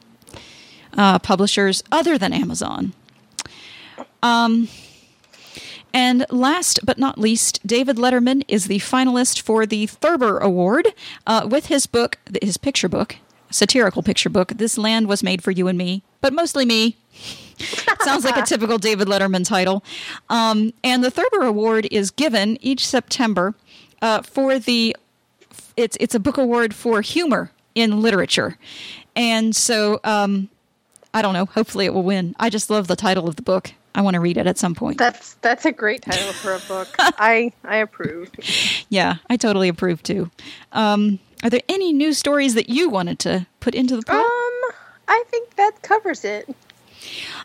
uh, 0.98 1.20
publishers 1.20 1.84
other 1.92 2.18
than 2.18 2.34
Amazon. 2.34 2.94
Um, 4.24 4.70
and 5.96 6.26
last 6.30 6.82
but 6.84 6.98
not 6.98 7.18
least, 7.18 7.66
David 7.66 7.96
Letterman 7.96 8.44
is 8.50 8.66
the 8.66 8.80
finalist 8.80 9.42
for 9.42 9.66
the 9.66 9.88
Thurber 9.88 10.40
Award 10.40 10.90
uh, 11.26 11.48
with 11.50 11.68
his 11.68 11.88
book, 11.88 12.18
his 12.42 12.58
picture 12.58 12.90
book, 12.90 13.16
satirical 13.50 14.04
picture 14.04 14.30
book, 14.30 14.50
This 14.58 14.78
Land 14.78 15.08
Was 15.08 15.24
Made 15.24 15.42
for 15.42 15.52
You 15.52 15.70
and 15.70 15.78
Me, 15.78 16.04
but 16.20 16.34
mostly 16.34 16.66
me. 16.66 16.98
Sounds 18.02 18.26
like 18.26 18.36
a 18.36 18.42
typical 18.46 18.78
David 18.78 19.08
Letterman 19.08 19.48
title. 19.48 19.86
Um, 20.30 20.74
and 20.84 21.02
the 21.02 21.10
Thurber 21.10 21.46
Award 21.46 21.88
is 21.90 22.12
given 22.12 22.58
each 22.60 22.86
September 22.86 23.56
uh, 24.02 24.22
for 24.22 24.60
the. 24.60 24.98
It's 25.78 25.96
it's 26.02 26.14
a 26.14 26.20
book 26.20 26.38
award 26.38 26.74
for 26.76 27.02
humor 27.02 27.52
in 27.74 28.02
literature, 28.02 28.58
and 29.16 29.56
so 29.56 30.02
um, 30.04 30.50
I 31.14 31.22
don't 31.22 31.34
know. 31.34 31.46
Hopefully, 31.46 31.86
it 31.86 31.94
will 31.94 32.04
win. 32.04 32.36
I 32.38 32.50
just 32.50 32.70
love 32.70 32.88
the 32.88 32.98
title 32.98 33.30
of 33.30 33.38
the 33.38 33.42
book. 33.42 33.72
I 33.96 34.02
want 34.02 34.16
to 34.16 34.20
read 34.20 34.38
it 34.38 34.46
at 34.46 34.58
some 34.58 34.76
point. 34.76 34.98
That's 34.98 35.36
that's 35.36 35.66
a 35.66 35.72
great 35.72 36.02
title 36.02 36.34
for 36.34 36.54
a 36.54 36.60
book. 36.60 36.90
I 37.00 37.54
I 37.64 37.78
approve. 37.78 38.30
Yeah, 38.90 39.16
I 39.30 39.38
totally 39.38 39.70
approve 39.70 40.04
too. 40.04 40.30
Um, 40.74 41.20
are 41.44 41.50
there 41.50 41.62
any 41.70 41.94
new 41.94 42.14
stories 42.14 42.54
that 42.56 42.70
you 42.70 42.90
wanted 42.90 43.20
to 43.20 43.48
put 43.62 43.74
into 43.74 43.96
the 43.96 44.04
pod? 44.04 44.18
Um, 44.18 44.72
I 45.08 45.24
think 45.30 45.56
that 45.56 45.82
covers 45.82 46.26
it. 46.26 46.54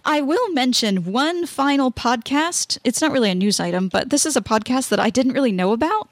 I 0.04 0.20
will 0.20 0.52
mention 0.52 1.12
one 1.12 1.46
final 1.46 1.92
podcast. 1.92 2.78
It's 2.82 3.00
not 3.00 3.12
really 3.12 3.30
a 3.30 3.34
news 3.34 3.60
item, 3.60 3.88
but 3.88 4.10
this 4.10 4.26
is 4.26 4.36
a 4.36 4.40
podcast 4.40 4.88
that 4.88 5.00
I 5.00 5.10
didn't 5.10 5.32
really 5.32 5.52
know 5.52 5.72
about. 5.72 6.08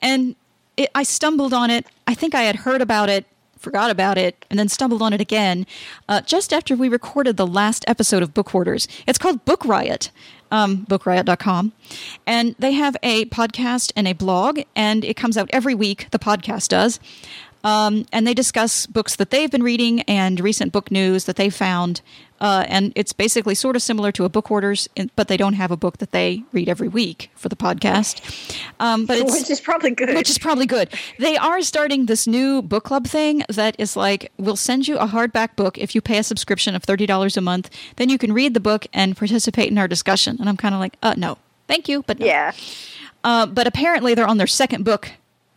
And 0.00 0.36
it, 0.76 0.90
I 0.94 1.02
stumbled 1.02 1.52
on 1.52 1.70
it. 1.70 1.86
I 2.06 2.14
think 2.14 2.34
I 2.34 2.42
had 2.42 2.56
heard 2.56 2.80
about 2.80 3.10
it, 3.10 3.26
forgot 3.62 3.90
about 3.90 4.18
it, 4.18 4.44
and 4.50 4.58
then 4.58 4.68
stumbled 4.68 5.00
on 5.00 5.12
it 5.12 5.20
again 5.20 5.66
uh, 6.08 6.20
just 6.20 6.52
after 6.52 6.76
we 6.76 6.88
recorded 6.88 7.36
the 7.36 7.46
last 7.46 7.84
episode 7.86 8.22
of 8.22 8.34
Book 8.34 8.50
Hoarders. 8.50 8.88
It's 9.06 9.18
called 9.18 9.44
Book 9.44 9.64
Riot. 9.64 10.10
Um, 10.50 10.84
bookriot.com. 10.84 11.72
And 12.26 12.54
they 12.58 12.72
have 12.72 12.94
a 13.02 13.24
podcast 13.26 13.90
and 13.96 14.06
a 14.06 14.12
blog, 14.12 14.60
and 14.76 15.02
it 15.02 15.14
comes 15.14 15.38
out 15.38 15.48
every 15.50 15.74
week. 15.74 16.08
The 16.10 16.18
podcast 16.18 16.68
does. 16.68 17.00
Um, 17.64 18.06
and 18.12 18.26
they 18.26 18.34
discuss 18.34 18.86
books 18.86 19.16
that 19.16 19.30
they've 19.30 19.50
been 19.50 19.62
reading 19.62 20.02
and 20.02 20.40
recent 20.40 20.72
book 20.72 20.90
news 20.90 21.24
that 21.24 21.36
they 21.36 21.48
found. 21.50 22.00
Uh, 22.40 22.64
and 22.66 22.92
it's 22.96 23.12
basically 23.12 23.54
sort 23.54 23.76
of 23.76 23.82
similar 23.82 24.10
to 24.10 24.24
a 24.24 24.28
book 24.28 24.48
hoarders, 24.48 24.88
but 25.14 25.28
they 25.28 25.36
don't 25.36 25.52
have 25.52 25.70
a 25.70 25.76
book 25.76 25.98
that 25.98 26.10
they 26.10 26.42
read 26.52 26.68
every 26.68 26.88
week 26.88 27.30
for 27.36 27.48
the 27.48 27.54
podcast. 27.54 28.20
Um, 28.80 29.06
but 29.06 29.18
it's, 29.20 29.32
Which 29.32 29.48
is 29.48 29.60
probably 29.60 29.92
good. 29.92 30.12
which 30.16 30.28
is 30.28 30.38
probably 30.38 30.66
good. 30.66 30.88
They 31.20 31.36
are 31.36 31.62
starting 31.62 32.06
this 32.06 32.26
new 32.26 32.60
book 32.60 32.82
club 32.82 33.06
thing 33.06 33.44
that 33.48 33.76
is 33.78 33.96
like 33.96 34.32
we'll 34.38 34.56
send 34.56 34.88
you 34.88 34.98
a 34.98 35.06
hardback 35.06 35.54
book 35.54 35.78
if 35.78 35.94
you 35.94 36.00
pay 36.00 36.18
a 36.18 36.24
subscription 36.24 36.74
of 36.74 36.82
thirty 36.82 37.06
dollars 37.06 37.36
a 37.36 37.40
month. 37.40 37.70
Then 37.94 38.08
you 38.08 38.18
can 38.18 38.32
read 38.32 38.54
the 38.54 38.60
book 38.60 38.88
and 38.92 39.16
participate 39.16 39.70
in 39.70 39.78
our 39.78 39.86
discussion. 39.86 40.36
And 40.40 40.48
I'm 40.48 40.56
kind 40.56 40.74
of 40.74 40.80
like, 40.80 40.96
uh, 41.00 41.14
no, 41.16 41.38
thank 41.68 41.88
you, 41.88 42.02
but 42.08 42.18
no. 42.18 42.26
yeah. 42.26 42.52
Uh, 43.22 43.46
but 43.46 43.68
apparently 43.68 44.14
they're 44.14 44.26
on 44.26 44.38
their 44.38 44.48
second 44.48 44.84
book 44.84 45.12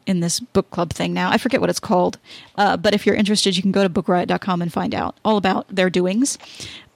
in 0.06 0.20
this 0.20 0.40
book 0.40 0.70
club 0.72 0.92
thing 0.92 1.14
now. 1.14 1.30
I 1.32 1.38
forget 1.38 1.62
what 1.62 1.70
it's 1.70 1.80
called. 1.80 2.18
Uh, 2.58 2.78
but 2.78 2.94
if 2.94 3.06
you're 3.06 3.16
interested, 3.16 3.56
you 3.56 3.62
can 3.62 3.72
go 3.72 3.84
to 3.84 3.90
bookriot.com 3.90 4.62
and 4.62 4.72
find 4.72 4.94
out 4.96 5.16
all 5.26 5.38
about 5.38 5.68
their 5.70 5.90
doings. 5.90 6.38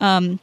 Um, 0.01 0.39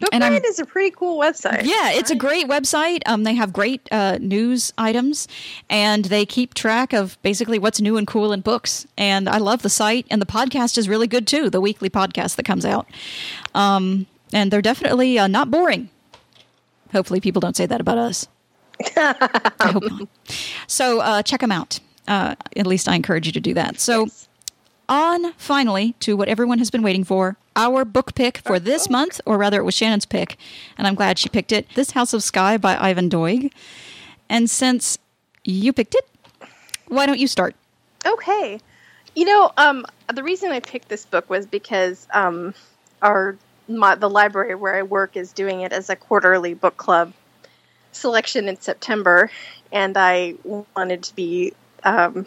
Book 0.00 0.10
And 0.12 0.22
I'm- 0.22 0.34
Riot 0.34 0.44
is 0.44 0.58
a 0.58 0.66
pretty 0.66 0.90
cool 0.90 1.18
website. 1.18 1.64
yeah, 1.64 1.90
it's 1.92 2.10
a 2.10 2.14
great 2.14 2.46
website. 2.46 3.00
Um, 3.06 3.24
they 3.24 3.34
have 3.34 3.54
great 3.54 3.88
uh, 3.90 4.18
news 4.20 4.70
items, 4.76 5.26
and 5.70 6.04
they 6.04 6.26
keep 6.26 6.52
track 6.52 6.92
of 6.92 7.16
basically 7.22 7.58
what's 7.58 7.80
new 7.80 7.96
and 7.96 8.06
cool 8.06 8.30
in 8.32 8.42
books. 8.42 8.86
And 8.98 9.28
I 9.30 9.38
love 9.38 9.62
the 9.62 9.70
site, 9.70 10.06
and 10.10 10.20
the 10.20 10.26
podcast 10.26 10.76
is 10.76 10.90
really 10.90 11.06
good 11.06 11.26
too. 11.26 11.48
The 11.48 11.60
weekly 11.60 11.88
podcast 11.88 12.36
that 12.36 12.44
comes 12.44 12.66
out, 12.66 12.86
um, 13.54 14.06
and 14.32 14.50
they're 14.52 14.62
definitely 14.62 15.18
uh, 15.18 15.26
not 15.26 15.50
boring. 15.50 15.88
Hopefully, 16.92 17.18
people 17.20 17.40
don't 17.40 17.56
say 17.56 17.64
that 17.66 17.80
about 17.80 17.96
us. 17.98 18.28
I 18.96 19.72
hope 19.72 19.82
not. 19.90 20.08
So 20.66 21.00
uh, 21.00 21.22
check 21.22 21.40
them 21.40 21.50
out. 21.50 21.80
Uh, 22.08 22.34
at 22.56 22.66
least 22.66 22.88
I 22.88 22.96
encourage 22.96 23.26
you 23.26 23.32
to 23.32 23.40
do 23.40 23.54
that. 23.54 23.78
So 23.78 24.08
on 24.88 25.32
finally 25.34 25.94
to 26.00 26.16
what 26.16 26.28
everyone 26.28 26.58
has 26.58 26.70
been 26.70 26.82
waiting 26.82 27.04
for 27.04 27.36
our 27.54 27.84
book 27.84 28.14
pick 28.14 28.38
for 28.38 28.58
this 28.58 28.88
month, 28.88 29.20
or 29.26 29.36
rather, 29.36 29.58
it 29.58 29.64
was 29.64 29.74
Shannon's 29.74 30.06
pick, 30.06 30.38
and 30.78 30.86
I'm 30.86 30.94
glad 30.94 31.18
she 31.18 31.28
picked 31.28 31.52
it 31.52 31.66
This 31.74 31.90
House 31.90 32.12
of 32.12 32.22
Sky 32.22 32.56
by 32.56 32.76
Ivan 32.78 33.10
Doig. 33.10 33.52
And 34.28 34.48
since 34.48 34.98
you 35.44 35.72
picked 35.72 35.94
it, 35.94 36.08
why 36.86 37.06
don't 37.06 37.18
you 37.18 37.26
start? 37.26 37.54
Okay. 38.06 38.60
You 39.14 39.24
know, 39.24 39.52
um, 39.56 39.84
the 40.12 40.22
reason 40.22 40.52
I 40.52 40.60
picked 40.60 40.88
this 40.88 41.04
book 41.04 41.28
was 41.28 41.46
because 41.46 42.06
um, 42.12 42.54
our 43.02 43.36
my, 43.68 43.96
the 43.96 44.08
library 44.08 44.54
where 44.54 44.76
I 44.76 44.82
work 44.82 45.16
is 45.16 45.32
doing 45.32 45.60
it 45.60 45.72
as 45.72 45.90
a 45.90 45.96
quarterly 45.96 46.54
book 46.54 46.76
club 46.76 47.12
selection 47.92 48.48
in 48.48 48.60
September, 48.60 49.30
and 49.72 49.96
I 49.96 50.34
wanted 50.44 51.02
to 51.02 51.14
be 51.14 51.52
um, 51.84 52.26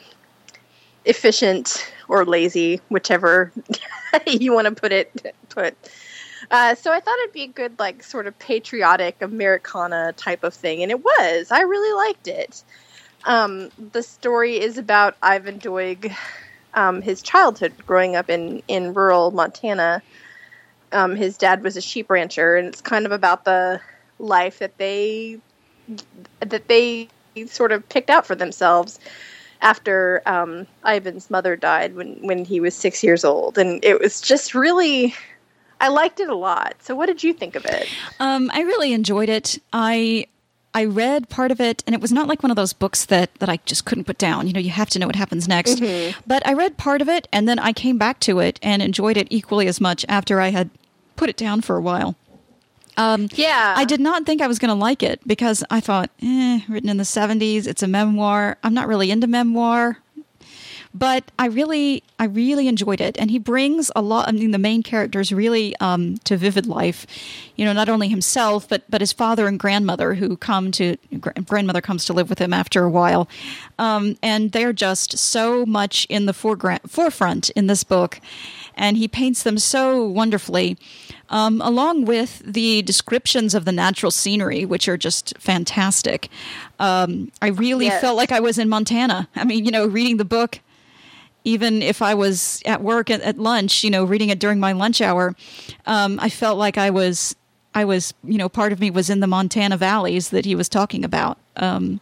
efficient 1.06 1.92
or 2.08 2.26
lazy, 2.26 2.82
whichever 2.90 3.52
you 4.28 4.54
want 4.54 4.68
to 4.68 4.74
put 4.74 4.92
it. 4.92 5.34
Put. 5.50 5.76
Uh, 6.50 6.76
so 6.76 6.92
I 6.92 7.00
thought 7.00 7.18
it'd 7.20 7.34
be 7.34 7.44
a 7.44 7.48
good, 7.48 7.80
like, 7.80 8.04
sort 8.04 8.28
of 8.28 8.38
patriotic 8.40 9.22
Americana 9.22 10.14
type 10.18 10.44
of 10.44 10.54
thing, 10.54 10.82
and 10.84 10.92
it 10.92 11.04
was. 11.04 11.52
I 11.52 11.62
really 11.62 12.08
liked 12.08 12.28
it. 12.28 12.64
Um, 13.24 13.70
the 13.92 14.04
story 14.04 14.60
is 14.60 14.78
about 14.78 15.16
Ivan 15.22 15.60
Doig, 15.60 16.14
um, 16.74 17.02
his 17.02 17.22
childhood 17.22 17.74
growing 17.86 18.16
up 18.16 18.30
in, 18.30 18.64
in 18.68 18.94
rural 18.94 19.32
Montana. 19.32 20.02
Um, 20.92 21.16
his 21.16 21.38
dad 21.38 21.64
was 21.64 21.78
a 21.78 21.82
sheep 21.82 22.10
rancher, 22.10 22.58
and 22.58 22.68
it's 22.68 22.82
kind 22.82 23.06
of 23.06 23.12
about 23.12 23.46
the 23.46 23.80
life 24.20 24.60
that 24.60 24.78
they 24.78 25.40
that 26.40 26.68
they 26.68 27.08
sort 27.48 27.72
of 27.72 27.88
picked 27.90 28.10
out 28.10 28.26
for 28.26 28.36
themselves 28.36 29.00
after 29.62 30.22
um, 30.26 30.68
Ivan's 30.86 31.30
mother 31.30 31.56
died 31.56 31.96
when 31.96 32.16
when 32.22 32.46
he 32.46 32.60
was 32.60 32.76
six 32.76 33.04
years 33.04 33.24
old, 33.24 33.58
and 33.58 33.84
it 33.84 34.00
was 34.00 34.22
just 34.22 34.54
really. 34.54 35.16
I 35.80 35.88
liked 35.88 36.20
it 36.20 36.30
a 36.30 36.36
lot. 36.36 36.76
So, 36.82 36.94
what 36.94 37.08
did 37.08 37.24
you 37.24 37.34
think 37.34 37.56
of 37.56 37.66
it? 37.66 37.88
Um, 38.20 38.52
I 38.54 38.62
really 38.62 38.94
enjoyed 38.94 39.30
it. 39.30 39.58
I 39.74 40.28
I 40.74 40.86
read 40.86 41.28
part 41.30 41.52
of 41.52 41.60
it, 41.60 41.84
and 41.86 41.94
it 41.94 42.02
was 42.02 42.12
not 42.12 42.28
like 42.28 42.44
one 42.44 42.52
of 42.52 42.56
those 42.56 42.74
books 42.74 43.06
that 43.06 43.34
that 43.36 43.50
I 43.50 43.58
just 43.66 43.86
couldn't 43.86 44.06
put 44.06 44.18
down. 44.18 44.48
You 44.48 44.54
know, 44.54 44.60
you 44.60 44.70
have 44.70 44.90
to 44.92 45.00
know 45.00 45.08
what 45.08 45.16
happens 45.16 45.48
next. 45.48 45.82
But 46.26 46.46
I 46.48 46.54
read 46.54 46.78
part 46.78 47.02
of 47.02 47.10
it, 47.10 47.28
and 47.34 47.48
then 47.48 47.60
I 47.60 47.74
came 47.74 47.98
back 47.98 48.20
to 48.22 48.40
it 48.40 48.60
and 48.62 48.82
enjoyed 48.82 49.18
it 49.18 49.28
equally 49.30 49.68
as 49.68 49.82
much 49.82 50.06
after 50.08 50.40
I 50.40 50.50
had 50.50 50.70
put 51.16 51.30
it 51.30 51.38
down 51.38 51.62
for 51.62 51.76
a 51.78 51.82
while. 51.82 52.16
Um, 52.98 53.28
Yeah, 53.34 53.74
I 53.78 53.86
did 53.86 54.00
not 54.00 54.26
think 54.26 54.42
I 54.42 54.48
was 54.48 54.60
going 54.60 54.70
to 54.70 54.76
like 54.76 55.02
it 55.04 55.22
because 55.26 55.64
I 55.70 55.80
thought, 55.80 56.10
eh, 56.22 56.60
written 56.68 56.90
in 56.90 56.98
the 56.98 57.04
70s, 57.04 57.68
it's 57.68 57.84
a 57.84 57.88
memoir. 57.88 58.58
I'm 58.64 58.74
not 58.74 58.88
really 58.88 59.12
into 59.12 59.28
memoir. 59.28 59.98
But 60.94 61.32
I 61.40 61.46
really, 61.46 62.04
I 62.20 62.26
really 62.26 62.68
enjoyed 62.68 63.00
it, 63.00 63.18
and 63.18 63.32
he 63.32 63.40
brings 63.40 63.90
a 63.96 64.02
lot. 64.02 64.28
I 64.28 64.34
mean, 64.34 64.52
the 64.52 64.58
main 64.58 64.84
characters 64.84 65.32
really 65.32 65.74
um, 65.80 66.18
to 66.26 66.36
vivid 66.36 66.66
life. 66.66 67.08
You 67.56 67.64
know, 67.64 67.72
not 67.72 67.88
only 67.88 68.10
himself, 68.10 68.68
but 68.68 68.84
but 68.90 69.00
his 69.00 69.14
father 69.14 69.48
and 69.48 69.58
grandmother, 69.58 70.16
who 70.16 70.36
come 70.36 70.70
to 70.74 70.98
gr- 71.18 71.30
grandmother 71.46 71.80
comes 71.80 72.04
to 72.06 72.14
live 72.14 72.30
with 72.30 72.40
him 72.40 72.52
after 72.52 72.84
a 72.84 72.90
while, 72.90 73.30
um, 73.80 74.18
and 74.22 74.52
they're 74.52 74.74
just 74.74 75.18
so 75.18 75.66
much 75.66 76.06
in 76.10 76.26
the 76.26 76.34
foreground, 76.34 76.82
forefront 76.92 77.52
in 77.52 77.68
this 77.68 77.86
book, 77.86 78.20
and 78.76 78.98
he 78.98 79.08
paints 79.08 79.44
them 79.44 79.58
so 79.58 80.04
wonderfully 80.04 80.78
um, 81.32 81.62
along 81.62 82.06
with 82.06 82.44
the 82.46 82.84
descriptions 82.84 83.56
of 83.56 83.66
the 83.66 83.72
natural 83.72 84.12
scenery, 84.12 84.66
which 84.66 84.88
are 84.88 84.98
just 84.98 85.34
fantastic. 85.40 86.30
Um, 86.80 87.32
I 87.42 87.48
really 87.48 87.86
Yes. 87.86 88.02
felt 88.02 88.18
like 88.18 88.32
I 88.32 88.40
was 88.40 88.60
in 88.60 88.70
Montana. 88.70 89.28
I 89.36 89.44
mean, 89.44 89.66
you 89.66 89.72
know, 89.72 89.88
reading 89.88 90.18
the 90.18 90.26
book, 90.26 90.60
even 91.44 91.82
if 91.82 92.02
I 92.04 92.14
was 92.14 92.62
at 92.66 92.84
work 92.84 93.10
at, 93.10 93.22
at 93.22 93.40
lunch, 93.40 93.84
you 93.84 93.90
know, 93.90 94.04
reading 94.04 94.30
it 94.30 94.38
during 94.40 94.60
my 94.60 94.74
lunch 94.74 95.02
hour, 95.02 95.36
um, 95.88 96.20
I 96.22 96.30
felt 96.30 96.58
like 96.60 96.78
I 96.78 96.90
was. 96.92 97.36
I 97.74 97.86
was, 97.86 98.14
you 98.26 98.38
know, 98.38 98.50
part 98.50 98.74
of 98.74 98.82
me 98.82 98.92
was 98.92 99.10
in 99.10 99.22
the 99.22 99.28
Montana 99.28 99.78
valleys 99.78 100.32
that 100.32 100.44
he 100.44 100.56
was 100.56 100.68
talking 100.68 101.06
about. 101.06 101.38
Um, 101.56 102.02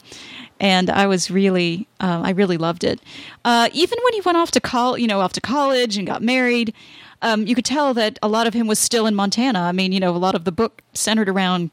and 0.59 0.89
I 0.89 1.05
was 1.05 1.29
really, 1.29 1.87
uh, 1.99 2.23
I 2.25 2.31
really 2.31 2.57
loved 2.57 2.83
it. 2.83 2.99
Uh, 3.45 3.69
even 3.71 3.99
when 4.03 4.13
he 4.13 4.21
went 4.21 4.35
off 4.39 4.49
to 4.49 4.59
col, 4.59 4.97
you 4.97 5.05
know, 5.05 5.19
off 5.19 5.31
to 5.33 5.41
college 5.41 5.95
and 5.95 6.07
got 6.07 6.23
married, 6.23 6.73
um, 7.21 7.45
you 7.47 7.55
could 7.55 7.65
tell 7.65 7.93
that 7.93 8.17
a 8.21 8.27
lot 8.27 8.47
of 8.47 8.53
him 8.53 8.67
was 8.67 8.79
still 8.79 9.05
in 9.05 9.15
Montana. 9.15 9.59
I 9.61 9.71
mean, 9.71 9.91
you 9.91 9.99
know, 9.99 10.15
a 10.15 10.17
lot 10.17 10.35
of 10.35 10.45
the 10.45 10.51
book 10.51 10.81
centered 10.93 11.29
around 11.29 11.71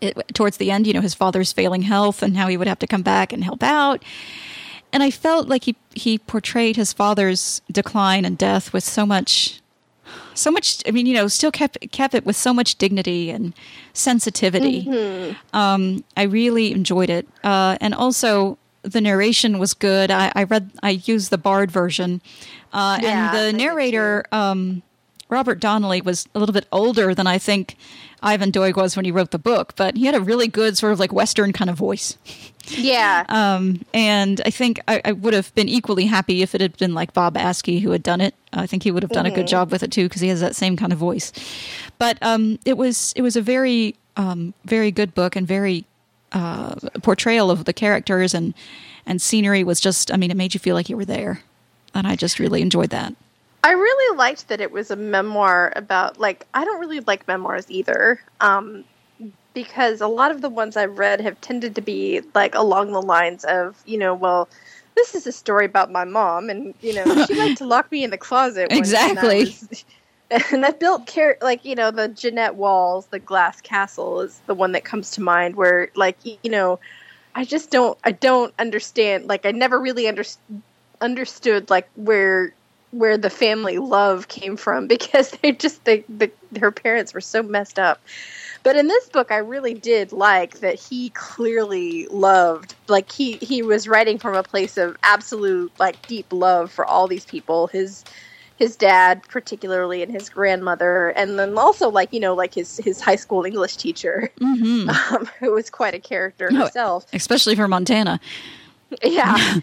it, 0.00 0.16
towards 0.34 0.56
the 0.58 0.70
end, 0.70 0.86
you 0.86 0.92
know, 0.92 1.00
his 1.00 1.14
father's 1.14 1.52
failing 1.52 1.82
health 1.82 2.22
and 2.22 2.36
how 2.36 2.48
he 2.48 2.56
would 2.56 2.68
have 2.68 2.78
to 2.80 2.86
come 2.86 3.02
back 3.02 3.32
and 3.32 3.42
help 3.44 3.62
out. 3.62 4.04
And 4.92 5.02
I 5.02 5.10
felt 5.10 5.48
like 5.48 5.64
he 5.64 5.76
he 5.94 6.18
portrayed 6.18 6.76
his 6.76 6.92
father's 6.92 7.62
decline 7.70 8.24
and 8.26 8.36
death 8.36 8.72
with 8.72 8.84
so 8.84 9.06
much 9.06 9.60
so 10.34 10.50
much 10.50 10.82
i 10.86 10.90
mean 10.90 11.06
you 11.06 11.14
know 11.14 11.28
still 11.28 11.50
kept 11.50 11.78
kept 11.92 12.14
it 12.14 12.26
with 12.26 12.36
so 12.36 12.52
much 12.52 12.76
dignity 12.76 13.30
and 13.30 13.54
sensitivity 13.92 14.86
um, 15.52 16.02
i 16.16 16.22
really 16.22 16.72
enjoyed 16.72 17.08
it 17.08 17.26
uh, 17.44 17.76
and 17.80 17.94
also 17.94 18.58
the 18.82 19.00
narration 19.00 19.58
was 19.58 19.74
good 19.74 20.10
i, 20.10 20.32
I 20.34 20.44
read 20.44 20.70
i 20.82 20.90
used 20.90 21.30
the 21.30 21.38
bard 21.38 21.70
version 21.70 22.20
uh, 22.72 22.98
Yeah, 23.02 23.34
and 23.34 23.38
the 23.38 23.58
narrator 23.58 24.24
um, 24.32 24.82
Robert 25.28 25.60
Donnelly 25.60 26.02
was 26.02 26.28
a 26.34 26.38
little 26.38 26.52
bit 26.52 26.66
older 26.70 27.14
than 27.14 27.26
I 27.26 27.38
think 27.38 27.76
Ivan 28.22 28.52
Doig 28.52 28.76
was 28.76 28.96
when 28.96 29.04
he 29.04 29.10
wrote 29.10 29.30
the 29.30 29.38
book, 29.38 29.74
but 29.76 29.96
he 29.96 30.04
had 30.06 30.14
a 30.14 30.20
really 30.20 30.46
good 30.46 30.78
sort 30.78 30.92
of 30.92 31.00
like 31.00 31.12
Western 31.12 31.52
kind 31.52 31.68
of 31.68 31.76
voice. 31.76 32.16
Yeah. 32.68 33.24
Um, 33.32 33.84
and 33.92 34.40
I 34.44 34.50
think 34.50 34.80
I, 34.86 35.00
I, 35.04 35.12
would 35.12 35.32
have 35.34 35.54
been 35.54 35.68
equally 35.68 36.06
happy 36.06 36.42
if 36.42 36.54
it 36.54 36.60
had 36.60 36.76
been 36.76 36.94
like 36.94 37.12
Bob 37.12 37.34
Askey 37.34 37.80
who 37.80 37.90
had 37.90 38.02
done 38.02 38.20
it. 38.20 38.34
I 38.52 38.66
think 38.66 38.82
he 38.82 38.90
would 38.90 39.02
have 39.02 39.10
done 39.10 39.24
mm-hmm. 39.24 39.32
a 39.32 39.36
good 39.36 39.46
job 39.46 39.72
with 39.72 39.82
it 39.82 39.90
too 39.90 40.04
because 40.04 40.20
he 40.20 40.28
has 40.28 40.40
that 40.40 40.54
same 40.54 40.76
kind 40.76 40.92
of 40.92 40.98
voice. 40.98 41.32
But 41.98 42.18
um, 42.22 42.58
it 42.64 42.76
was 42.76 43.12
it 43.16 43.22
was 43.22 43.36
a 43.36 43.42
very 43.42 43.96
um, 44.16 44.54
very 44.64 44.90
good 44.90 45.14
book 45.14 45.34
and 45.34 45.46
very 45.46 45.86
uh, 46.32 46.76
portrayal 47.02 47.50
of 47.50 47.64
the 47.64 47.72
characters 47.72 48.34
and 48.34 48.54
and 49.06 49.20
scenery 49.20 49.64
was 49.64 49.80
just 49.80 50.12
I 50.12 50.16
mean 50.16 50.30
it 50.30 50.36
made 50.36 50.54
you 50.54 50.60
feel 50.60 50.74
like 50.74 50.88
you 50.88 50.96
were 50.96 51.04
there, 51.04 51.42
and 51.94 52.06
I 52.06 52.16
just 52.16 52.38
really 52.38 52.62
enjoyed 52.62 52.90
that. 52.90 53.14
I 53.64 53.72
really 53.72 54.16
liked 54.16 54.48
that 54.48 54.60
it 54.60 54.72
was 54.72 54.90
a 54.90 54.96
memoir 54.96 55.72
about 55.76 56.18
like 56.18 56.46
I 56.54 56.64
don't 56.64 56.80
really 56.80 57.00
like 57.00 57.28
memoirs 57.28 57.66
either. 57.68 58.20
Um, 58.40 58.84
because 59.54 60.00
a 60.00 60.06
lot 60.06 60.30
of 60.30 60.40
the 60.40 60.48
ones 60.48 60.76
I've 60.76 60.98
read 60.98 61.20
have 61.20 61.40
tended 61.40 61.74
to 61.74 61.82
be 61.82 62.22
like 62.34 62.54
along 62.54 62.92
the 62.92 63.02
lines 63.02 63.44
of, 63.44 63.82
you 63.86 63.98
know, 63.98 64.14
well, 64.14 64.48
this 64.94 65.14
is 65.14 65.26
a 65.26 65.32
story 65.32 65.64
about 65.64 65.90
my 65.90 66.04
mom, 66.04 66.50
and 66.50 66.74
you 66.80 66.94
know, 66.94 67.24
she 67.26 67.34
liked 67.34 67.58
to 67.58 67.66
lock 67.66 67.90
me 67.90 68.04
in 68.04 68.10
the 68.10 68.18
closet. 68.18 68.68
exactly. 68.70 69.44
Was, 69.44 69.84
and 70.52 70.64
I 70.66 70.70
built 70.70 71.06
care 71.06 71.36
like 71.40 71.64
you 71.64 71.74
know 71.74 71.90
the 71.90 72.08
Jeannette 72.08 72.56
Walls, 72.56 73.06
the 73.06 73.18
glass 73.18 73.60
castle 73.60 74.20
is 74.20 74.40
the 74.46 74.54
one 74.54 74.72
that 74.72 74.84
comes 74.84 75.10
to 75.12 75.22
mind. 75.22 75.56
Where 75.56 75.88
like 75.94 76.18
you 76.24 76.50
know, 76.50 76.78
I 77.34 77.44
just 77.44 77.70
don't 77.70 77.98
I 78.04 78.12
don't 78.12 78.52
understand. 78.58 79.26
Like 79.28 79.46
I 79.46 79.50
never 79.50 79.80
really 79.80 80.08
under, 80.08 80.24
understood 81.02 81.68
like 81.70 81.88
where 81.96 82.54
where 82.92 83.16
the 83.16 83.30
family 83.30 83.78
love 83.78 84.28
came 84.28 84.56
from 84.56 84.86
because 84.94 85.30
they 85.42 85.52
just 85.52 85.84
they 85.84 86.04
the, 86.08 86.30
her 86.60 86.70
parents 86.70 87.12
were 87.12 87.20
so 87.20 87.42
messed 87.42 87.78
up 87.78 88.00
but 88.62 88.76
in 88.76 88.86
this 88.86 89.08
book, 89.08 89.32
I 89.32 89.38
really 89.38 89.74
did 89.74 90.12
like 90.12 90.60
that 90.60 90.76
he 90.76 91.10
clearly 91.10 92.06
loved, 92.08 92.74
like 92.88 93.10
he 93.10 93.32
he 93.38 93.62
was 93.62 93.88
writing 93.88 94.18
from 94.18 94.36
a 94.36 94.42
place 94.42 94.76
of 94.76 94.96
absolute 95.02 95.72
like 95.78 96.06
deep 96.06 96.26
love 96.30 96.70
for 96.70 96.86
all 96.86 97.08
these 97.08 97.24
people. 97.24 97.66
His 97.66 98.04
his 98.56 98.76
dad 98.76 99.22
particularly 99.28 100.02
and 100.02 100.12
his 100.12 100.28
grandmother 100.28 101.08
and 101.08 101.36
then 101.38 101.58
also 101.58 101.90
like 101.90 102.12
you 102.12 102.20
know 102.20 102.34
like 102.34 102.54
his 102.54 102.76
his 102.76 103.00
high 103.00 103.16
school 103.16 103.44
english 103.44 103.76
teacher 103.76 104.30
mm-hmm. 104.38 104.88
um, 105.14 105.28
who 105.40 105.50
was 105.50 105.68
quite 105.68 105.94
a 105.94 105.98
character 105.98 106.48
oh, 106.52 106.54
herself 106.54 107.06
especially 107.12 107.56
for 107.56 107.66
montana 107.66 108.20
yeah 109.02 109.56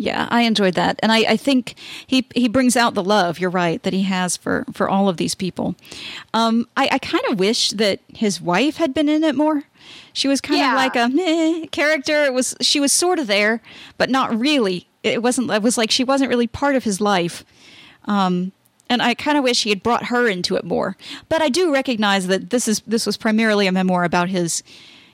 yeah, 0.00 0.26
I 0.30 0.42
enjoyed 0.42 0.74
that, 0.74 0.98
and 1.02 1.12
I, 1.12 1.18
I, 1.32 1.36
think 1.36 1.74
he 2.06 2.26
he 2.34 2.48
brings 2.48 2.74
out 2.74 2.94
the 2.94 3.04
love. 3.04 3.38
You're 3.38 3.50
right 3.50 3.82
that 3.82 3.92
he 3.92 4.04
has 4.04 4.34
for 4.34 4.64
for 4.72 4.88
all 4.88 5.10
of 5.10 5.18
these 5.18 5.34
people. 5.34 5.76
Um, 6.32 6.66
I, 6.74 6.88
I 6.92 6.98
kind 6.98 7.22
of 7.28 7.38
wish 7.38 7.68
that 7.72 8.00
his 8.08 8.40
wife 8.40 8.76
had 8.76 8.94
been 8.94 9.10
in 9.10 9.22
it 9.22 9.34
more. 9.34 9.64
She 10.14 10.26
was 10.26 10.40
kind 10.40 10.58
yeah. 10.58 10.70
of 10.70 10.76
like 10.76 10.96
a 10.96 11.08
meh 11.14 11.66
character. 11.66 12.24
It 12.24 12.32
was 12.32 12.56
she 12.62 12.80
was 12.80 12.92
sort 12.92 13.18
of 13.18 13.26
there, 13.26 13.60
but 13.98 14.08
not 14.08 14.34
really. 14.34 14.88
It 15.02 15.22
wasn't. 15.22 15.50
It 15.50 15.60
was 15.60 15.76
like 15.76 15.90
she 15.90 16.02
wasn't 16.02 16.30
really 16.30 16.46
part 16.46 16.76
of 16.76 16.84
his 16.84 17.02
life. 17.02 17.44
Um, 18.06 18.52
and 18.88 19.02
I 19.02 19.12
kind 19.12 19.36
of 19.36 19.44
wish 19.44 19.64
he 19.64 19.70
had 19.70 19.82
brought 19.82 20.06
her 20.06 20.28
into 20.28 20.56
it 20.56 20.64
more. 20.64 20.96
But 21.28 21.42
I 21.42 21.50
do 21.50 21.70
recognize 21.72 22.26
that 22.28 22.48
this 22.48 22.66
is 22.66 22.80
this 22.86 23.04
was 23.04 23.18
primarily 23.18 23.66
a 23.66 23.72
memoir 23.72 24.04
about 24.04 24.30
his 24.30 24.62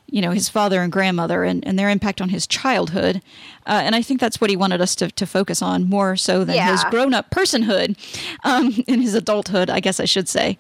you 0.09 0.23
know 0.23 0.31
his 0.31 0.49
father 0.49 0.81
and 0.83 0.93
grandmother 0.93 1.45
and, 1.45 1.67
and 1.67 1.79
their 1.79 1.91
impact 1.91 2.21
on 2.21 2.29
his 2.29 2.47
childhood. 2.47 3.21
Uh, 3.67 3.81
and 3.85 3.95
i 3.97 4.03
think 4.03 4.21
that's 4.21 4.41
what 4.41 4.51
he 4.51 4.57
wanted 4.57 4.81
us 4.81 4.95
to, 4.95 5.11
to 5.11 5.27
focus 5.27 5.61
on 5.61 5.89
more 5.89 6.17
so 6.17 6.45
than 6.45 6.55
yeah. 6.55 6.71
his 6.71 6.85
grown-up 6.85 7.31
personhood 7.31 7.97
um, 8.45 8.73
in 8.87 9.01
his 9.01 9.15
adulthood 9.15 9.69
i 9.69 9.81
guess 9.81 10.01
i 10.01 10.05
should 10.05 10.29
say. 10.29 10.57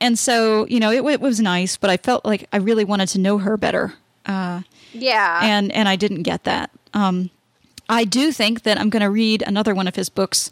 And 0.00 0.18
so 0.18 0.66
you 0.66 0.80
know 0.80 0.90
it, 0.90 1.04
it, 1.04 1.20
was 1.20 1.40
nice 1.40 1.76
but 1.76 1.90
i 1.90 1.96
felt 1.96 2.24
like 2.24 2.46
i 2.52 2.56
really 2.56 2.84
wanted 2.84 3.08
to 3.08 3.18
know 3.18 3.38
her 3.38 3.56
better. 3.56 3.94
Uh, 4.26 4.62
yeah. 4.92 5.40
and 5.42 5.72
and 5.72 5.88
i 5.88 5.96
didn't 5.96 6.22
get 6.22 6.44
that. 6.44 6.70
Um, 6.92 7.30
i 7.88 8.04
do 8.04 8.32
think 8.32 8.62
that 8.62 8.78
i'm 8.78 8.88
going 8.88 9.02
to 9.02 9.10
read 9.10 9.42
another 9.42 9.74
one 9.74 9.88
of 9.88 9.96
his 9.96 10.08
books 10.08 10.50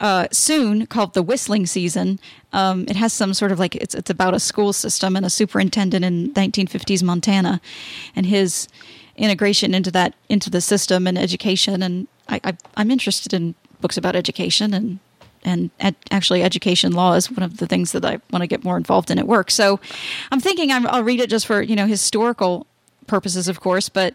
uh, 0.00 0.28
soon 0.30 0.86
called 0.86 1.14
The 1.14 1.22
Whistling 1.22 1.66
Season. 1.66 2.18
Um, 2.52 2.84
it 2.88 2.96
has 2.96 3.12
some 3.12 3.34
sort 3.34 3.52
of 3.52 3.58
like 3.58 3.74
it's 3.76 3.94
it's 3.94 4.10
about 4.10 4.34
a 4.34 4.40
school 4.40 4.72
system 4.72 5.16
and 5.16 5.26
a 5.26 5.30
superintendent 5.30 6.04
in 6.04 6.32
1950s 6.34 7.02
Montana, 7.02 7.60
and 8.14 8.26
his 8.26 8.68
integration 9.16 9.74
into 9.74 9.90
that 9.90 10.14
into 10.28 10.50
the 10.50 10.60
system 10.60 11.06
and 11.06 11.18
education. 11.18 11.82
And 11.82 12.06
I, 12.28 12.40
I 12.44 12.56
I'm 12.76 12.90
interested 12.90 13.32
in 13.32 13.54
books 13.80 13.96
about 13.96 14.16
education 14.16 14.74
and 14.74 14.98
and 15.44 15.70
ed- 15.80 15.96
actually 16.10 16.42
education 16.42 16.92
law 16.92 17.14
is 17.14 17.30
one 17.30 17.42
of 17.42 17.58
the 17.58 17.66
things 17.66 17.92
that 17.92 18.04
I 18.04 18.20
want 18.30 18.42
to 18.42 18.46
get 18.46 18.64
more 18.64 18.76
involved 18.76 19.10
in 19.10 19.18
at 19.18 19.26
work. 19.26 19.50
So 19.50 19.80
I'm 20.32 20.40
thinking 20.40 20.70
i 20.72 20.78
will 20.78 21.04
read 21.04 21.20
it 21.20 21.30
just 21.30 21.46
for 21.46 21.62
you 21.62 21.76
know 21.76 21.86
historical 21.86 22.66
purposes, 23.06 23.48
of 23.48 23.60
course, 23.60 23.88
but 23.88 24.14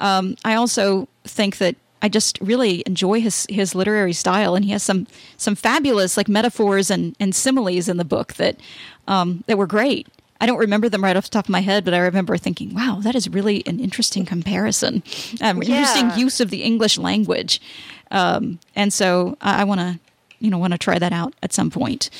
um, 0.00 0.36
I 0.44 0.54
also 0.54 1.08
think 1.24 1.58
that 1.58 1.76
I 2.02 2.08
just 2.08 2.38
really 2.40 2.82
enjoy 2.84 3.20
his 3.20 3.46
his 3.48 3.74
literary 3.74 4.12
style, 4.12 4.56
and 4.56 4.64
he 4.64 4.72
has 4.72 4.82
some 4.82 5.06
some 5.36 5.54
fabulous 5.54 6.16
like 6.16 6.28
metaphors 6.28 6.90
and, 6.90 7.14
and 7.20 7.34
similes 7.34 7.88
in 7.88 7.96
the 7.96 8.04
book 8.04 8.34
that 8.34 8.56
um, 9.06 9.44
that 9.46 9.56
were 9.56 9.68
great. 9.68 10.08
I 10.40 10.46
don't 10.46 10.58
remember 10.58 10.88
them 10.88 11.04
right 11.04 11.16
off 11.16 11.24
the 11.24 11.30
top 11.30 11.46
of 11.46 11.50
my 11.50 11.60
head, 11.60 11.84
but 11.84 11.94
I 11.94 11.98
remember 11.98 12.36
thinking, 12.36 12.74
"Wow, 12.74 12.98
that 13.02 13.14
is 13.14 13.28
really 13.28 13.64
an 13.66 13.78
interesting 13.78 14.26
comparison, 14.26 15.04
um, 15.40 15.62
yeah. 15.62 15.78
interesting 15.78 16.10
use 16.18 16.40
of 16.40 16.50
the 16.50 16.64
English 16.64 16.98
language." 16.98 17.60
Um, 18.10 18.58
and 18.74 18.92
so 18.92 19.38
I, 19.40 19.62
I 19.62 19.64
want 19.64 19.80
to, 19.80 20.00
you 20.40 20.50
know, 20.50 20.58
want 20.58 20.72
to 20.72 20.78
try 20.78 20.98
that 20.98 21.12
out 21.12 21.34
at 21.42 21.52
some 21.52 21.70
point. 21.70 22.10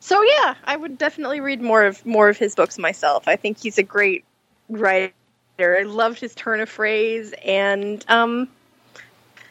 So 0.00 0.22
yeah, 0.22 0.54
I 0.64 0.76
would 0.76 0.96
definitely 0.96 1.40
read 1.40 1.60
more 1.60 1.84
of 1.84 2.04
more 2.06 2.30
of 2.30 2.38
his 2.38 2.54
books 2.54 2.78
myself. 2.78 3.28
I 3.28 3.36
think 3.36 3.58
he's 3.60 3.76
a 3.76 3.82
great 3.82 4.24
writer 4.70 5.12
I 5.58 5.82
loved 5.82 6.18
his 6.18 6.34
turn 6.34 6.60
of 6.60 6.68
phrase, 6.68 7.32
and 7.44 8.04
um, 8.08 8.48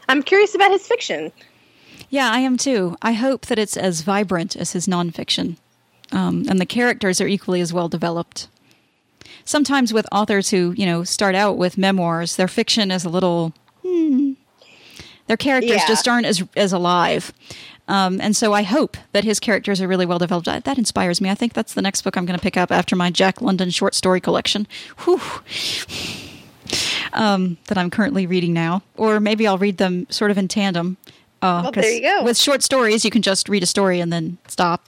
I'm 0.10 0.24
curious 0.24 0.54
about 0.56 0.72
his 0.72 0.86
fiction. 0.88 1.32
Yeah, 2.10 2.30
I 2.32 2.40
am 2.40 2.58
too. 2.58 2.98
I 3.02 3.14
hope 3.14 3.46
that 3.48 3.58
it's 3.58 3.78
as 3.78 4.02
vibrant 4.02 4.56
as 4.56 4.74
his 4.74 4.88
nonfiction, 4.88 5.58
um, 6.12 6.46
and 6.50 6.60
the 6.60 6.66
characters 6.66 7.22
are 7.22 7.28
equally 7.28 7.62
as 7.62 7.74
well 7.74 7.88
developed. 7.88 8.48
Sometimes 9.46 9.94
with 9.94 10.06
authors 10.12 10.50
who, 10.50 10.74
you 10.78 10.86
know, 10.86 11.04
start 11.04 11.36
out 11.36 11.58
with 11.58 11.78
memoirs, 11.78 12.36
their 12.36 12.48
fiction 12.48 12.92
is 12.92 13.06
a 13.06 13.10
little. 13.10 13.54
Hmm, 13.86 14.34
their 15.28 15.38
characters 15.38 15.72
yeah. 15.72 15.88
just 15.88 16.08
aren't 16.08 16.26
as 16.26 16.44
as 16.56 16.74
alive. 16.74 17.34
Um, 17.88 18.22
and 18.22 18.36
so 18.36 18.54
I 18.54 18.64
hope 18.64 18.96
that 19.12 19.24
his 19.24 19.40
characters 19.40 19.82
are 19.82 19.88
really 19.88 20.06
well 20.06 20.20
developed. 20.20 20.46
That, 20.46 20.64
that 20.64 20.78
inspires 20.78 21.20
me. 21.20 21.30
I 21.30 21.36
think 21.36 21.54
that's 21.54 21.74
the 21.74 21.82
next 21.82 22.02
book 22.02 22.16
I'm 22.16 22.26
going 22.26 22.38
to 22.38 22.44
pick 22.44 22.58
up 22.58 22.72
after 22.72 22.96
my 22.96 23.10
Jack 23.10 23.42
London 23.42 23.70
short 23.70 23.94
story 23.94 24.22
collection. 24.22 24.68
Whew. 25.00 25.22
Um, 27.12 27.58
that 27.68 27.78
I'm 27.78 27.90
currently 27.90 28.26
reading 28.26 28.54
now, 28.54 28.82
or 28.98 29.20
maybe 29.20 29.46
I'll 29.46 29.58
read 29.58 29.78
them 29.78 30.08
sort 30.10 30.32
of 30.32 30.38
in 30.38 30.48
tandem. 30.48 30.98
Uh, 31.42 31.62
well, 31.64 31.72
there 31.74 31.92
you 31.92 32.02
go. 32.02 32.24
With 32.24 32.38
short 32.38 32.64
stories, 32.64 33.04
you 33.04 33.12
can 33.12 33.22
just 33.22 33.50
read 33.50 33.62
a 33.62 33.68
story 33.68 34.00
and 34.00 34.12
then 34.12 34.38
stop. 34.48 34.88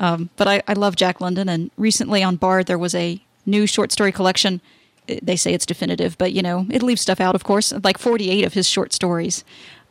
Um, 0.00 0.28
but 0.36 0.48
I, 0.48 0.62
I 0.66 0.72
love 0.74 0.96
Jack 0.96 1.20
London, 1.20 1.48
and 1.48 1.70
recently 1.78 2.22
on 2.22 2.36
Bard 2.36 2.66
there 2.66 2.76
was 2.76 2.94
a 2.94 3.22
new 3.46 3.66
short 3.66 3.92
story 3.92 4.12
collection. 4.12 4.60
They 5.06 5.36
say 5.36 5.54
it's 5.54 5.64
definitive, 5.64 6.18
but 6.18 6.32
you 6.32 6.42
know 6.42 6.66
it 6.68 6.82
leaves 6.82 7.00
stuff 7.00 7.20
out, 7.20 7.34
of 7.34 7.44
course. 7.44 7.72
Like 7.82 7.96
48 7.96 8.44
of 8.44 8.54
his 8.54 8.68
short 8.68 8.92
stories, 8.92 9.44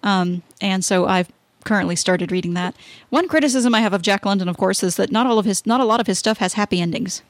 um, 0.04 0.44
and 0.60 0.84
so 0.84 1.06
I've 1.06 1.32
currently 1.64 1.96
started 1.96 2.32
reading 2.32 2.54
that. 2.54 2.76
One 3.10 3.28
criticism 3.28 3.74
I 3.74 3.82
have 3.82 3.94
of 3.94 4.02
Jack 4.02 4.26
London, 4.26 4.48
of 4.48 4.58
course, 4.58 4.84
is 4.84 4.96
that 4.98 5.12
not 5.12 5.26
all 5.26 5.40
of 5.40 5.46
his, 5.46 5.66
not 5.66 5.80
a 5.80 5.86
lot 5.86 6.00
of 6.00 6.08
his 6.08 6.20
stuff 6.20 6.38
has 6.38 6.54
happy 6.54 6.82
endings. 6.82 7.22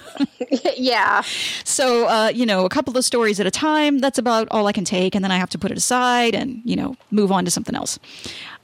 yeah. 0.76 1.22
So, 1.64 2.06
uh, 2.06 2.28
you 2.34 2.46
know, 2.46 2.64
a 2.64 2.68
couple 2.68 2.96
of 2.96 3.04
stories 3.04 3.40
at 3.40 3.46
a 3.46 3.50
time, 3.50 3.98
that's 3.98 4.18
about 4.18 4.48
all 4.50 4.66
I 4.66 4.72
can 4.72 4.84
take. 4.84 5.14
And 5.14 5.24
then 5.24 5.30
I 5.30 5.38
have 5.38 5.50
to 5.50 5.58
put 5.58 5.70
it 5.70 5.76
aside 5.76 6.34
and, 6.34 6.62
you 6.64 6.76
know, 6.76 6.96
move 7.10 7.32
on 7.32 7.44
to 7.44 7.50
something 7.50 7.74
else. 7.74 7.98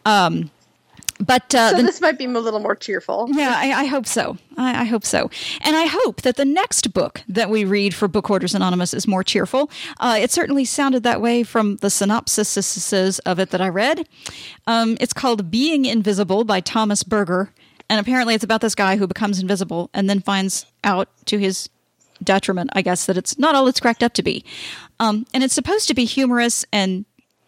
Um, 0.05 0.51
but 1.23 1.55
uh, 1.55 1.71
so 1.71 1.77
the, 1.77 1.83
this 1.85 2.01
might 2.01 2.19
be 2.19 2.25
a 2.25 2.29
little 2.29 2.61
more 2.61 2.75
cheerful. 2.75 3.29
Yeah, 3.31 3.55
I, 3.57 3.83
I 3.83 3.85
hope 3.85 4.07
so. 4.07 4.37
I, 4.57 4.83
I, 4.83 4.85
hope 4.85 5.05
so, 5.05 5.31
and 5.61 5.77
I 5.77 5.87
hope 5.87 6.23
that 6.23 6.37
the 6.37 6.45
next 6.45 6.93
book 6.93 7.23
that 7.29 7.49
we 7.49 7.65
read 7.65 7.95
for 7.95 8.09
Book 8.09 8.27
Hoarders 8.27 8.55
Anonymous 8.55 8.93
is 8.93 9.07
more 9.07 9.23
cheerful. 9.23 9.71
Uh, 10.01 10.19
it 10.21 10.31
certainly 10.31 10.65
sounded 10.65 11.03
that 11.05 11.21
way 11.21 11.43
from 11.43 11.77
the 11.77 11.89
synopsises 11.89 13.21
of 13.25 13.39
it 13.39 13.51
that 13.51 13.61
I 13.61 13.69
read. 13.69 14.09
Um, 14.67 14.97
it's 15.01 15.13
called 15.13 15.51
"Being 15.51 15.85
Invisible" 15.85 16.45
by 16.45 16.61
Thomas 16.61 17.03
Berger, 17.03 17.53
and 17.89 18.01
apparently 18.01 18.35
it's 18.35 18.45
about 18.45 18.61
this 18.61 18.75
guy 18.75 18.97
who 18.97 19.07
becomes 19.07 19.39
invisible 19.39 19.91
and 19.95 20.11
then 20.11 20.21
finds 20.21 20.67
out 20.85 21.09
to 21.27 21.39
his 21.39 21.69
detriment, 22.23 22.71
I 22.75 22.83
guess, 22.83 23.07
that 23.07 23.17
it's 23.17 23.39
not 23.39 23.55
all 23.55 23.69
it's 23.69 23.81
cracked 23.81 24.03
up 24.03 24.15
to 24.15 24.23
be. 24.23 24.45
Um, 25.01 25.27
and 25.35 25.43
it's 25.43 25.55
supposed 25.55 25.89
to 25.89 25.95
be 25.95 26.05
humorous 26.05 26.65
and 26.73 27.05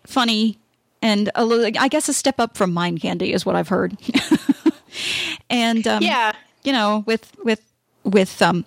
funny 0.07 0.59
and 1.05 1.31
a 1.35 1.45
little, 1.45 1.71
I 1.79 1.89
guess 1.89 2.09
a 2.09 2.15
step 2.15 2.41
up 2.41 2.57
from 2.57 2.73
Mind 2.73 3.03
Candy 3.03 3.35
is 3.35 3.45
what 3.45 3.55
I've 3.55 3.69
heard. 3.69 3.97
and 5.51 5.87
um, 5.87 6.03
yeah, 6.03 6.33
you 6.65 6.73
know, 6.73 7.05
with 7.07 7.31
with 7.45 7.61
with 8.05 8.41
um, 8.41 8.65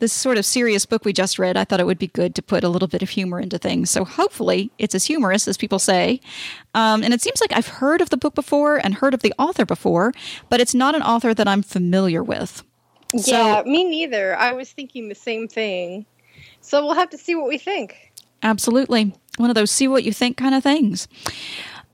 this 0.00 0.12
sort 0.12 0.38
of 0.38 0.44
serious 0.44 0.84
book 0.84 1.04
we 1.04 1.12
just 1.12 1.38
read, 1.38 1.56
I 1.56 1.62
thought 1.62 1.78
it 1.78 1.86
would 1.86 1.98
be 1.98 2.08
good 2.08 2.34
to 2.34 2.42
put 2.42 2.64
a 2.64 2.68
little 2.68 2.88
bit 2.88 3.00
of 3.00 3.10
humor 3.10 3.38
into 3.38 3.58
things. 3.58 3.90
So 3.90 4.04
hopefully 4.04 4.72
it's 4.78 4.94
as 4.96 5.04
humorous 5.04 5.46
as 5.46 5.56
people 5.56 5.78
say. 5.78 6.20
Um, 6.74 7.04
and 7.04 7.14
it 7.14 7.22
seems 7.22 7.40
like 7.40 7.52
I've 7.52 7.68
heard 7.68 8.00
of 8.00 8.10
the 8.10 8.16
book 8.16 8.34
before 8.34 8.76
and 8.76 8.94
heard 8.94 9.14
of 9.14 9.22
the 9.22 9.32
author 9.38 9.64
before, 9.64 10.12
but 10.48 10.60
it's 10.60 10.74
not 10.74 10.96
an 10.96 11.02
author 11.02 11.32
that 11.32 11.46
I'm 11.46 11.62
familiar 11.62 12.24
with. 12.24 12.64
Yeah, 13.14 13.62
me 13.64 13.84
neither. 13.84 14.36
I 14.36 14.52
was 14.52 14.70
thinking 14.72 15.08
the 15.08 15.14
same 15.14 15.46
thing. 15.46 16.06
So 16.60 16.84
we'll 16.84 16.96
have 16.96 17.10
to 17.10 17.18
see 17.18 17.36
what 17.36 17.46
we 17.46 17.56
think. 17.56 18.12
Absolutely. 18.42 19.14
One 19.38 19.50
of 19.50 19.54
those 19.54 19.70
see 19.70 19.88
what 19.88 20.04
you 20.04 20.12
think 20.12 20.36
kind 20.36 20.54
of 20.54 20.62
things. 20.62 21.08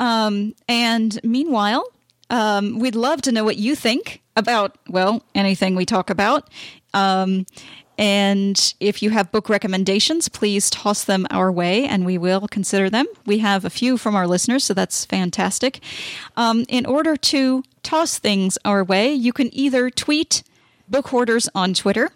Um, 0.01 0.55
and 0.69 1.19
meanwhile, 1.23 1.87
um, 2.31 2.79
we'd 2.79 2.97
love 2.97 3.23
to 3.23 3.33
know 3.33 3.45
what 3.45 3.57
you 3.57 3.75
think 3.75 4.23
about, 4.37 4.77
well, 4.89 5.23
anything 5.35 5.77
we 5.77 5.87
talk 5.87 6.11
about. 6.11 6.51
Um, 6.93 7.47
and 7.97 8.75
if 8.81 9.03
you 9.03 9.11
have 9.11 9.31
book 9.31 9.49
recommendations, 9.49 10.29
please 10.29 10.69
toss 10.69 11.05
them 11.05 11.27
our 11.31 11.53
way 11.53 11.87
and 11.87 12.05
we 12.05 12.19
will 12.19 12.49
consider 12.49 12.91
them. 12.91 13.07
We 13.25 13.39
have 13.39 13.65
a 13.65 13.71
few 13.71 13.97
from 13.97 14.17
our 14.17 14.27
listeners, 14.27 14.65
so 14.65 14.75
that's 14.75 15.05
fantastic. 15.05 15.81
Um, 16.37 16.65
in 16.69 16.87
order 16.87 17.17
to 17.17 17.63
toss 17.83 18.19
things 18.19 18.59
our 18.65 18.83
way, 18.83 19.13
you 19.13 19.33
can 19.33 19.55
either 19.55 19.91
tweet 19.91 20.43
book 20.89 21.09
hoarders 21.09 21.49
on 21.55 21.73
Twitter 21.73 22.11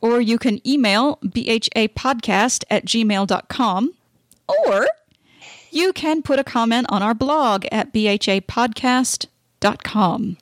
or 0.00 0.20
you 0.20 0.38
can 0.38 0.66
email 0.66 1.18
bhapodcast 1.24 2.64
at 2.70 2.84
gmail.com 2.84 3.94
or 4.48 4.88
you 5.70 5.92
can 5.92 6.22
put 6.22 6.38
a 6.38 6.44
comment 6.44 6.86
on 6.88 7.02
our 7.02 7.12
blog 7.14 7.66
at 7.70 7.92
bhapodcast.com. 7.92 10.36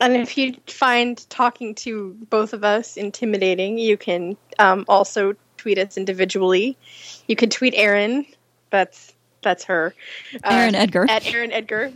And 0.00 0.16
if 0.16 0.36
you 0.36 0.56
find 0.66 1.30
talking 1.30 1.76
to 1.76 2.16
both 2.28 2.52
of 2.52 2.64
us 2.64 2.96
intimidating, 2.96 3.78
you 3.78 3.96
can 3.96 4.36
um, 4.58 4.84
also 4.88 5.36
tweet 5.58 5.78
us 5.78 5.96
individually. 5.96 6.76
You 7.28 7.36
can 7.36 7.50
tweet 7.50 7.74
Erin. 7.76 8.26
That's 8.70 9.12
that's 9.42 9.64
her. 9.64 9.94
Erin 10.44 10.74
uh, 10.74 10.78
Edgar. 10.78 11.06
At 11.08 11.26
Erin 11.32 11.52
Edgar. 11.52 11.92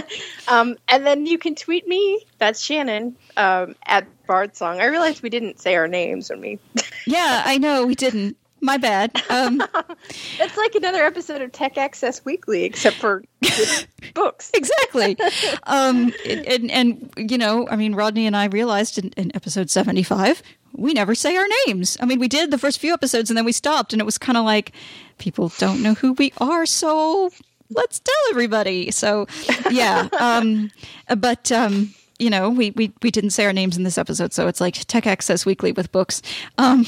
um, 0.48 0.76
and 0.88 1.06
then 1.06 1.26
you 1.26 1.38
can 1.38 1.54
tweet 1.54 1.86
me. 1.86 2.24
That's 2.38 2.60
Shannon 2.60 3.16
um, 3.36 3.76
at 3.86 4.06
Bard 4.26 4.56
Song. 4.56 4.80
I 4.80 4.86
realized 4.86 5.22
we 5.22 5.30
didn't 5.30 5.60
say 5.60 5.76
our 5.76 5.88
names 5.88 6.28
when 6.28 6.40
we. 6.40 6.58
yeah, 7.06 7.42
I 7.44 7.58
know 7.58 7.86
we 7.86 7.94
didn't. 7.94 8.36
My 8.66 8.78
bad. 8.78 9.12
Um, 9.30 9.62
it's 10.40 10.56
like 10.56 10.74
another 10.74 11.04
episode 11.04 11.40
of 11.40 11.52
Tech 11.52 11.78
Access 11.78 12.24
Weekly, 12.24 12.64
except 12.64 12.96
for 12.96 13.22
books. 14.14 14.50
exactly. 14.54 15.16
Um, 15.68 16.12
and, 16.24 16.70
and, 16.70 17.12
you 17.16 17.38
know, 17.38 17.68
I 17.68 17.76
mean, 17.76 17.94
Rodney 17.94 18.26
and 18.26 18.36
I 18.36 18.46
realized 18.46 18.98
in, 18.98 19.10
in 19.10 19.34
episode 19.34 19.70
75, 19.70 20.42
we 20.72 20.92
never 20.92 21.14
say 21.14 21.36
our 21.36 21.46
names. 21.66 21.96
I 22.00 22.06
mean, 22.06 22.18
we 22.18 22.28
did 22.28 22.50
the 22.50 22.58
first 22.58 22.78
few 22.78 22.92
episodes 22.92 23.30
and 23.30 23.36
then 23.36 23.44
we 23.44 23.52
stopped, 23.52 23.92
and 23.92 24.00
it 24.00 24.04
was 24.04 24.18
kind 24.18 24.36
of 24.36 24.44
like 24.44 24.72
people 25.18 25.52
don't 25.58 25.82
know 25.82 25.94
who 25.94 26.12
we 26.14 26.32
are, 26.38 26.66
so 26.66 27.30
let's 27.70 28.00
tell 28.00 28.14
everybody. 28.30 28.90
So, 28.90 29.26
yeah. 29.70 30.08
Um, 30.18 30.70
but, 31.16 31.52
um, 31.52 31.94
you 32.18 32.30
know, 32.30 32.50
we, 32.50 32.70
we, 32.72 32.92
we 33.02 33.10
didn't 33.10 33.30
say 33.30 33.44
our 33.44 33.52
names 33.52 33.76
in 33.76 33.84
this 33.84 33.98
episode, 33.98 34.32
so 34.32 34.48
it's 34.48 34.60
like 34.60 34.74
Tech 34.86 35.06
Access 35.06 35.46
Weekly 35.46 35.72
with 35.72 35.92
books. 35.92 36.22
Um, 36.58 36.86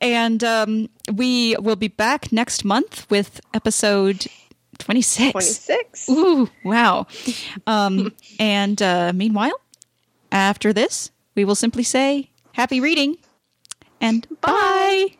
and 0.00 0.42
um, 0.44 0.88
we 1.12 1.56
will 1.56 1.76
be 1.76 1.88
back 1.88 2.32
next 2.32 2.64
month 2.64 3.08
with 3.10 3.40
episode 3.54 4.26
26. 4.78 5.32
26. 5.32 6.08
Ooh, 6.10 6.48
wow. 6.64 7.06
Um, 7.66 8.12
and 8.40 8.80
uh, 8.80 9.12
meanwhile, 9.14 9.60
after 10.32 10.72
this, 10.72 11.10
we 11.34 11.44
will 11.44 11.54
simply 11.54 11.82
say 11.82 12.30
happy 12.52 12.80
reading 12.80 13.16
and 14.00 14.26
bye. 14.40 14.50
bye. 14.50 15.16